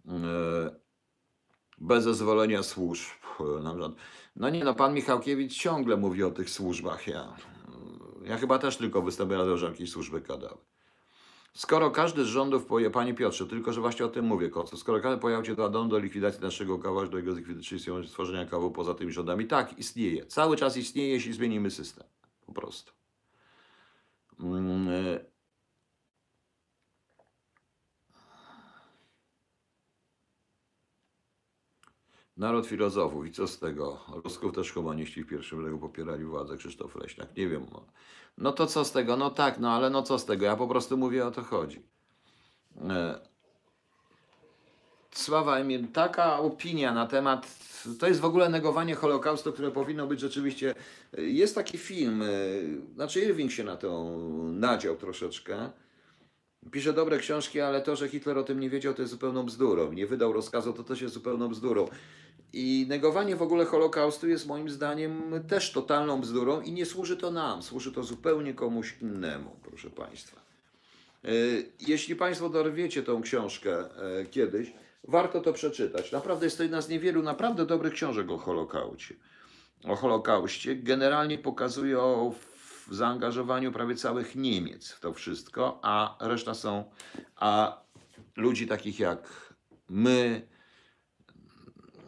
[0.08, 0.70] E,
[1.80, 3.04] Bez zezwolenia służb.
[3.62, 3.94] e.
[4.36, 7.06] No nie, no pan Michałkiewicz ciągle mówi o tych służbach.
[7.06, 7.36] Ja,
[8.24, 9.02] ja chyba też tylko
[9.44, 10.58] to, że jakieś służby kadały.
[11.54, 15.00] Skoro każdy z rządów poje, panie Piotrze, tylko że właśnie o tym mówię, Kocu, skoro
[15.00, 18.70] każdy cię do Adonu do likwidacji naszego kawu, aż do jego zlikwidacji, czyli stworzenia kawu
[18.70, 20.26] poza tymi rządami, tak, istnieje.
[20.26, 22.06] Cały czas istnieje, jeśli zmienimy system.
[22.46, 22.97] Po prostu.
[24.40, 25.20] Mm, e,
[32.36, 34.00] Naród filozofów i co z tego?
[34.24, 37.36] Rusków też humaniści w pierwszym szeregu popierali władzę Krzysztof Leśniak.
[37.36, 37.66] Nie wiem.
[37.72, 37.86] No.
[38.38, 39.16] no to co z tego?
[39.16, 40.44] No tak, no ale no co z tego?
[40.44, 41.82] Ja po prostu mówię o to chodzi.
[45.18, 47.58] E, Sława Emil, taka opinia na temat,
[47.98, 50.74] to jest w ogóle negowanie Holokaustu, które powinno być rzeczywiście,
[51.18, 52.26] jest taki film, e,
[52.94, 54.18] znaczy Irving się na to
[54.52, 55.70] nadział troszeczkę,
[56.70, 59.92] pisze dobre książki, ale to, że Hitler o tym nie wiedział, to jest zupełną bzdurą,
[59.92, 61.88] nie wydał rozkazu, to też jest zupełną bzdurą.
[62.52, 67.30] I negowanie w ogóle Holokaustu jest moim zdaniem też totalną bzdurą i nie służy to
[67.30, 70.40] nam, służy to zupełnie komuś innemu, proszę Państwa.
[71.24, 71.30] E,
[71.80, 73.78] Jeśli Państwo dorwiecie tą książkę
[74.20, 74.72] e, kiedyś,
[75.08, 76.12] warto to przeczytać.
[76.12, 79.16] Naprawdę jest to jedna z niewielu naprawdę dobrych książek o Holokauście.
[79.84, 80.76] O Holokauście.
[80.76, 82.34] Generalnie pokazuje o
[82.90, 86.90] zaangażowaniu prawie całych Niemiec w to wszystko, a reszta są,
[87.36, 87.80] a
[88.36, 89.54] ludzi takich jak
[89.88, 90.48] my,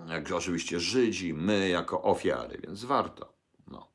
[0.09, 3.33] jak oczywiście Żydzi, my jako ofiary, więc warto.
[3.67, 3.89] No.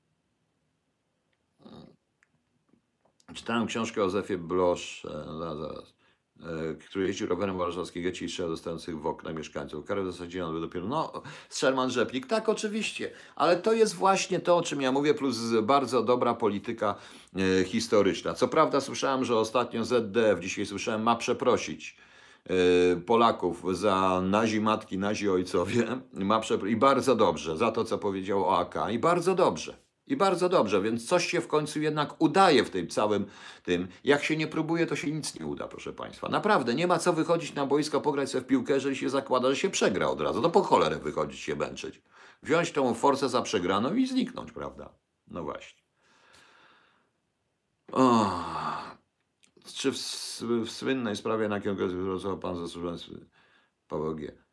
[3.34, 5.08] Czytałem książkę o Zefie Blosz,
[5.40, 5.95] zaraz, zaraz.
[6.44, 9.86] E, który jeździł rowerem warszawskiego ci strzał dostających w okna mieszkańców.
[9.86, 14.62] Karę zasadziłem by dopiero, no, Sherman Rzeplik, tak, oczywiście, ale to jest właśnie to, o
[14.62, 16.96] czym ja mówię, plus bardzo dobra polityka
[17.36, 18.34] e, historyczna.
[18.34, 21.98] Co prawda słyszałem, że ostatnio ZDF, dzisiaj słyszałem, ma przeprosić
[22.46, 22.54] e,
[22.96, 25.84] Polaków za nazi matki, nazi ojcowie,
[26.14, 29.85] ma przepro- i bardzo dobrze, za to, co powiedział o AK, i bardzo dobrze.
[30.08, 33.26] I bardzo dobrze, więc coś się w końcu jednak udaje w tym całym
[33.64, 33.88] tym.
[34.04, 36.30] Jak się nie próbuje, to się nic nie uda, proszę Państwa.
[36.30, 39.56] Naprawdę, nie ma co wychodzić na boisko, pograć sobie w piłkę, jeżeli się zakłada, że
[39.56, 40.42] się przegra od razu.
[40.42, 42.02] To po cholerę wychodzić się męczyć.
[42.44, 44.90] Wziąć tą forsę za przegraną i zniknąć, prawda?
[45.28, 45.84] No właśnie.
[47.92, 48.32] O,
[49.76, 49.96] czy w,
[50.66, 52.98] w słynnej sprawie, na zwracał Pan zasłużony
[53.88, 54.45] Paweł G.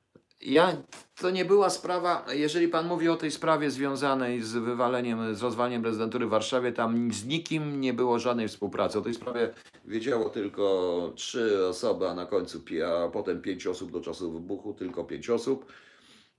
[0.42, 0.76] Ja,
[1.20, 5.82] to nie była sprawa, jeżeli pan mówi o tej sprawie związanej z wywaleniem, z rozwaleniem
[5.82, 8.98] prezydentury w Warszawie, tam z nikim nie było żadnej współpracy.
[8.98, 9.54] O tej sprawie
[9.84, 15.04] wiedziało tylko trzy osoby, a na końcu, a potem pięć osób do czasu wybuchu, tylko
[15.04, 15.72] pięć osób,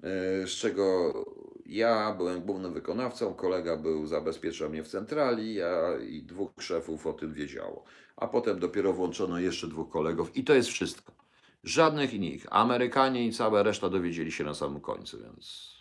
[0.03, 1.13] e, z czego
[1.65, 7.13] ja byłem głównym wykonawcą, kolega był, zabezpieczał mnie w centrali, ja i dwóch szefów o
[7.13, 7.83] tym wiedziało.
[8.17, 11.22] A potem dopiero włączono jeszcze dwóch kolegów i to jest wszystko.
[11.63, 12.45] Żadnych innych.
[12.49, 15.73] Amerykanie i cała reszta dowiedzieli się na samym końcu, więc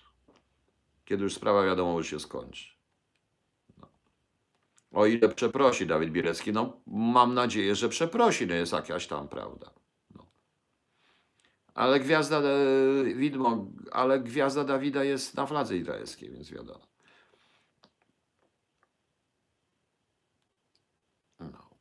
[1.05, 2.69] kiedy już sprawa wiadomo, że się skończy.
[3.79, 3.89] No.
[4.93, 9.71] O ile przeprosi Dawid Bielecki, no mam nadzieję, że przeprosi, no jest jakaś tam prawda.
[10.15, 10.27] No.
[11.75, 16.92] Ale gwiazda, e, widmo, ale gwiazda Dawida jest na fladze izraelskiej, więc wiadomo.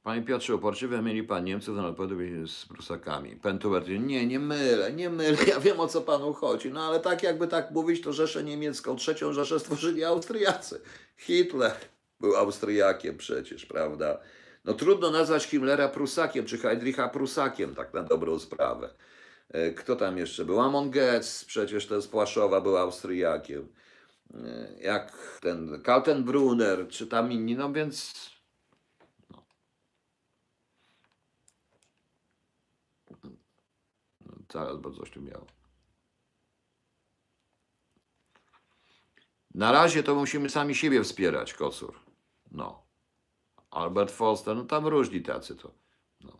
[0.03, 3.35] Panie Piotrze, uporczywie mieli pan Niemców na podobie z Prusakami.
[3.35, 7.23] Pentuer, nie, nie mylę, nie mylę, ja wiem o co panu chodzi, no ale tak
[7.23, 10.81] jakby tak mówić, to Rzeszę Niemiecką, trzecią Rzeszę stworzyli Austriacy.
[11.17, 11.71] Hitler
[12.19, 14.19] był Austriakiem przecież, prawda?
[14.65, 18.89] No trudno nazwać Himmlera Prusakiem, czy Heydricha Prusakiem, tak na dobrą sprawę.
[19.49, 20.59] E, Kto tam jeszcze był?
[20.61, 23.67] Amon Goetz, przecież to z Płaszowa był Austriakiem.
[24.33, 28.30] E, Jak ten Kaltenbrunner, czy tam inni, no więc
[34.53, 35.45] Zaraz, coś tu miało.
[39.53, 41.99] Na razie to musimy sami siebie wspierać, Kocur.
[42.51, 42.83] No.
[43.71, 45.71] Albert Foster, no tam różni tacy to.
[46.21, 46.37] No.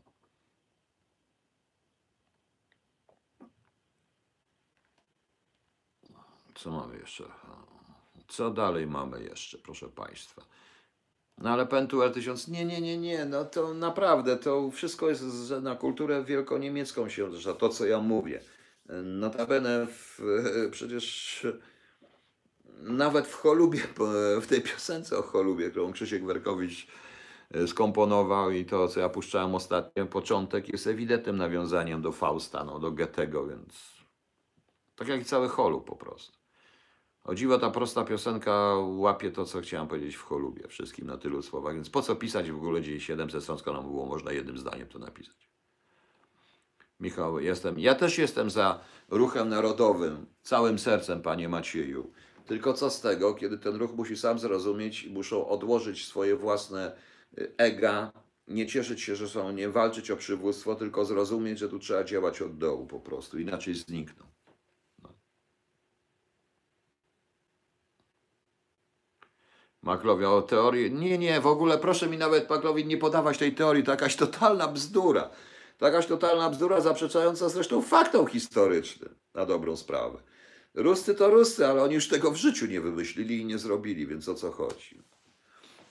[6.56, 7.24] Co mamy jeszcze?
[8.28, 10.42] Co dalej mamy jeszcze, proszę Państwa?
[11.38, 15.24] No ale Pentuer 1000, nie, nie, nie, nie, no to naprawdę, to wszystko jest
[15.62, 18.42] na kulturę wielkoniemiecką się zresztą, to co ja mówię.
[19.04, 20.22] Notabene w,
[20.72, 21.48] przecież
[22.82, 23.80] nawet w Cholubie,
[24.42, 26.88] w tej piosence o Cholubie, którą Krzysiek Werkowicz
[27.52, 32.80] e, skomponował i to, co ja puszczałem ostatnio, początek jest ewidentnym nawiązaniem do Fausta, no,
[32.80, 34.02] do Goethego, więc
[34.96, 36.41] tak jak i cały Holub po prostu.
[37.24, 41.42] O dziwo ta prosta piosenka łapie to, co chciałem powiedzieć w Cholubie, wszystkim na tylu
[41.42, 44.88] słowach, więc po co pisać w ogóle gdzieś 700 stron, skoro było można jednym zdaniem
[44.88, 45.52] to napisać.
[47.00, 48.80] Michał, jestem, ja też jestem za
[49.10, 52.12] ruchem narodowym, całym sercem, panie Macieju.
[52.46, 56.96] Tylko co z tego, kiedy ten ruch musi sam zrozumieć i muszą odłożyć swoje własne
[57.38, 58.12] y, ega,
[58.48, 62.42] nie cieszyć się, że są, nie walczyć o przywództwo, tylko zrozumieć, że tu trzeba działać
[62.42, 64.31] od dołu po prostu, inaczej znikną.
[69.84, 70.92] Maklowi o teorii.
[70.92, 74.68] Nie, nie, w ogóle proszę mi nawet Maklowi nie podawać tej teorii, to jakaś totalna
[74.68, 75.30] bzdura.
[75.78, 80.22] To jakaś totalna bzdura zaprzeczająca zresztą faktom historycznym, na dobrą sprawę.
[80.74, 84.30] Ruscy to Ruscy, ale oni już tego w życiu nie wymyślili i nie zrobili, więc
[84.30, 85.02] o co chodzi?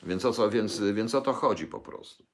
[0.03, 2.25] Więc o, co, więc, więc o to chodzi po prostu.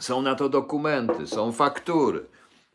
[0.00, 2.26] Są na to dokumenty, są faktury.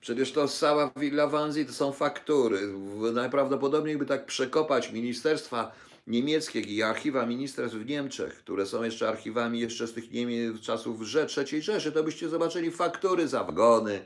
[0.06, 2.68] Przecież to cała Villa Wanzi to są faktury.
[2.68, 5.72] W- Najprawdopodobniej by tak przekopać ministerstwa
[6.08, 11.00] niemieckie i archiwa ministerstw w Niemczech, które są jeszcze archiwami jeszcze z tych Niemiec czasów
[11.16, 14.06] III Rzeszy, to byście zobaczyli faktury za wagony,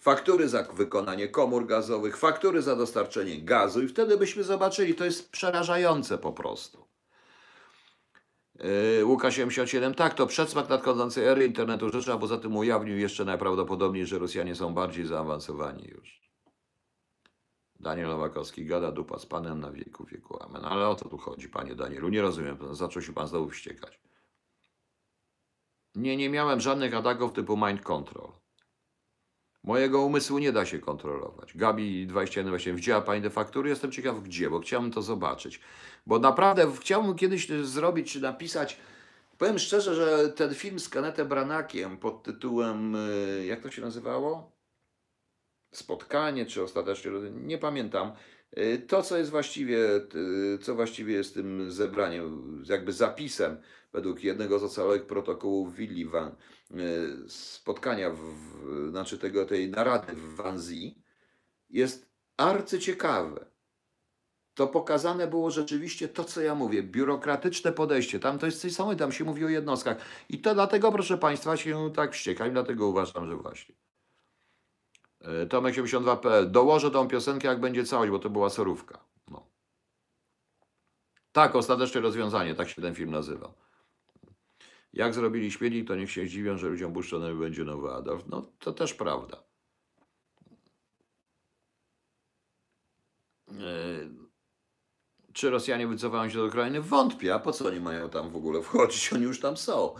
[0.00, 5.30] faktury za wykonanie komór gazowych, faktury za dostarczenie gazu i wtedy byśmy zobaczyli, to jest
[5.30, 6.84] przerażające po prostu.
[8.98, 13.24] Yy, Łukasz 77, tak, to przedsmak nadchodzącej ery internetu rzeczy, a poza tym ujawnił jeszcze
[13.24, 16.24] najprawdopodobniej, że Rosjanie są bardziej zaawansowani już.
[17.80, 20.42] Daniel Nowakowski gada dupa z panem na wieku wieku.
[20.42, 20.64] Amen.
[20.64, 22.08] Ale o co tu chodzi, panie Danielu?
[22.08, 22.58] Nie rozumiem.
[22.70, 24.00] Zaczął się pan znowu wściekać.
[25.94, 28.32] Nie, nie miałem żadnych ataków typu mind control.
[29.64, 31.56] Mojego umysłu nie da się kontrolować.
[31.56, 33.70] Gabi 21, widziała pani te faktury?
[33.70, 35.60] Jestem ciekaw gdzie, bo chciałbym to zobaczyć.
[36.06, 38.78] Bo naprawdę chciałbym kiedyś zrobić, czy napisać
[39.38, 44.52] Powiem szczerze, że ten film z Kennethem Branakiem pod tytułem, y, jak to się nazywało?
[45.72, 48.12] Spotkanie, czy ostatecznie, nie pamiętam.
[48.58, 49.78] Y, To, co jest właściwie,
[50.54, 53.56] y, co właściwie jest tym zebraniem, jakby zapisem
[53.92, 56.32] według jednego z ocalonych protokołów willi Van,
[56.70, 56.74] y,
[57.28, 60.98] spotkania, w, znaczy tego, tej narady w Wanzi,
[61.70, 62.06] jest
[62.36, 63.54] arcyciekawe
[64.54, 68.20] to pokazane było rzeczywiście to, co ja mówię, biurokratyczne podejście.
[68.20, 69.96] Tam to jest coś samego, tam się mówi o jednostkach.
[70.28, 73.74] I to dlatego, proszę Państwa, się tak wściekam, dlatego uważam, że właśnie.
[75.24, 76.50] E, Tomek72.pl.
[76.50, 79.04] Dołożę tą piosenkę, jak będzie całość, bo to była sorówka.
[79.30, 79.46] No.
[81.32, 83.54] Tak, ostateczne rozwiązanie, tak się ten film nazywa.
[84.92, 88.24] Jak zrobili śmietnik, to niech się zdziwią, że ludziom puszczony będzie nowy Adolf.
[88.26, 89.44] No, to też prawda.
[93.50, 93.54] E,
[95.32, 96.80] Czy Rosjanie wycofają się do Ukrainy?
[96.80, 99.12] Wątpię, a po co oni mają tam w ogóle wchodzić?
[99.12, 99.94] Oni już tam są.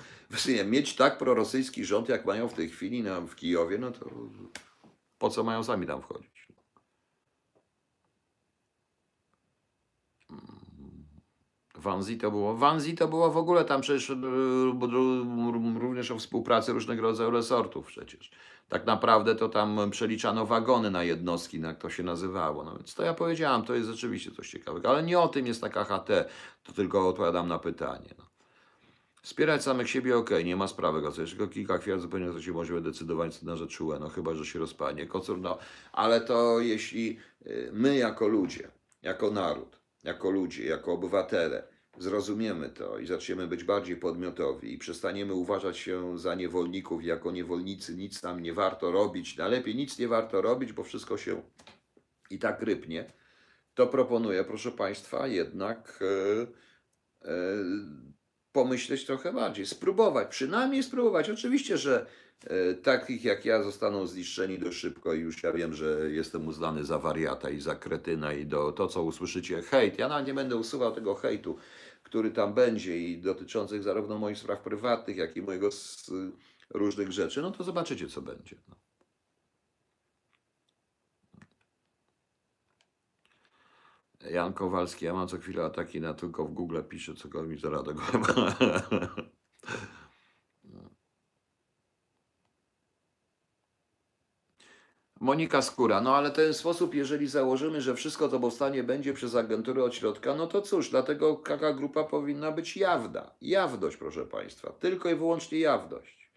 [0.67, 4.11] Mieć tak prorosyjski rząd, jak mają w tej chwili na, w Kijowie, no to
[5.19, 6.49] po co mają sami tam wchodzić?
[11.85, 12.57] Wanzi to było.
[12.57, 14.17] Wanzi to było w ogóle tam przecież y,
[15.79, 18.31] również o współpracy różnego rodzaju resortów przecież.
[18.69, 22.65] Tak naprawdę to tam przeliczano wagony na jednostki, jak to się nazywało.
[22.65, 24.89] No więc to ja powiedziałam, to jest rzeczywiście coś ciekawego.
[24.89, 26.09] Ale nie o tym jest taka HT,
[26.63, 28.15] to tylko odpowiadam na pytanie.
[28.19, 28.34] No.
[29.25, 32.81] Wspierać samych siebie, okej, nie ma sprawy, jeszcze tylko kilka chwil zupełnie to się możemy
[32.81, 35.07] decydować na rzecz czułe, no chyba, że się rozpadnie.
[35.07, 35.59] Kocur, no,
[35.93, 38.69] ale to jeśli y, my jako ludzie,
[39.03, 41.69] jako naród, jako ludzie, jako obywatele
[41.99, 47.97] zrozumiemy to i zaczniemy być bardziej podmiotowi i przestaniemy uważać się za niewolników jako niewolnicy,
[47.97, 51.43] nic nam nie warto robić, najlepiej nic nie warto robić, bo wszystko się
[52.31, 53.13] i tak rypnie,
[53.75, 56.05] to proponuję, proszę Państwa, jednak
[57.23, 57.27] e,
[58.59, 61.31] pomyśleć trochę bardziej, spróbować, przynajmniej spróbować.
[61.31, 62.07] Oczywiście, że
[62.47, 66.85] e, takich jak ja zostaną zniszczeni dość szybko i już ja wiem, że jestem uznany
[66.85, 69.99] za wariata i za kretyna i do to, co usłyszycie, hejt.
[69.99, 71.57] Ja nawet nie będę usuwał tego hejtu,
[72.03, 76.11] który tam będzie i dotyczących zarówno moich spraw prywatnych, jak i mojego s-
[76.71, 78.57] różnych rzeczy, no to zobaczycie, co będzie.
[78.69, 78.75] No.
[84.31, 87.95] Jan Kowalski, ja mam co chwilę ataki na tylko w Google piszę, co mi do
[87.95, 88.33] głowy.
[95.21, 99.85] Monika Skóra, no ale ten sposób, jeżeli założymy, że wszystko to powstanie będzie przez agentury
[99.85, 103.35] od środka, no to cóż, dlatego taka grupa powinna być jawna.
[103.41, 106.33] Jawność, proszę Państwa, tylko i wyłącznie jawność.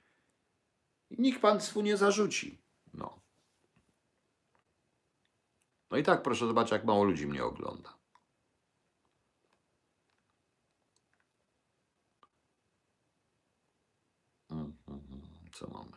[1.11, 2.61] Nikt Państwu nie zarzuci.
[2.93, 3.26] No.
[5.91, 7.97] No i tak proszę zobaczyć, jak mało ludzi mnie ogląda.
[14.49, 14.73] Mhm,
[15.53, 15.91] Co mamy?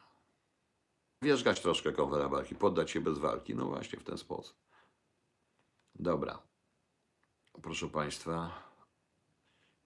[1.22, 3.54] Wierzgać troszkę konwerabarki, poddać się bez walki.
[3.54, 4.56] No właśnie w ten sposób.
[5.94, 6.42] Dobra.
[7.62, 8.62] Proszę Państwa,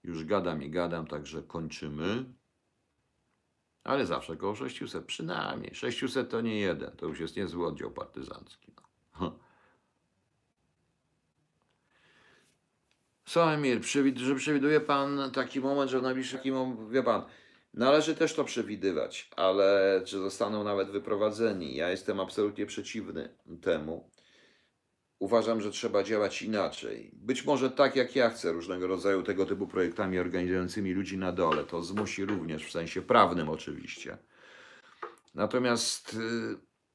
[0.03, 2.25] już gadam i gadam, także kończymy.
[3.83, 5.75] Ale zawsze około 600, przynajmniej.
[5.75, 8.73] 600 to nie jeden, to już jest niezły oddział partyzancki.
[9.21, 9.39] No.
[13.25, 17.23] Co Emil, przewid- że przewiduje Pan taki moment, że w najbliższym takim, wie Pan,
[17.73, 21.75] należy też to przewidywać, ale czy zostaną nawet wyprowadzeni?
[21.75, 24.09] Ja jestem absolutnie przeciwny temu.
[25.19, 27.11] Uważam, że trzeba działać inaczej.
[27.13, 31.63] Być może tak jak ja chcę, różnego rodzaju tego typu projektami organizującymi ludzi na dole.
[31.63, 34.17] To zmusi również w sensie prawnym oczywiście.
[35.35, 36.17] Natomiast y,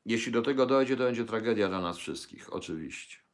[0.07, 3.30] jeśli do tego dojdzie, to będzie tragedia dla nas wszystkich, oczywiście.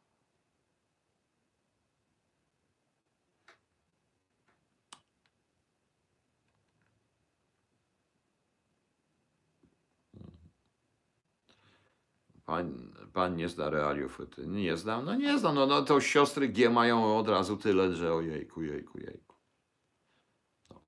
[12.47, 14.21] Pan, pan nie zna realiów.
[14.37, 15.55] Ty- Nie znam, no nie znam.
[15.55, 19.35] No, no to siostry G mają od razu tyle, że ojejku, jejku, jejku.
[20.71, 20.81] No.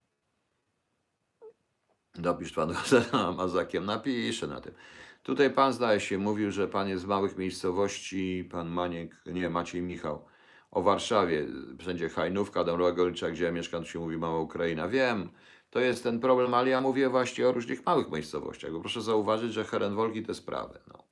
[2.15, 2.75] Dopisz pan
[3.37, 4.75] Mazakiem, napiszę na tym.
[5.23, 9.83] Tutaj pan zdaje się mówił, że pan jest z małych miejscowości, pan Maniek, nie, Maciej
[9.83, 10.25] Michał,
[10.71, 11.47] o Warszawie,
[11.79, 14.89] wszędzie Hajnówka, Dąbrowa gdzie ja mieszkam, tu się mówi mała Ukraina.
[14.89, 15.31] Wiem,
[15.71, 19.53] to jest ten problem, ale ja mówię właśnie o różnych małych miejscowościach, bo proszę zauważyć,
[19.53, 21.08] że Herenwolki te sprawy, no.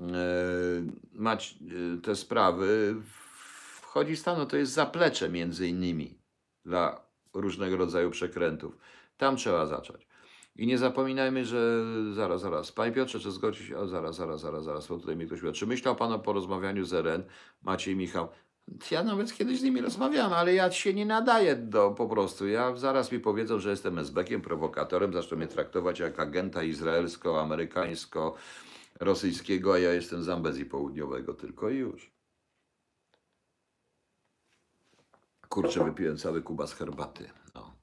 [0.00, 0.04] E,
[1.12, 2.96] mać e, te sprawy,
[3.82, 6.18] wchodzi stan, no to jest zaplecze między innymi
[6.64, 7.00] dla
[7.34, 8.78] różnego rodzaju przekrętów.
[9.16, 10.06] Tam trzeba zacząć.
[10.56, 12.72] I nie zapominajmy, że zaraz, zaraz.
[12.72, 13.78] Panie Piotrze, czy zgodzi się?
[13.78, 15.54] O, zaraz, zaraz, zaraz, zaraz, bo tutaj mi ktoś mówi.
[15.54, 17.22] Czy myślał Pan o porozmawianiu z RN?
[17.62, 18.28] Maciej Michał.
[18.90, 22.48] ja nawet kiedyś z nimi rozmawiałem, ale ja się nie nadaję do po prostu.
[22.48, 26.62] Ja zaraz mi powiedzą, że jestem esbekiem, prowokatorem, zaczną mnie traktować jak agenta
[29.00, 32.12] izraelsko-amerykańsko-rosyjskiego, a ja jestem z Zambezji Południowego tylko i już.
[35.48, 37.30] Kurczę, wypiłem cały kubas herbaty.
[37.54, 37.74] No.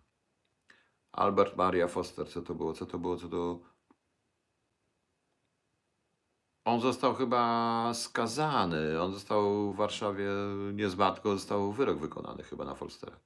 [1.11, 2.73] Albert Maria Foster, co to było?
[2.73, 3.17] Co to było?
[3.17, 3.59] Co to
[6.65, 9.01] On został chyba skazany.
[9.01, 10.29] On został w Warszawie
[10.73, 13.19] nie z matką, został wyrok wykonany chyba na Forstera.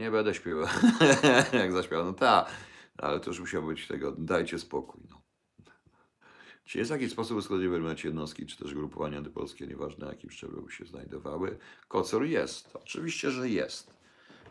[0.00, 0.66] Nie będę śpiewał.
[1.52, 2.50] Jak zaśpiewał, no tak,
[2.98, 5.00] ale to już musiał być tego, dajcie spokój.
[5.10, 5.22] No.
[6.64, 10.84] Czy jest jakiś sposób usprawiedliwiać jednostki, czy też grupowania antypolskie, nieważne na jakim szczeblu się
[10.84, 11.58] znajdowały?
[11.88, 12.76] Kocor jest.
[12.76, 13.94] Oczywiście, że jest.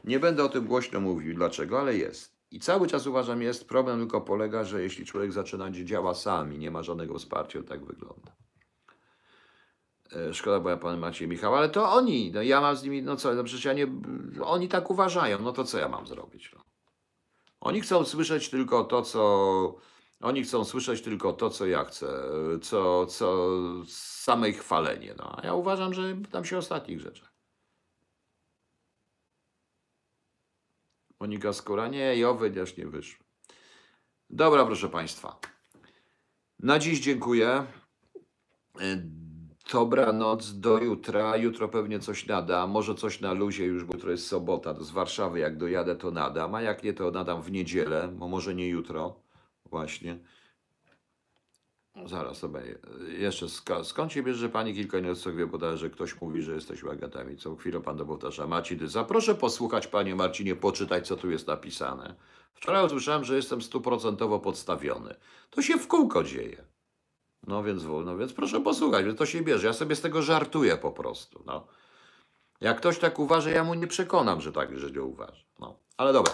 [0.04, 2.36] Nie będę o tym głośno mówił, dlaczego, ale jest.
[2.52, 6.72] I cały czas uważam, jest problem tylko polega, że jeśli człowiek zaczyna działa sam nie
[6.72, 8.39] ma żadnego wsparcia, tak wygląda.
[10.16, 13.04] E, Szkoda, bo ja pan Maciej Michał, ale to oni, no ja mam z nimi,
[13.04, 13.88] no co, no przecież ja nie,
[14.42, 16.52] oni tak uważają, no to co ja mam zrobić?
[16.56, 16.64] No?
[17.62, 19.76] Oni chcą słyszeć tylko to, co,
[20.22, 22.08] oni chcą słyszeć tylko to, co ja chcę,
[22.62, 23.48] co, co
[23.88, 25.36] same ich chwalenie, no.
[25.38, 27.34] A ja uważam, że tam się ostatnich rzeczach.
[31.20, 33.26] Monika Skóra, nie, Jowy też nie wyszły.
[34.30, 35.40] Dobra, proszę Państwa.
[36.60, 37.68] Na dziś dziękuję.
[39.70, 41.38] E, Dobranoc do jutra.
[41.38, 42.68] Jutro pewnie coś nada.
[42.68, 44.74] Może coś na luzie już, bo jutro jest sobota.
[44.84, 46.56] Z Warszawy jak dojadę, to nadam.
[46.56, 49.16] A jak nie, to nadam w niedzielę, bo może nie jutro.
[49.66, 50.20] Właśnie.
[52.06, 52.62] Zaraz sobie.
[53.18, 56.52] Jeszcze sk- skąd się bierze, że pani kilka innych wie podaje, że ktoś mówi, że
[56.54, 57.38] jesteśmy agentami?
[57.38, 58.48] Co chwilę pan powtarza.
[58.48, 62.16] Marcin, zaproszę posłuchać, panie Marcinie, poczytać, co tu jest napisane.
[62.54, 65.16] Wczoraj usłyszałem, że jestem stuprocentowo podstawiony.
[65.50, 66.64] To się w kółko dzieje.
[67.48, 69.68] No więc, wo- no więc proszę posłuchać, że to się bierze.
[69.68, 71.44] Ja sobie z tego żartuję po prostu.
[71.46, 71.68] No.
[72.62, 75.44] Jak ktoś tak uważa, ja mu nie przekonam, że tak, że nie uważa.
[75.60, 75.80] No.
[75.98, 76.34] Ale dobra.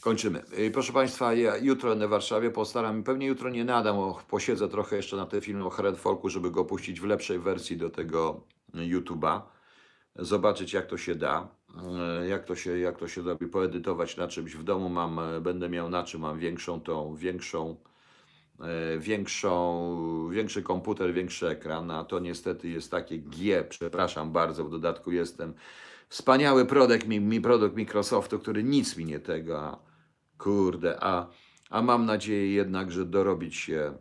[0.00, 0.42] Kończymy.
[0.72, 4.96] Proszę Państwa, ja jutro będę w Warszawie, postaram, pewnie jutro nie nadam, o, posiedzę trochę
[4.96, 8.40] jeszcze na ten film o Heredfolku, żeby go puścić w lepszej wersji do tego
[8.74, 9.40] YouTube'a,
[10.16, 11.48] zobaczyć jak to się da,
[12.22, 15.40] y, jak to się, jak to się robi, poedytować na czymś w domu mam, y,
[15.40, 17.91] będę miał na czym, mam większą tą, większą, e,
[18.98, 25.12] większą, większy komputer, większy ekran, a to niestety jest takie G, przepraszam bardzo, w dodatku
[25.12, 25.54] jestem
[26.08, 29.78] wspaniały produkt, mi, mi produkt Microsoftu, który nic mi nie tego, a
[30.38, 31.28] kurde, a,
[31.70, 33.98] a mam nadzieję jednak, że dorobić się,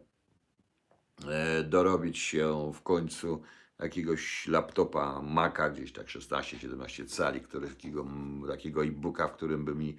[1.28, 3.42] e, dorobić się w końcu
[3.80, 8.06] jakiegoś laptopa Maca, gdzieś tak 16-17 cali, który, takiego,
[8.48, 9.98] takiego e-booka, w którym by mi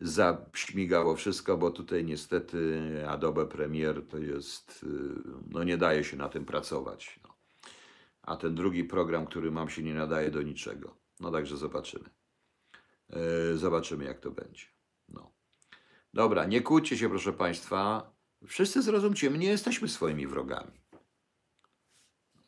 [0.00, 4.88] zaśmigało wszystko, bo tutaj niestety Adobe Premiere to jest, y,
[5.50, 7.20] no nie daje się na tym pracować.
[7.24, 7.34] No.
[8.22, 10.96] A ten drugi program, który mam, się nie nadaje do niczego.
[11.20, 12.10] No także zobaczymy.
[13.10, 14.66] E, Zobaczymy, jak to będzie.
[15.08, 15.32] No.
[16.14, 18.12] Dobra, nie kłóćcie się, proszę Państwa.
[18.46, 20.83] Wszyscy zrozumcie, my nie jesteśmy swoimi wrogami.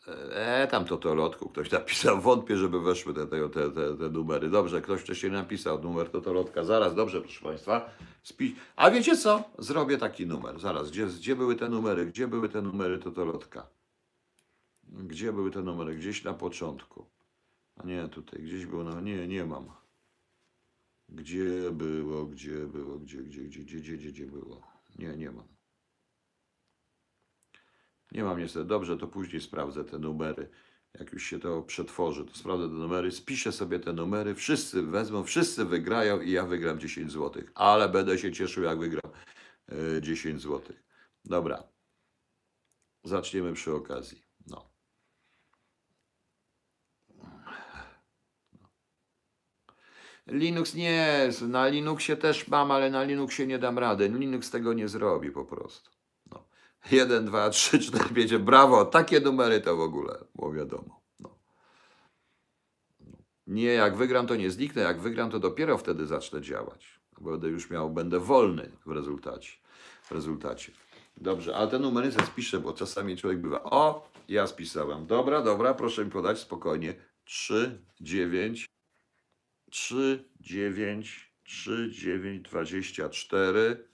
[0.08, 2.20] E, tam to to lotku ktoś napisał.
[2.20, 4.48] Wątpię, żeby weszły te, te, te, te, numery.
[4.50, 6.64] Dobrze, ktoś wcześniej napisał numer to to lotka.
[6.64, 7.90] Zaraz, dobrze, proszę Państwa.
[8.22, 8.56] Spi...
[8.76, 9.44] A wiecie co?
[9.58, 10.60] Zrobię taki numer.
[10.60, 12.06] Zaraz, gdzie, gdzie były te numery?
[12.06, 13.66] Gdzie były te numery to to lotka?
[14.84, 15.96] Gdzie były te numery?
[15.96, 17.06] Gdzieś na początku.
[17.76, 18.84] A nie, tutaj gdzieś było.
[18.84, 19.70] No, nie, nie mam.
[21.08, 24.62] Gdzie było, gdzie było, gdzie, gdzie, gdzie, gdzie, gdzie, gdzie, gdzie było?
[24.98, 25.55] Nie, nie mam.
[28.12, 28.64] Nie mam niestety.
[28.64, 30.48] Dobrze, to później sprawdzę te numery.
[30.98, 35.24] Jak już się to przetworzy, to sprawdzę te numery, spiszę sobie te numery, wszyscy wezmą,
[35.24, 37.42] wszyscy wygrają i ja wygram 10 zł.
[37.54, 39.12] Ale będę się cieszył, jak wygram
[39.96, 40.76] e, 10 zł.
[41.24, 41.62] Dobra.
[43.04, 44.22] Zaczniemy przy okazji.
[44.46, 44.70] No.
[50.26, 54.08] Linux nie, na Linuxie też mam, ale na Linuxie nie dam rady.
[54.08, 55.90] Linux tego nie zrobi po prostu.
[56.90, 56.96] No.
[56.96, 61.00] 1, 2, 3, 4, 5, brawo, takie numery to w ogóle, było wiadomo.
[61.20, 61.38] No.
[63.46, 67.00] Nie, jak wygram, to nie zniknę, jak wygram, to dopiero wtedy zacznę działać.
[67.20, 69.52] Będę już miał, będę wolny w rezultacie.
[70.02, 70.72] W rezultacie.
[71.16, 73.62] Dobrze, ale te numery sobie spiszę, bo czasami człowiek bywa.
[73.62, 75.06] O, ja spisałem.
[75.06, 76.94] Dobra, dobra, proszę mi podać spokojnie.
[77.24, 78.66] 3, 9,
[79.70, 83.88] 3, 9, 3, 9, 24,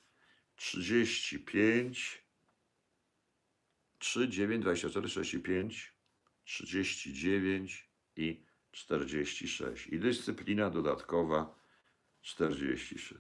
[0.57, 2.22] 35,
[4.03, 5.93] 3, 9, 24, 35,
[6.45, 9.87] 39 i 46.
[9.87, 11.55] I dyscyplina dodatkowa
[12.21, 13.13] 46.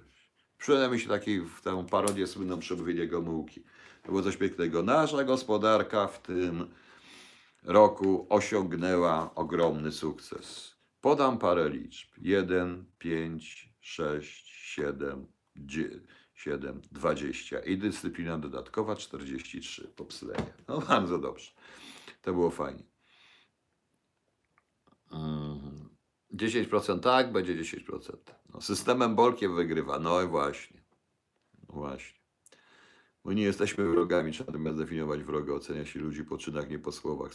[0.58, 3.64] Przypomina mi się taki, w tę parodię słynną przemówienie Gomułki.
[4.02, 4.82] To było coś pięknego.
[4.82, 6.74] Nasza gospodarka w tym
[7.62, 10.76] roku osiągnęła ogromny sukces.
[11.00, 12.08] Podam parę liczb.
[12.18, 15.26] 1, 5, 6, 7,
[16.42, 20.52] 7, 20 i dyscyplina dodatkowa 43 popslenie.
[20.68, 21.50] No bardzo dobrze.
[22.22, 22.82] To było fajnie.
[25.10, 25.88] Mhm.
[26.34, 28.16] 10% tak, będzie 10%.
[28.54, 29.98] No, systemem Bolkiem wygrywa.
[29.98, 30.82] No i właśnie.
[31.68, 32.20] No właśnie.
[33.24, 35.54] Bo nie jesteśmy wrogami, trzeba natomiast definiować wroga.
[35.54, 37.32] Ocenia się ludzi po czynach, nie po słowach.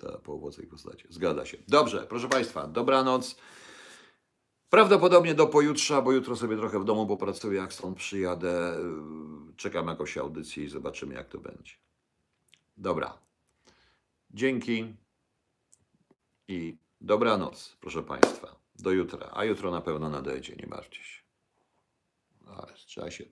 [0.00, 1.06] Ta po owocach i postaci.
[1.10, 1.58] Zgadza się.
[1.68, 3.36] Dobrze, proszę Państwa, dobranoc.
[4.70, 8.76] Prawdopodobnie do pojutrza, bo jutro sobie trochę w domu popracuję, jak stąd przyjadę.
[9.56, 11.72] Czekam jakoś audycję i zobaczymy, jak to będzie.
[12.76, 13.18] Dobra.
[14.30, 14.94] Dzięki
[16.48, 18.56] i dobranoc, proszę Państwa.
[18.78, 19.30] Do jutra.
[19.32, 21.22] A jutro na pewno nadejdzie, nie martwcie się.
[22.46, 23.24] Ale trzeba się